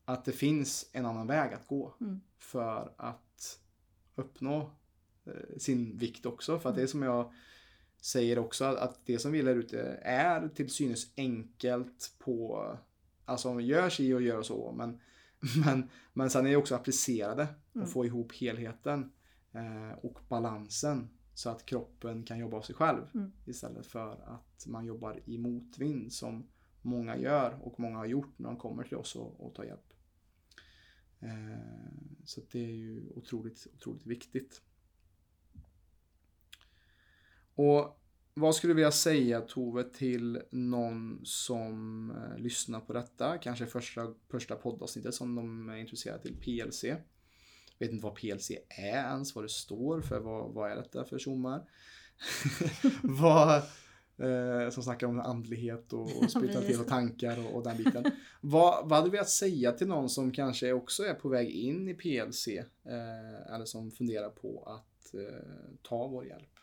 att 0.06 0.26
det 0.26 0.32
finns 0.32 0.90
en 0.94 1.06
annan 1.06 1.28
väg 1.28 1.54
att 1.54 1.68
gå 1.68 1.96
Mm. 2.02 2.22
för 2.38 2.94
att 2.98 3.27
uppnå 4.18 4.72
eh, 5.26 5.58
sin 5.58 5.98
vikt 5.98 6.26
också. 6.26 6.60
För 6.60 6.70
att 6.70 6.76
det 6.76 6.82
är 6.82 6.84
Mm. 6.84 6.88
som 6.92 7.04
jag 7.04 7.34
säger 8.02 8.40
också 8.40 8.66
att- 8.66 9.06
det 9.06 9.20
som 9.20 9.32
vi 9.32 9.42
lär 9.42 9.56
ute 9.56 9.82
är 10.02 10.50
till 10.50 10.70
synes 10.70 11.12
enkelt 11.18 12.16
på 12.20 12.68
Alltså 13.26 13.60
gör 13.62 13.90
si 13.90 14.14
och 14.14 14.22
gör 14.22 14.42
så 14.44 14.72
men, 14.78 15.00
men, 15.66 15.90
men 16.14 16.30
sen 16.30 16.46
är 16.46 16.50
det 16.50 16.56
också 16.56 16.76
applicerade 16.76 17.48
och 17.70 17.76
Mm. 17.76 17.88
få 17.88 18.06
ihop 18.06 18.34
helheten 18.34 19.12
eh, 19.52 19.98
och 20.02 20.20
balansen 20.30 21.10
så 21.34 21.50
att 21.50 21.66
kroppen 21.66 22.24
kan 22.24 22.40
jobba 22.40 22.58
av 22.58 22.62
sig 22.62 22.76
själv 22.76 23.02
Mm. 23.16 23.32
istället 23.46 23.86
för 23.86 24.12
att 24.12 24.66
man 24.68 24.86
jobbar 24.86 25.20
i 25.26 25.38
motvind 25.38 26.14
som 26.14 26.48
många 26.82 27.18
gör 27.18 27.60
och 27.64 27.80
många 27.80 27.98
har 27.98 28.06
gjort 28.06 28.34
när 28.40 28.50
de 28.50 28.58
kommer 28.58 28.84
till 28.84 28.98
oss 28.98 29.16
och, 29.16 29.46
och 29.48 29.56
tar 29.56 29.64
hjälp. 29.64 29.87
Eh, 31.20 31.60
så 32.26 32.42
det 32.52 32.60
är 32.60 32.76
ju 32.76 33.10
otroligt, 33.16 33.68
otroligt 33.74 34.06
viktigt. 34.06 34.62
Och 37.56 38.02
vad 38.34 38.56
skulle 38.56 38.72
du 38.72 38.76
vilja 38.76 38.92
säga 38.92 39.42
Tove 39.42 39.84
till 39.84 40.42
någon 40.52 41.22
som 41.24 42.12
eh, 42.12 42.38
lyssnar 42.38 42.80
på 42.80 42.94
detta? 42.94 43.38
Kanske 43.38 43.66
första, 43.66 44.14
första 44.32 44.56
poddavsnittet 44.56 45.14
som 45.16 45.36
de 45.36 45.70
är 45.70 45.78
intresserade 45.78 46.22
till 46.22 46.36
PLC. 46.36 46.84
Vet 47.80 47.92
inte 47.92 48.04
vad 48.04 48.16
PLC 48.16 48.52
är 48.70 49.10
ens, 49.10 49.36
vad 49.36 49.44
det 49.44 49.50
står 49.50 50.02
för, 50.02 50.20
vad, 50.20 50.54
vad 50.54 50.72
är 50.72 50.76
detta 50.76 51.06
för 51.06 51.20
tjommar? 51.20 51.70
vad, 53.04 53.64
eh, 54.20 54.70
som 54.70 54.84
snackar 54.84 55.08
om 55.08 55.20
andlighet 55.20 55.94
och, 55.94 56.18
och 56.18 56.32
spiritualitet 56.32 56.80
och 56.80 56.88
tankar 56.88 57.46
och, 57.46 57.56
och 57.56 57.64
den 57.64 57.78
biten. 57.78 58.06
vad, 58.42 58.90
vad 58.90 58.98
hade 58.98 59.08
du 59.08 59.12
velat 59.12 59.30
säga 59.30 59.72
till 59.72 59.88
någon 59.88 60.10
som 60.10 60.32
kanske 60.32 60.74
också 60.74 61.04
är 61.04 61.14
på 61.14 61.30
väg 61.30 61.50
in 61.50 61.90
i 61.90 61.94
PLC 61.94 62.48
eh, 62.48 63.56
eller 63.56 63.66
som 63.66 63.92
funderar 63.92 64.30
på 64.30 64.64
att 64.66 65.14
eh, 65.14 65.80
ta 65.82 66.08
vår 66.08 66.26
hjälp? 66.26 66.60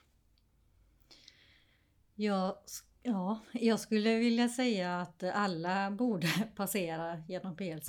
Ja, 2.15 2.63
ja, 3.03 3.41
jag 3.53 3.81
skulle 3.81 4.19
vilja 4.19 4.49
säga 4.49 5.01
att 5.01 5.23
alla 5.23 5.91
borde 5.91 6.29
passera 6.57 7.23
genom 7.29 7.57
PLC. 7.57 7.87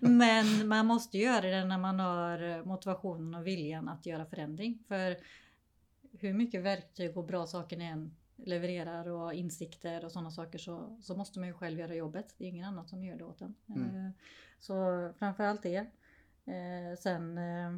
Men 0.00 0.68
man 0.68 0.86
måste 0.86 1.18
göra 1.18 1.50
det 1.50 1.64
när 1.64 1.78
man 1.78 2.00
har 2.00 2.64
motivationen 2.64 3.34
och 3.34 3.46
viljan 3.46 3.88
att 3.88 4.06
göra 4.06 4.26
förändring. 4.26 4.78
För 4.88 5.16
hur 6.18 6.32
mycket 6.32 6.62
verktyg 6.62 7.16
och 7.16 7.24
bra 7.24 7.46
saker 7.46 7.76
ni 7.76 7.84
än 7.84 8.16
levererar 8.36 9.08
och 9.08 9.34
insikter 9.34 10.04
och 10.04 10.12
sådana 10.12 10.30
saker 10.30 10.58
så, 10.58 10.98
så 11.02 11.16
måste 11.16 11.38
man 11.38 11.48
ju 11.48 11.54
själv 11.54 11.78
göra 11.78 11.94
jobbet. 11.94 12.34
Det 12.38 12.44
är 12.44 12.48
ingen 12.48 12.68
annan 12.68 12.88
som 12.88 13.04
gör 13.04 13.16
det 13.16 13.24
åt 13.24 13.40
en. 13.40 13.54
Mm. 13.68 14.06
Eh, 14.06 14.10
Så 14.58 14.74
framförallt 15.18 15.62
det. 15.62 15.76
Eh, 16.44 16.98
Sen, 16.98 17.38
eh, 17.38 17.76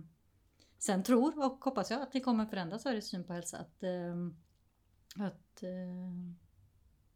sen 0.79 1.03
tror 1.03 1.45
och 1.45 1.65
hoppas 1.65 1.91
jag 1.91 2.03
att 2.03 2.15
ni 2.15 2.21
kommer 2.21 2.47
förändra 2.47 2.79
Sveriges 2.79 3.09
syn 3.09 3.25
på 3.25 3.33
hälsa. 3.33 3.59
Att, 3.59 3.85
att 5.17 5.63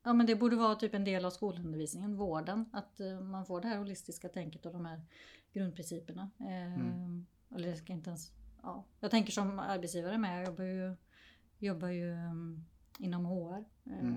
ja, 0.03 0.13
men 0.13 0.27
det 0.27 0.37
borde 0.37 0.57
vara 0.57 0.75
typ 0.75 0.95
en 0.95 1.05
del 1.05 1.25
av 1.25 1.31
skolundervisningen, 1.31 2.17
vården. 2.17 2.71
Att 2.73 3.01
man 3.23 3.47
får 3.47 3.61
det 3.61 3.69
här 3.69 3.79
holistiska 3.79 4.29
tänket 4.29 4.67
och 4.67 4.73
de 4.73 4.85
här 4.85 5.03
grundprinciperna. 5.53 6.31
Mm. 6.41 7.27
Eller 7.55 7.69
det 7.69 7.77
ska 7.77 7.93
inte 7.93 8.11
ens... 8.11 8.33
Ja. 8.63 8.85
Jag 9.01 9.11
tänker 9.11 9.33
som 9.33 9.59
arbetsgivare 9.59 10.19
med. 10.19 10.41
Jag 10.41 10.47
jobbar 10.47 10.65
ju, 10.65 10.97
jobbar 11.59 11.89
ju 11.89 12.13
um, 12.13 12.65
inom 12.99 13.25
HR. 13.25 13.65
Eh, 13.87 13.99
Mm. 14.01 14.17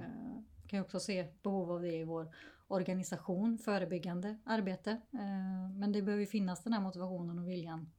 Kan 0.67 0.79
ju 0.79 0.83
också 0.85 0.99
se 0.99 1.27
behov 1.43 1.71
av 1.71 1.81
det 1.81 1.95
i 1.95 2.03
vår 2.03 2.35
organisation, 2.67 3.57
förebyggande 3.57 4.37
arbete. 4.45 4.91
Eh, 5.13 5.69
men 5.79 5.91
det 5.91 6.01
behöver 6.01 6.21
ju 6.21 6.27
finnas 6.27 6.63
den 6.63 6.73
här 6.73 6.81
motivationen 6.81 7.39
och 7.39 7.47
viljan. 7.47 7.91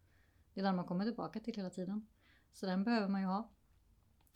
Det 0.55 0.61
är 0.61 0.65
den 0.65 0.77
man 0.77 0.85
kommer 0.85 1.05
tillbaka 1.05 1.41
till 1.41 1.55
hela 1.57 1.71
tiden. 1.71 2.07
Så 2.53 2.67
den 2.67 2.85
behöver 2.85 3.09
man 3.09 3.21
ju 3.21 3.27
ha. 3.27 3.51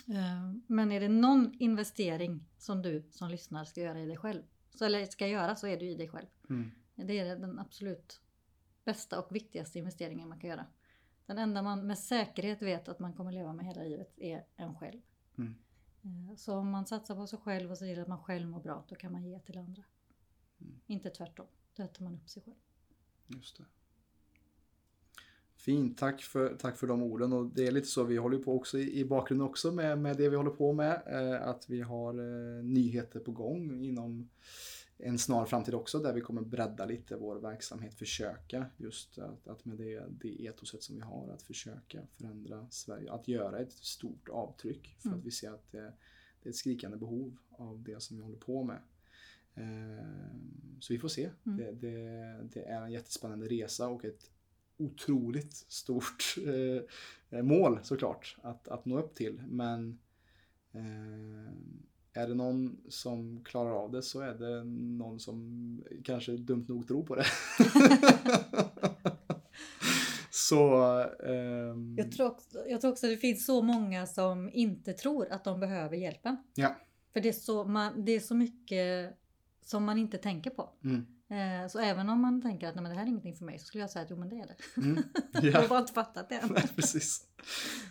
Eh, 0.08 0.52
Men 0.66 0.92
är 0.92 1.00
det 1.00 1.08
någon 1.08 1.54
investering 1.58 2.44
som 2.58 2.82
du 2.82 3.08
som 3.10 3.30
lyssnar 3.30 3.64
ska 3.64 3.80
göra 3.80 4.00
i 4.00 4.06
dig 4.06 4.16
själv, 4.16 4.42
så, 4.74 4.84
eller 4.84 5.04
ska 5.04 5.26
göra 5.26 5.56
så 5.56 5.66
är 5.66 5.82
ju 5.82 5.90
i 5.90 5.94
dig 5.94 6.08
själv. 6.08 6.26
Mm. 6.50 6.70
Det 6.94 7.18
är 7.18 7.36
den 7.36 7.58
absolut 7.58 8.20
bästa 8.84 9.18
och 9.22 9.34
viktigaste 9.34 9.78
investeringen 9.78 10.28
man 10.28 10.40
kan 10.40 10.50
göra. 10.50 10.66
Den 11.26 11.38
enda 11.38 11.62
man 11.62 11.86
med 11.86 11.98
säkerhet 11.98 12.62
vet 12.62 12.88
att 12.88 12.98
man 12.98 13.12
kommer 13.12 13.32
leva 13.32 13.52
med 13.52 13.66
hela 13.66 13.82
livet 13.82 14.18
är 14.18 14.44
en 14.56 14.74
själv. 14.74 15.00
Mm. 15.38 15.54
Eh, 16.02 16.36
Så 16.36 16.54
om 16.54 16.70
man 16.70 16.86
satsar 16.86 17.14
på 17.14 17.26
sig 17.26 17.38
själv 17.38 17.70
och 17.70 17.78
ser 17.78 17.86
till 17.86 18.02
att 18.02 18.08
man 18.08 18.22
själv 18.22 18.48
mår 18.48 18.60
bra, 18.60 18.84
då 18.88 18.94
kan 18.94 19.12
man 19.12 19.24
ge 19.24 19.40
till 19.40 19.58
andra. 19.58 19.82
Mm. 20.60 20.80
Inte 20.86 21.10
tvärtom. 21.10 21.46
Då 21.76 21.82
äter 21.82 22.04
man 22.04 22.14
upp 22.14 22.28
sig 22.28 22.42
själv. 22.42 22.56
Just 23.26 23.56
det. 23.56 23.64
Fint, 25.54 25.98
tack 25.98 26.22
för, 26.22 26.56
tack 26.56 26.76
för 26.76 26.86
de 26.86 27.02
orden. 27.02 27.32
Och 27.32 27.46
det 27.46 27.66
är 27.66 27.72
lite 27.72 27.86
så, 27.86 28.04
vi 28.04 28.16
håller 28.16 28.38
på 28.38 28.56
också 28.56 28.78
i, 28.78 29.00
i 29.00 29.04
bakgrunden 29.04 29.48
också 29.48 29.72
med, 29.72 29.98
med 29.98 30.16
det 30.16 30.28
vi 30.28 30.36
håller 30.36 30.50
på 30.50 30.72
med. 30.72 31.02
Eh, 31.06 31.48
att 31.48 31.70
vi 31.70 31.80
har 31.80 32.14
eh, 32.14 32.64
nyheter 32.64 33.20
på 33.20 33.32
gång 33.32 33.84
inom 33.84 34.28
en 34.98 35.18
snar 35.18 35.44
framtid 35.46 35.74
också 35.74 35.98
där 35.98 36.12
vi 36.12 36.20
kommer 36.20 36.42
bredda 36.42 36.84
lite 36.84 37.16
vår 37.16 37.36
verksamhet, 37.36 37.94
försöka 37.94 38.66
just 38.76 39.18
att, 39.18 39.48
att 39.48 39.64
med 39.64 39.78
det, 39.78 40.04
det 40.10 40.46
etoset 40.46 40.82
som 40.82 40.94
vi 40.96 41.00
har 41.02 41.30
att 41.30 41.42
försöka 41.42 42.06
förändra 42.06 42.66
Sverige, 42.70 43.12
att 43.12 43.28
göra 43.28 43.58
ett 43.58 43.72
stort 43.72 44.28
avtryck 44.28 44.96
för 44.98 45.08
Mm. 45.08 45.18
att 45.18 45.24
vi 45.26 45.30
ser 45.30 45.50
att 45.50 45.72
det, 45.72 45.92
det 46.42 46.48
är 46.48 46.50
ett 46.50 46.56
skrikande 46.56 46.96
behov 46.96 47.36
av 47.50 47.82
det 47.82 48.02
som 48.02 48.16
vi 48.16 48.22
håller 48.22 48.38
på 48.38 48.64
med. 48.64 48.78
Eh, 49.54 50.36
Så 50.80 50.92
vi 50.92 50.98
får 50.98 51.08
se. 51.08 51.30
Mm. 51.46 51.58
Det, 51.58 51.72
det, 51.72 52.48
det 52.54 52.64
är 52.64 52.82
en 52.82 52.92
jättespännande 52.92 53.46
resa 53.48 53.88
och 53.88 54.04
ett 54.04 54.30
otroligt 54.76 55.54
stort 55.54 56.34
eh, 57.30 57.42
mål 57.42 57.78
såklart 57.82 58.36
att, 58.42 58.68
att 58.68 58.84
nå 58.84 58.98
upp 58.98 59.14
till. 59.14 59.42
Men 59.48 59.98
Eh, 60.72 61.52
är 62.16 62.28
det 62.28 62.34
någon 62.34 62.76
som 62.88 63.44
klarar 63.44 63.70
av 63.70 63.92
det 63.92 64.02
så 64.02 64.20
är 64.20 64.34
det 64.34 64.64
någon 64.98 65.20
som 65.20 65.84
kanske 66.04 66.32
dumt 66.32 66.64
nog 66.68 66.88
tror 66.88 67.02
på 67.04 67.14
det. 67.14 67.24
så... 70.30 70.76
ehm, 71.26 71.96
Jag 71.98 72.12
tror, 72.12 72.26
också, 72.26 72.58
jag 72.68 72.80
tror 72.80 72.92
också 72.92 73.06
det 73.06 73.16
finns 73.16 73.46
så 73.46 73.62
många 73.62 74.06
som 74.06 74.50
inte 74.52 74.92
tror 74.92 75.32
att 75.32 75.44
de 75.44 75.60
behöver 75.60 75.96
hjälpen. 75.96 76.36
Ja. 76.54 76.76
För 77.12 77.20
det 77.20 77.28
är 77.28 77.32
så, 77.32 77.64
man, 77.64 78.04
det 78.04 78.12
är 78.12 78.20
så 78.20 78.34
mycket 78.34 79.16
som 79.62 79.84
man 79.84 79.98
inte 79.98 80.18
tänker 80.18 80.50
på. 80.50 80.70
Mm, 80.84 81.06
Eh, 81.28 81.68
så 81.68 81.78
även 81.78 82.08
om 82.08 82.20
man 82.20 82.42
tänker 82.42 82.68
att 82.68 82.74
Nej, 82.74 82.82
men 82.82 82.90
det 82.92 82.96
här 82.98 83.04
är 83.04 83.08
ingenting 83.08 83.34
för 83.36 83.44
mig 83.44 83.58
så 83.58 83.64
skulle 83.66 83.82
jag 83.82 83.90
säga 83.90 84.02
att 84.04 84.10
jo 84.10 84.16
men 84.16 84.28
det 84.28 84.36
är 84.36 84.46
det. 84.46 84.80
mm, 84.80 85.02
Jag 85.52 85.60
har 85.60 85.68
bara 85.68 85.78
inte 85.78 85.92
fattat 85.92 86.28
det 86.28 86.34
än. 86.34 86.48
Nej, 86.54 86.68
precis. 86.76 87.26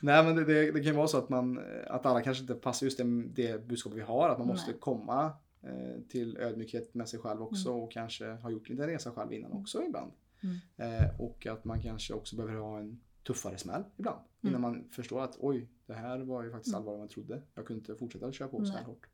Nej, 0.02 0.24
men 0.24 0.36
det, 0.36 0.46
det, 0.46 0.66
det 0.72 0.80
kan 0.80 0.84
ju 0.84 0.92
vara 0.92 1.08
så 1.08 1.18
att, 1.18 1.30
man, 1.30 1.60
att 1.88 2.06
alla 2.06 2.22
kanske 2.22 2.42
inte 2.42 2.54
passar 2.56 2.86
just 2.86 2.98
det, 2.98 3.04
det 3.28 3.68
budskap 3.68 3.94
vi 3.94 4.02
har. 4.02 4.30
Att 4.30 4.38
man 4.38 4.48
måste 4.48 4.72
Nej. 4.72 4.80
komma 4.80 5.32
eh, 5.64 6.02
till 6.10 6.38
ödmjukhet 6.38 6.94
med 6.94 7.10
sig 7.10 7.20
själv 7.20 7.42
också 7.42 7.70
Mm. 7.70 7.82
och 7.84 7.92
kanske 7.92 8.26
ha 8.32 8.50
gjort 8.50 8.70
lite 8.70 8.88
resa 8.88 9.12
själv 9.12 9.34
innan 9.34 9.52
också 9.52 9.84
ibland. 9.84 10.12
Mm. 10.44 10.58
Eh, 11.04 11.22
och 11.22 11.46
att 11.46 11.66
man 11.66 11.82
kanske 11.82 12.14
också 12.14 12.36
behöver 12.36 12.56
ha 12.56 12.80
en 12.80 13.02
tuffare 13.28 13.58
smäll 13.58 13.84
ibland. 13.98 14.20
Innan 14.42 14.62
man 14.62 14.84
förstår 14.92 15.24
att 15.24 15.36
oj, 15.40 15.70
det 15.86 15.94
här 15.94 16.20
var 16.20 16.44
ju 16.44 16.52
faktiskt 16.52 16.76
Mm. 16.76 16.80
allvarligare 16.82 17.02
än 17.02 17.08
jag 17.08 17.10
trodde. 17.14 17.42
Jag 17.56 17.66
kunde 17.66 17.80
inte 17.80 17.96
fortsätta 17.96 18.32
köra 18.32 18.48
på 18.48 18.66
så 18.66 18.74
här 18.74 18.84
hårt. 18.84 19.08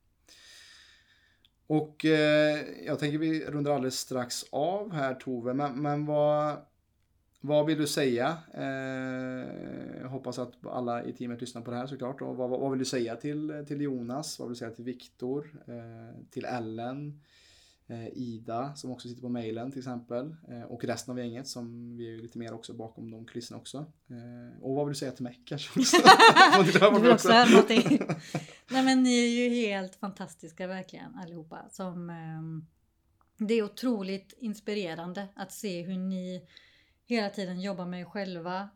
Och 1.71 2.05
eh, 2.05 2.59
jag 2.85 2.99
tänker 2.99 3.17
vi 3.17 3.45
rundar 3.45 3.71
alldeles 3.71 3.99
strax 3.99 4.45
av 4.49 4.93
här 4.93 5.13
Tove, 5.13 5.53
men, 5.53 5.81
men 5.81 6.05
vad, 6.05 6.57
vad 7.41 7.65
vill 7.65 7.77
du 7.77 7.87
säga? 7.87 8.37
Eh, 8.53 10.01
jag 10.01 10.09
hoppas 10.09 10.39
att 10.39 10.53
alla 10.65 11.03
i 11.03 11.13
teamet 11.13 11.41
lyssnar 11.41 11.61
på 11.61 11.71
det 11.71 11.77
här 11.77 11.87
såklart. 11.87 12.21
Och 12.21 12.35
vad, 12.35 12.49
vad 12.49 12.71
vill 12.71 12.79
du 12.79 12.85
säga 12.85 13.15
till, 13.15 13.65
till 13.67 13.81
Jonas? 13.81 14.39
Vad 14.39 14.47
vill 14.47 14.53
du 14.53 14.59
säga 14.59 14.71
till 14.71 14.85
Viktor? 14.85 15.63
Eh, 15.67 16.23
till 16.29 16.45
Ellen? 16.45 17.21
Eh, 17.91 18.07
Ida 18.13 18.75
som 18.75 18.91
också 18.91 19.07
sitter 19.07 19.21
på 19.21 19.29
mejlen 19.29 19.71
till 19.71 19.79
exempel. 19.79 20.35
Eh, 20.47 20.61
och 20.61 20.83
resten 20.83 21.11
av 21.11 21.19
gänget 21.19 21.47
som 21.47 21.97
vi 21.97 22.13
är 22.13 22.21
lite 22.21 22.37
mer 22.37 22.53
också 22.53 22.73
bakom 22.73 23.11
de 23.11 23.25
kulisserna 23.25 23.59
också. 23.59 23.77
Eh, 24.09 24.61
och 24.61 24.75
vad 24.75 24.85
vill 24.85 24.93
du 24.93 24.99
säga 24.99 25.11
till 25.11 25.23
mig 25.23 25.41
kanske 25.45 25.79
Du 26.93 26.99
vill 27.01 27.11
också 27.11 27.45
någonting. 27.49 28.01
Nej 28.71 28.83
men 28.83 29.03
ni 29.03 29.19
är 29.19 29.29
ju 29.29 29.49
helt 29.49 29.95
fantastiska 29.95 30.67
verkligen 30.67 31.15
allihopa. 31.15 31.69
Som, 31.71 32.09
ehm, 32.09 32.65
det 33.37 33.53
är 33.53 33.63
otroligt 33.63 34.33
inspirerande 34.37 35.27
att 35.35 35.51
se 35.51 35.81
hur 35.81 35.97
ni 35.97 36.47
hela 37.05 37.29
tiden 37.29 37.61
jobbar 37.61 37.85
med 37.85 38.01
er 38.01 38.05
själva, 38.05 38.69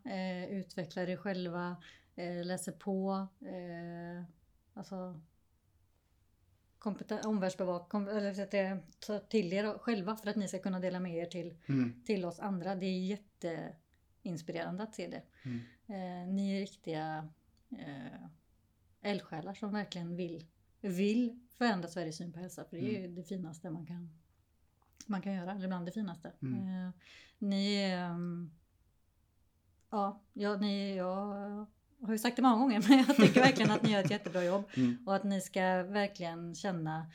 utvecklar 0.50 1.08
er 1.08 1.16
själva, 1.16 1.76
läser 2.44 2.72
på. 2.72 3.26
Alltså 4.74 5.20
kompeten- 6.86 7.26
omvärldsbevak, 7.26 7.88
kom, 7.88 8.08
eller 8.08 8.34
så 8.34 8.42
att 8.42 8.50
det, 8.50 8.78
ta 9.06 9.18
till 9.18 9.52
er 9.52 9.78
själva 9.78 10.16
för 10.16 10.30
att 10.30 10.36
ni 10.36 10.48
ska 10.48 10.58
kunna 10.58 10.80
dela 10.80 11.00
med 11.00 11.14
er 11.16 11.26
till, 11.26 11.54
Mm, 11.66 12.02
till 12.04 12.24
oss 12.24 12.38
andra. 12.40 12.74
Det 12.74 12.86
är 12.86 13.00
jätteinspirerande 13.00 14.82
att 14.82 14.94
se 14.94 15.06
det. 15.08 15.22
mm, 15.44 15.60
Eh, 15.88 16.28
ni 16.34 16.56
är 16.56 16.60
riktiga 16.60 17.28
eh, 17.70 18.26
eldsjälar 19.02 19.54
som 19.54 19.72
verkligen 19.72 20.16
vill, 20.16 20.46
vill 20.80 21.40
förändra 21.52 21.88
Sveriges 21.88 22.16
syn 22.16 22.32
på 22.32 22.38
hälsa. 22.38 22.64
För 22.64 22.76
det 22.76 22.96
är 22.96 23.00
ju 23.00 23.14
det 23.14 23.22
finaste 23.24 23.70
man 23.70 23.86
kan, 23.86 24.10
man 25.06 25.22
kan 25.22 25.32
göra, 25.34 25.52
eller 25.52 25.68
bland 25.68 25.86
det 25.86 25.92
finaste. 25.92 26.32
Mm. 26.42 26.86
Eh, 26.86 26.90
ni 27.38 27.74
är... 27.76 27.98
ehm, 28.10 28.50
ja, 29.90 30.20
ja, 30.32 30.56
ni, 30.56 30.96
jag 30.96 31.66
har 32.02 32.12
ju 32.12 32.18
sagt 32.18 32.36
det 32.36 32.42
många 32.42 32.56
gånger 32.56 32.84
men 32.88 32.98
jag 32.98 33.16
tycker 33.16 33.40
verkligen 33.40 33.70
att 33.70 33.82
ni 33.82 33.92
gör 33.92 34.00
ett 34.00 34.10
jättebra 34.10 34.44
jobb. 34.44 34.64
mm, 34.76 34.98
Och 35.06 35.16
att 35.16 35.24
ni 35.24 35.40
ska 35.40 35.82
verkligen 35.82 36.54
känna, 36.54 37.06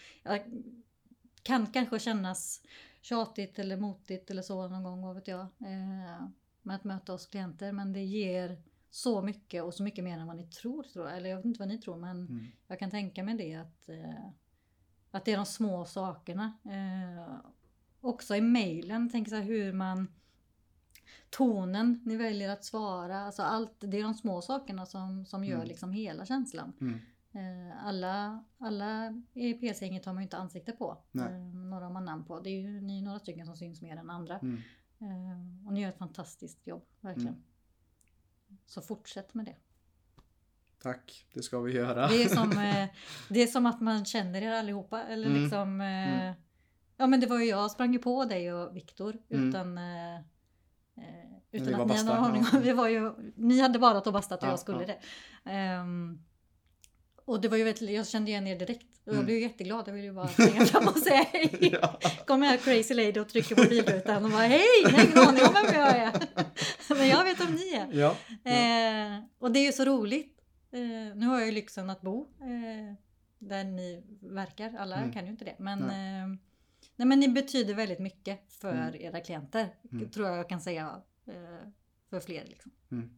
kan 1.43 1.67
kanske 1.67 1.99
kännas 1.99 2.61
tjatigt 3.01 3.59
eller 3.59 3.77
motigt 3.77 4.31
eller 4.31 4.41
så 4.41 4.67
någon 4.67 4.83
gång, 4.83 5.01
vad 5.01 5.15
vet 5.15 5.27
jag. 5.27 5.41
Eh, 5.41 6.27
med 6.61 6.75
att 6.75 6.83
möta 6.83 7.13
oss 7.13 7.25
klienter. 7.25 7.71
Men 7.71 7.93
det 7.93 8.03
ger 8.03 8.61
så 8.89 9.21
mycket 9.21 9.63
och 9.63 9.73
så 9.73 9.83
mycket 9.83 10.03
mer 10.03 10.17
än 10.17 10.27
vad 10.27 10.35
ni 10.35 10.43
tror. 10.47 10.83
tror 10.83 11.07
jag. 11.07 11.17
Eller 11.17 11.29
jag 11.29 11.37
vet 11.37 11.45
inte 11.45 11.59
vad 11.59 11.67
ni 11.67 11.77
tror 11.77 11.97
men 11.97 12.17
mm, 12.17 12.45
jag 12.67 12.79
kan 12.79 12.91
tänka 12.91 13.23
mig 13.23 13.37
det 13.37 13.55
att, 13.55 13.89
eh, 13.89 14.25
att 15.11 15.25
det 15.25 15.31
är 15.31 15.37
de 15.37 15.45
små 15.45 15.85
sakerna. 15.85 16.53
Eh, 16.65 17.35
också 18.01 18.35
i 18.35 18.41
mejlen, 18.41 19.09
tänk 19.11 19.29
så 19.29 19.35
här 19.35 19.43
hur 19.43 19.73
man 19.73 20.07
Tonen 21.29 22.01
ni 22.05 22.15
väljer 22.15 22.49
att 22.49 22.65
svara, 22.65 23.19
alltså 23.19 23.41
allt, 23.43 23.75
det 23.79 23.97
är 23.99 24.03
de 24.03 24.13
små 24.13 24.41
sakerna 24.41 24.85
som, 24.85 25.25
som 25.25 25.43
gör 25.45 25.55
Mm. 25.55 25.67
liksom 25.67 25.91
hela 25.91 26.25
känslan. 26.25 26.73
mm, 26.81 26.99
Eh, 27.33 27.85
Alla, 27.87 28.43
alla 28.57 29.21
i 29.33 29.53
PC-gänget 29.53 30.05
har 30.05 30.13
man 30.13 30.21
ju 30.21 30.25
inte 30.25 30.37
ansikte 30.37 30.71
på. 30.71 30.97
Nej. 31.11 31.25
Eh, 31.33 31.39
Några 31.55 31.85
har 31.85 31.91
man 31.93 32.05
namn 32.05 32.23
på. 32.23 32.39
Det 32.39 32.49
är 32.49 32.59
ju 32.61 32.81
ni 32.81 32.97
är 32.99 33.01
några 33.01 33.19
stycken 33.19 33.45
som 33.45 33.57
syns 33.57 33.81
mer 33.81 33.97
än 33.97 34.09
andra. 34.09 34.39
mm. 34.39 34.57
Eh, 34.99 35.67
Och 35.67 35.73
ni 35.73 35.81
gör 35.81 35.89
ett 35.89 35.97
fantastiskt 35.97 36.67
jobb, 36.67 36.85
verkligen. 37.01 37.27
Mm. 37.33 37.43
Så 38.65 38.81
fortsätt 38.81 39.33
med 39.33 39.45
det. 39.45 39.55
Tack, 40.81 41.25
det 41.33 41.43
ska 41.43 41.59
vi 41.59 41.73
göra. 41.73 42.07
Det 42.07 42.23
är 42.23 42.29
som, 42.29 42.49
det 43.29 43.39
är 43.43 43.47
som 43.47 43.65
att 43.65 43.81
man 43.81 44.05
känner 44.05 44.41
er 44.41 44.51
allihopa. 44.51 45.03
Eller 45.03 45.27
Mm. 45.29 45.41
liksom, 45.41 45.81
Mm. 45.81 46.33
Ja 46.97 47.07
men 47.07 47.19
det 47.19 47.27
var 47.27 47.39
ju 47.39 47.45
jag 47.45 47.71
sprang 47.71 47.93
ju 47.93 47.99
på 47.99 48.25
dig 48.25 48.53
och 48.53 48.75
Viktor 48.75 49.17
Mm. 49.29 49.79
Utan 50.97 51.03
eh, 51.03 51.09
ni 51.51 51.59
utan 51.71 51.81
att 51.81 51.87
ni 51.87 51.93
hade 51.97 52.03
någon 52.15 52.25
aning 52.25 52.45
om. 52.53 52.61
Vi 52.63 52.71
var 52.71 52.87
ju, 52.87 53.11
ni 53.35 53.59
hade 53.59 53.79
badat 53.79 54.07
och 54.07 54.13
bastat 54.13 54.39
och 54.41 54.47
Ja, 54.47 54.51
jag 54.51 54.59
skulle 54.59 54.79
ja. 54.79 54.87
det. 54.87 54.99
Ehm, 55.51 56.19
och 57.25 57.41
det 57.41 57.47
var 57.47 57.57
ju 57.57 57.63
väldigt, 57.63 57.89
jag 57.89 58.07
kände 58.07 58.31
igen 58.31 58.47
er 58.47 58.55
direkt. 58.59 58.87
Och 59.03 59.07
jag 59.07 59.13
Mm. 59.13 59.25
blev 59.25 59.37
jätteglad. 59.39 59.87
Jag 59.87 59.93
ville 59.93 60.07
ju 60.07 60.13
bara 60.13 60.27
springa 60.27 60.65
fram 60.65 60.87
och 60.87 60.97
säga 60.97 61.25
hej. 61.31 61.69
ja. 61.81 61.99
Kommer 62.27 62.47
här 62.47 62.57
crazy 62.57 62.93
lady 62.93 63.19
och 63.19 63.29
trycker 63.29 63.55
på 63.55 63.63
bilrutan 63.69 64.25
och 64.25 64.31
bara 64.31 64.41
hej! 64.41 64.61
Jag 64.83 64.89
har 64.91 65.03
ingen 65.05 65.17
aning 65.17 65.43
om 65.43 65.53
vem 65.53 65.75
jag 65.79 65.97
är. 65.97 66.11
Men 66.97 67.07
jag 67.07 67.23
vet 67.23 67.39
vem 67.39 67.51
ni 67.55 67.73
är. 67.73 67.87
Ja. 67.99 68.15
ja. 68.43 68.51
Eh, 68.51 69.23
och 69.39 69.51
det 69.51 69.59
är 69.59 69.65
ju 69.65 69.71
så 69.71 69.85
roligt. 69.85 70.37
Eh, 70.71 71.15
nu 71.15 71.25
har 71.25 71.37
jag 71.37 71.45
ju 71.45 71.51
lyxen 71.51 71.89
att 71.89 72.01
bo 72.01 72.21
eh, 72.41 72.95
där 73.39 73.63
ni 73.63 74.03
verkar. 74.21 74.75
Alla 74.79 74.95
Mm. 74.97 75.11
kan 75.11 75.25
ju 75.25 75.31
inte 75.31 75.45
det. 75.45 75.55
Men, 75.59 75.79
eh, 75.83 76.37
nej, 77.01 77.07
men 77.07 77.19
ni 77.19 77.27
betyder 77.29 77.73
väldigt 77.73 77.99
mycket 77.99 78.53
för 78.53 78.73
Mm. 78.73 78.95
era 79.01 79.19
klienter. 79.21 79.75
Mm. 79.91 80.09
Tror 80.09 80.27
jag 80.27 80.37
jag 80.37 80.49
kan 80.49 80.61
säga 80.61 81.01
eh, 81.25 81.67
för 82.09 82.19
fler. 82.19 82.45
Liksom. 82.45 82.71
Mm. 82.91 83.09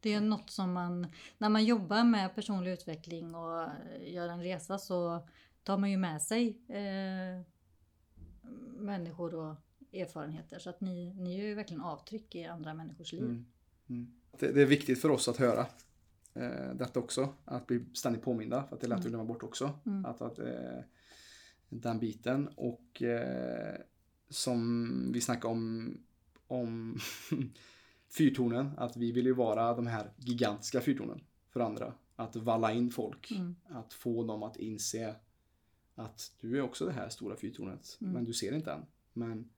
Det 0.00 0.12
är 0.14 0.20
något 0.20 0.50
som 0.50 0.72
man, 0.72 1.06
när 1.38 1.48
man 1.48 1.64
jobbar 1.64 2.04
med 2.04 2.34
personlig 2.34 2.72
utveckling 2.72 3.34
och 3.34 3.68
gör 4.00 4.28
en 4.28 4.42
resa 4.42 4.78
så 4.78 5.28
tar 5.62 5.78
man 5.78 5.90
ju 5.90 5.96
med 5.96 6.22
sig 6.22 6.58
eh, 6.68 7.46
människor 8.78 9.34
och 9.34 9.54
erfarenheter. 9.92 10.58
Så 10.58 10.70
att 10.70 10.80
ni, 10.80 11.14
ni 11.14 11.38
gör 11.38 11.44
ju 11.46 11.54
verkligen 11.54 11.82
avtryck 11.82 12.34
i 12.34 12.44
andra 12.44 12.74
människors 12.74 13.12
liv. 13.12 13.22
Mm. 13.24 13.46
Mm. 13.88 14.12
Det, 14.38 14.52
det 14.52 14.62
är 14.62 14.66
viktigt 14.66 15.00
för 15.00 15.08
oss 15.10 15.28
att 15.28 15.36
höra 15.36 15.66
eh, 16.34 16.74
detta 16.74 17.00
också. 17.00 17.34
Att 17.44 17.66
bli 17.66 17.84
ständigt 17.94 18.22
påminda. 18.22 18.64
För 18.68 18.74
att 18.74 18.80
det 18.80 18.86
är 18.86 18.88
lätt 18.88 18.98
att 18.98 19.04
Mm. 19.04 19.10
glömma 19.12 19.24
bort 19.24 19.42
också. 19.42 19.70
Att, 20.04 20.20
att, 20.22 20.38
eh, 20.38 20.78
den 21.70 21.98
biten. 21.98 22.48
Och 22.48 23.02
eh, 23.02 23.76
som 24.28 25.12
vi 25.12 25.20
snackade 25.20 25.52
om, 25.52 25.96
om 26.46 26.98
fyrtornen. 28.08 28.70
Att 28.76 28.96
vi 28.96 29.12
vill 29.12 29.26
ju 29.26 29.34
vara 29.34 29.74
de 29.74 29.86
här 29.86 30.12
gigantiska 30.16 30.80
fyrtornen 30.80 31.20
för 31.50 31.60
andra. 31.60 31.94
Att 32.16 32.36
valla 32.36 32.72
in 32.72 32.90
folk. 32.90 33.30
Mm. 33.30 33.56
Att 33.68 33.92
få 33.92 34.24
dem 34.24 34.42
att 34.42 34.56
inse 34.56 35.14
att 35.94 36.32
du 36.40 36.58
är 36.58 36.62
också 36.62 36.86
det 36.86 36.92
här 36.92 37.08
stora 37.08 37.36
fyrtornet. 37.36 37.98
Mm. 38.00 38.12
Men 38.12 38.24
du 38.24 38.32
ser 38.32 38.54
inte 38.54 38.72
än. 38.72 38.86
Men 39.12 39.50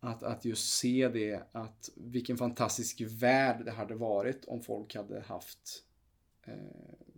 att, 0.00 0.22
att 0.22 0.44
just 0.44 0.78
se 0.78 1.08
det, 1.08 1.42
att 1.52 1.90
vilken 1.96 2.36
fantastisk 2.36 3.00
värld 3.00 3.64
det 3.64 3.70
hade 3.70 3.94
varit 3.94 4.44
om 4.44 4.62
folk 4.62 4.94
hade 4.94 5.20
haft 5.20 5.84
eh, 6.42 6.54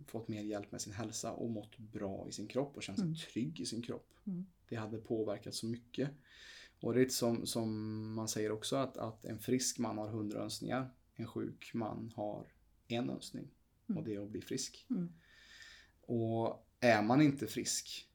fått 0.07 0.27
mer 0.27 0.41
hjälp 0.43 0.71
med 0.71 0.81
sin 0.81 0.93
hälsa 0.93 1.31
och 1.33 1.49
mått 1.49 1.77
bra 1.77 2.25
i 2.29 2.31
sin 2.31 2.47
kropp 2.47 2.75
och 2.75 2.83
känt 2.83 2.97
sig 2.97 3.05
Mm. 3.05 3.15
trygg 3.15 3.59
i 3.59 3.65
sin 3.65 3.81
kropp. 3.81 4.13
Mm. 4.27 4.45
Det 4.69 4.75
hade 4.75 4.97
påverkat 4.97 5.53
så 5.53 5.65
mycket. 5.65 6.09
Och 6.81 6.93
det 6.93 6.99
är 6.99 7.03
lite 7.03 7.15
som, 7.15 7.45
som 7.45 8.13
man 8.13 8.27
säger 8.27 8.51
också 8.51 8.75
att, 8.75 8.97
att 8.97 9.25
en 9.25 9.39
frisk 9.39 9.79
man 9.79 9.97
har 9.97 10.07
hundra 10.07 10.39
önskningar. 10.39 10.89
En 11.15 11.27
sjuk 11.27 11.71
man 11.73 12.11
har 12.15 12.47
en 12.87 13.09
önskning. 13.09 13.47
Mm. 13.89 13.97
Och 13.97 14.05
det 14.05 14.15
är 14.15 14.19
att 14.19 14.29
bli 14.29 14.41
frisk. 14.41 14.85
Mm. 14.89 15.13
Och 16.01 16.67
är 16.79 17.01
man 17.01 17.21
inte 17.21 17.47
frisk 17.47 18.09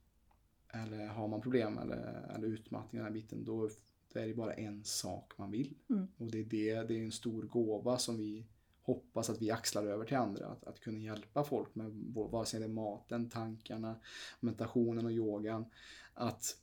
eller 0.72 1.06
har 1.06 1.28
man 1.28 1.40
problem 1.40 1.78
eller, 1.78 2.32
eller 2.34 2.48
utmattning 2.48 3.00
i 3.00 3.04
den 3.04 3.12
här 3.12 3.20
biten 3.20 3.44
då, 3.44 3.70
då 4.12 4.20
är 4.20 4.26
det 4.26 4.34
bara 4.34 4.54
en 4.54 4.84
sak 4.84 5.32
man 5.38 5.50
vill. 5.50 5.74
Mm. 5.90 6.06
Och 6.16 6.30
det 6.30 6.38
är, 6.38 6.44
det, 6.44 6.88
det 6.88 6.98
är 6.98 7.04
en 7.04 7.12
stor 7.12 7.42
gåva 7.42 7.98
som 7.98 8.16
vi 8.16 8.46
hoppas 8.82 9.30
att 9.30 9.42
vi 9.42 9.50
axlar 9.50 9.86
över 9.86 10.04
till 10.04 10.16
andra. 10.16 10.46
Att, 10.46 10.64
att 10.64 10.80
kunna 10.80 10.98
hjälpa 10.98 11.44
folk 11.44 11.74
med 11.74 11.90
vare 12.14 12.46
sig 12.46 12.60
det 12.60 12.66
är 12.66 12.70
maten, 12.70 13.30
tankarna, 13.30 13.96
meditationen 14.40 15.04
och 15.06 15.12
yogan. 15.12 15.64
Att 16.14 16.56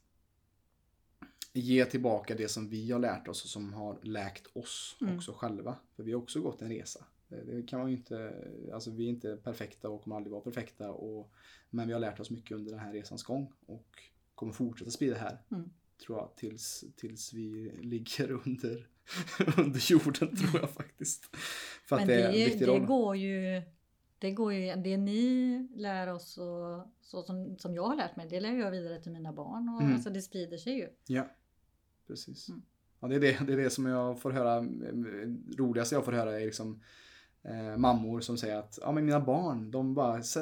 ge 1.54 1.86
tillbaka 1.86 2.36
det 2.36 2.48
som 2.48 2.70
vi 2.70 2.92
har 2.92 3.00
lärt 3.00 3.28
oss 3.28 3.44
och 3.44 3.50
som 3.50 3.74
har 3.74 4.00
läkt 4.02 4.48
oss 4.54 4.98
Mm. 5.02 5.16
också 5.16 5.34
själva. 5.34 5.76
För 5.96 6.04
vi 6.04 6.12
har 6.12 6.22
också 6.22 6.42
gått 6.42 6.62
en 6.62 6.70
resa. 6.70 7.06
Det, 7.28 7.44
det 7.44 7.64
kan 7.64 7.80
man 7.80 7.90
inte, 7.90 8.34
alltså 8.74 8.92
vi 8.92 9.06
är 9.06 9.10
inte 9.10 9.38
perfekta 9.38 9.90
och 9.90 10.04
kommer 10.04 10.16
aldrig 10.16 10.32
vara 10.32 10.42
perfekta. 10.42 10.92
Och, 10.92 11.32
men 11.70 11.88
vi 11.88 11.94
har 11.94 12.00
lärt 12.00 12.20
oss 12.20 12.30
mycket 12.30 12.58
under 12.58 12.72
den 12.72 12.80
här 12.80 12.94
resans 12.94 13.24
gång 13.24 13.54
och 13.66 14.04
kommer 14.36 14.54
fortsätta 14.54 14.92
sprida 14.92 15.14
det 15.14 15.20
här. 15.20 15.42
Mm. 15.52 15.70
Tror 16.06 16.18
jag 16.18 16.36
tills, 16.36 16.84
tills 16.96 17.34
vi 17.34 17.72
ligger 17.82 18.32
under, 18.32 18.88
under 19.58 19.92
jorden 19.92 20.36
tror 20.36 20.62
jag 20.62 20.70
faktiskt. 20.70 21.36
För 21.86 21.96
att 21.96 22.02
Men 22.02 22.08
det 22.08 22.16
det, 22.32 22.62
är 22.64 22.80
det 22.80 22.86
går 22.86 23.16
ju 23.16 23.62
det, 24.20 24.32
går 24.32 24.54
ju, 24.54 24.76
det 24.76 24.98
ni 24.98 25.68
lär 25.76 26.14
oss 26.14 26.38
och 26.38 26.88
så 27.02 27.24
som, 27.24 27.58
som 27.58 27.76
jag 27.76 27.84
har 27.84 27.96
lärt 27.96 28.16
mig, 28.16 28.28
det 28.30 28.40
lär 28.40 28.54
jag 28.56 28.72
vidare 28.72 29.02
till 29.02 29.12
mina 29.12 29.34
barn. 29.34 29.70
Och, 29.70 29.82
Mm. 29.82 29.94
alltså, 29.94 30.10
det 30.10 30.22
sprider 30.22 30.58
sig 30.58 30.74
ju. 30.74 30.88
Ja, 31.08 31.28
precis. 32.08 32.50
Mm. 32.50 32.62
Ja, 33.00 33.08
det, 33.08 33.16
är 33.16 33.20
det, 33.20 33.38
det 33.48 33.54
är 33.54 33.58
det 33.58 33.70
som 33.70 33.86
jag 33.86 34.20
får 34.22 34.32
höra, 34.32 34.66
roligaste 35.58 35.96
jag 35.96 36.06
får 36.06 36.12
höra 36.12 36.40
är 36.42 36.46
liksom 36.46 36.82
eh, 37.44 37.78
mammor 37.78 38.20
som 38.22 38.38
säger 38.38 38.56
att 38.58 38.80
ja, 38.82 38.92
men 38.92 39.06
mina 39.06 39.20
barn, 39.20 39.72
de 39.72 39.94
bara 39.94 40.24
"Se- 40.24 40.40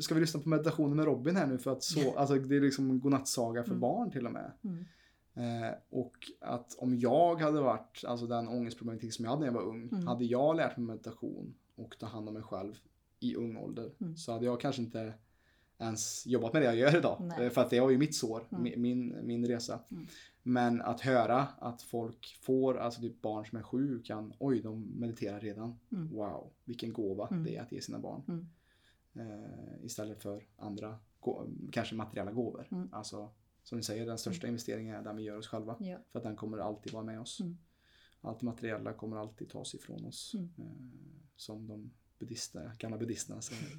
Ska 0.00 0.14
vi 0.14 0.20
lyssna 0.20 0.40
på 0.40 0.48
meditationen 0.48 0.96
med 0.96 1.04
Robin 1.06 1.36
här 1.36 1.46
nu 1.46 1.58
för 1.58 1.72
att 1.72 1.82
så, 1.82 2.16
alltså 2.16 2.34
det 2.34 2.56
är 2.56 2.60
liksom 2.60 3.00
godnattsaga 3.00 3.62
för 3.62 3.70
Mm. 3.70 3.80
barn 3.80 4.10
till 4.10 4.26
och 4.26 4.32
med. 4.32 4.52
Mm. 4.64 4.84
Eh, 5.34 5.70
och 5.90 6.16
att 6.40 6.74
om 6.78 6.98
jag 6.98 7.40
hade 7.40 7.60
varit, 7.60 8.04
alltså 8.06 8.26
den 8.26 8.48
ångestproblematik 8.48 9.14
som 9.14 9.24
jag 9.24 9.30
hade 9.30 9.40
när 9.40 9.46
jag 9.46 9.54
var 9.54 9.62
ung, 9.62 9.88
Mm. 9.92 10.06
hade 10.06 10.24
jag 10.24 10.56
lärt 10.56 10.76
mig 10.76 10.86
meditation 10.86 11.54
och 11.74 11.98
ta 11.98 12.06
hand 12.06 12.28
om 12.28 12.34
mig 12.34 12.42
själv 12.42 12.74
i 13.20 13.34
ung 13.34 13.56
ålder 13.56 13.92
Mm. 14.00 14.16
så 14.16 14.32
hade 14.32 14.44
jag 14.44 14.60
kanske 14.60 14.82
inte 14.82 15.14
ens 15.78 16.26
jobbat 16.26 16.52
med 16.52 16.62
det 16.62 16.66
jag 16.66 16.76
gör 16.76 16.96
idag. 16.96 17.16
Nej. 17.20 17.46
Eh, 17.46 17.50
För 17.52 17.60
att 17.60 17.70
det 17.70 17.80
var 17.80 17.90
ju 17.90 17.98
mitt 17.98 18.14
sår, 18.14 18.48
Mm. 18.50 18.64
mi- 18.64 18.76
min, 18.76 19.26
min 19.26 19.46
resa. 19.46 19.80
Mm. 19.90 20.06
Men 20.42 20.82
att 20.82 21.00
höra 21.00 21.46
att 21.58 21.82
folk 21.82 22.38
får, 22.42 22.76
alltså 22.78 23.00
typ 23.00 23.22
barn 23.22 23.46
som 23.46 23.58
är 23.58 23.62
sju 23.62 24.02
kan, 24.04 24.32
oj 24.38 24.60
de 24.60 24.80
mediterar 25.00 25.40
redan. 25.40 25.78
Mm. 25.92 26.08
Wow, 26.12 26.50
vilken 26.64 26.92
gåva 26.92 27.28
Mm. 27.30 27.44
det 27.44 27.56
är 27.56 27.62
att 27.62 27.72
ge 27.72 27.80
sina 27.80 27.98
barn. 27.98 28.46
Eh, 29.14 29.84
istället 29.84 30.22
för 30.22 30.46
andra, 30.56 30.98
kanske 31.72 31.94
materiella 31.94 32.32
gåvor. 32.32 32.88
Alltså, 32.92 33.30
som 33.62 33.78
ni 33.78 33.84
säger, 33.84 34.06
den 34.06 34.18
största 34.18 34.46
investeringen 34.46 34.96
är 34.96 35.02
den 35.02 35.16
vi 35.16 35.22
gör 35.22 35.38
oss 35.38 35.46
själva. 35.48 35.76
Ja. 35.80 35.98
För 36.12 36.18
att 36.18 36.22
den 36.24 36.36
kommer 36.36 36.58
alltid 36.58 36.92
vara 36.92 37.04
med 37.04 37.20
oss. 37.20 37.40
Mm. 37.40 37.58
Allt 38.20 38.42
materiella 38.42 38.92
kommer 38.92 39.16
alltid 39.16 39.48
tas 39.50 39.74
ifrån 39.74 40.04
oss. 40.04 40.34
Mm. 40.34 40.50
Eh, 40.58 40.66
som 41.36 41.66
de 41.68 41.90
buddhister, 42.18 42.72
gamla 42.78 42.98
buddhisterna 42.98 43.42
säger. 43.42 43.78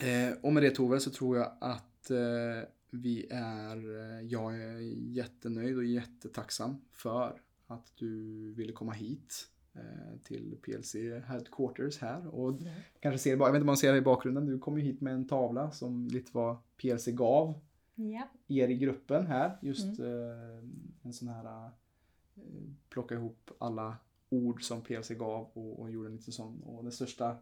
Eh, 0.00 0.36
och 0.42 0.52
med 0.52 0.62
det 0.62 0.70
Tove 0.70 1.00
så 1.00 1.10
tror 1.10 1.36
jag 1.36 1.52
att 1.60 2.10
eh, 2.10 2.68
vi 2.90 3.26
är, 3.30 3.76
eh, 3.76 4.20
jag 4.26 4.54
är 4.62 4.78
jättenöjd 5.12 5.76
och 5.76 5.84
jättetacksam 5.84 6.76
för 6.92 7.40
att 7.66 7.92
du 7.96 8.10
ville 8.52 8.72
komma 8.72 8.92
hit 8.92 9.48
eh, 9.74 10.18
till 10.24 10.56
PLC 10.62 10.94
Headquarters 11.26 11.98
här. 11.98 12.26
Och 12.26 12.56
Ja. 12.60 12.70
kanske 13.00 13.18
ser, 13.18 13.30
jag 13.30 13.38
vet 13.38 13.48
inte 13.48 13.60
om 13.60 13.66
man 13.66 13.76
ser 13.76 13.92
det 13.92 13.98
i 13.98 14.02
bakgrunden, 14.02 14.46
du 14.46 14.58
kom 14.58 14.78
ju 14.78 14.84
hit 14.84 15.00
med 15.00 15.14
en 15.14 15.28
tavla 15.28 15.70
som 15.70 16.08
lite 16.08 16.30
vad 16.34 16.56
PLC 16.76 17.06
gav 17.06 17.60
Ja. 17.94 18.28
er 18.48 18.68
i 18.68 18.74
gruppen 18.74 19.26
här. 19.26 19.58
Just 19.62 19.98
eh, 20.00 20.58
en 21.02 21.12
sån 21.12 21.28
här 21.28 21.64
eh, 21.64 22.42
plocka 22.88 23.14
ihop 23.14 23.50
alla 23.58 23.96
ord 24.28 24.62
som 24.62 24.82
PLC 24.82 25.08
gav 25.10 25.50
och, 25.52 25.80
och 25.80 25.90
gjorde 25.90 26.08
en 26.08 26.16
liten 26.16 26.32
sån. 26.32 26.62
Och 26.62 26.84
det 26.84 26.90
största 26.90 27.36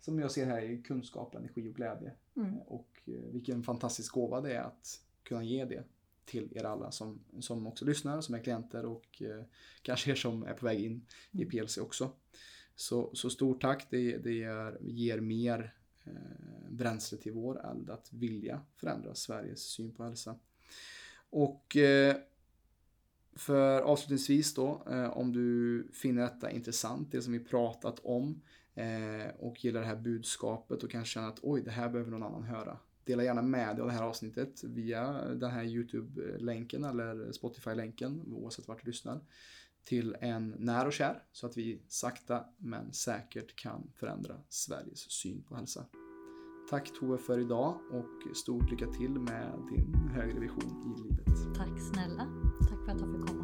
som 0.00 0.18
jag 0.18 0.30
ser 0.30 0.46
här 0.46 0.62
är 0.62 0.82
kunskap, 0.82 1.34
energi 1.34 1.70
och 1.70 1.74
glädje. 1.74 2.12
Mm. 2.36 2.58
Och 2.58 3.00
eh, 3.06 3.12
vilken 3.12 3.62
fantastisk 3.62 4.12
gåva 4.14 4.40
det 4.40 4.54
är 4.54 4.62
att 4.62 5.00
kunna 5.22 5.44
ge 5.44 5.64
det 5.64 5.84
till 6.24 6.48
er 6.56 6.64
alla 6.64 6.90
som, 6.90 7.20
som 7.40 7.66
också 7.66 7.84
lyssnar, 7.84 8.20
som 8.20 8.34
är 8.34 8.38
klienter 8.38 8.84
och 8.86 9.22
eh, 9.22 9.44
kanske 9.82 10.10
er 10.10 10.14
som 10.14 10.42
är 10.42 10.54
på 10.54 10.66
väg 10.66 10.80
in 10.80 11.06
i 11.30 11.42
Mm. 11.42 11.50
PLC 11.50 11.78
också. 11.78 12.10
Så, 12.76 13.10
så 13.14 13.30
stort 13.30 13.60
tack, 13.60 13.86
det, 13.90 14.16
det 14.16 14.32
ger, 14.32 14.78
ger 14.80 15.20
mer 15.20 15.74
Eh, 16.06 16.70
bränsle 16.70 17.18
till 17.18 17.32
vår 17.32 17.70
eld 17.70 17.90
att 17.90 18.12
vilja 18.12 18.60
förändra 18.76 19.14
Sveriges 19.14 19.60
syn 19.60 19.94
på 19.94 20.04
hälsa. 20.04 20.38
Och 21.30 21.76
eh, 21.76 22.16
för 23.32 23.80
avslutningsvis 23.80 24.54
då, 24.54 24.82
eh, 24.90 25.18
om 25.18 25.32
du 25.32 25.88
finner 25.92 26.22
detta 26.22 26.50
intressant, 26.50 27.12
det 27.12 27.22
som 27.22 27.32
vi 27.32 27.40
pratat 27.40 28.00
om 28.02 28.40
och 29.38 29.64
gillar 29.64 29.80
det 29.80 29.86
här 29.86 29.96
budskapet 29.96 30.82
och 30.82 30.90
kanske 30.90 31.12
känner 31.12 31.28
att 31.28 31.38
oj, 31.42 31.62
det 31.62 31.70
här 31.70 31.88
behöver 31.88 32.10
någon 32.10 32.22
annan 32.22 32.42
höra. 32.42 32.78
Dela 33.04 33.24
gärna 33.24 33.42
med 33.42 33.76
dig 33.76 33.80
av 33.82 33.86
det 33.86 33.92
här 33.92 34.02
avsnittet 34.02 34.64
via 34.64 35.12
den 35.34 35.50
här 35.50 35.64
YouTube-länken 35.64 36.84
eller 36.84 37.32
Spotify-länken, 37.32 38.22
oavsett 38.32 38.68
vart 38.68 38.84
du 38.84 38.90
lyssnar, 38.90 39.20
till 39.84 40.16
en 40.20 40.54
när 40.58 40.86
och 40.86 40.92
kär 40.92 41.22
så 41.32 41.46
att 41.46 41.56
vi 41.56 41.82
sakta 41.88 42.44
men 42.58 42.92
säkert 42.92 43.56
kan 43.56 43.90
förändra 43.94 44.34
Sveriges 44.48 45.10
syn 45.10 45.42
på 45.42 45.54
hälsa. 45.54 45.84
Tack 46.70 46.92
Tove 47.00 47.18
för 47.18 47.38
idag 47.38 47.80
och 47.92 48.36
stort 48.36 48.70
lycka 48.70 48.86
till 48.86 49.10
med 49.10 49.52
din 49.70 49.94
högre 49.94 50.40
vision 50.40 50.96
i 50.96 51.02
livet. 51.02 51.56
Tack 51.56 51.80
snälla. 51.92 52.26
Tack 52.70 52.84
för 52.84 52.92
att 52.92 53.00
jag 53.00 53.12
fick 53.12 53.26
komma. 53.26 53.43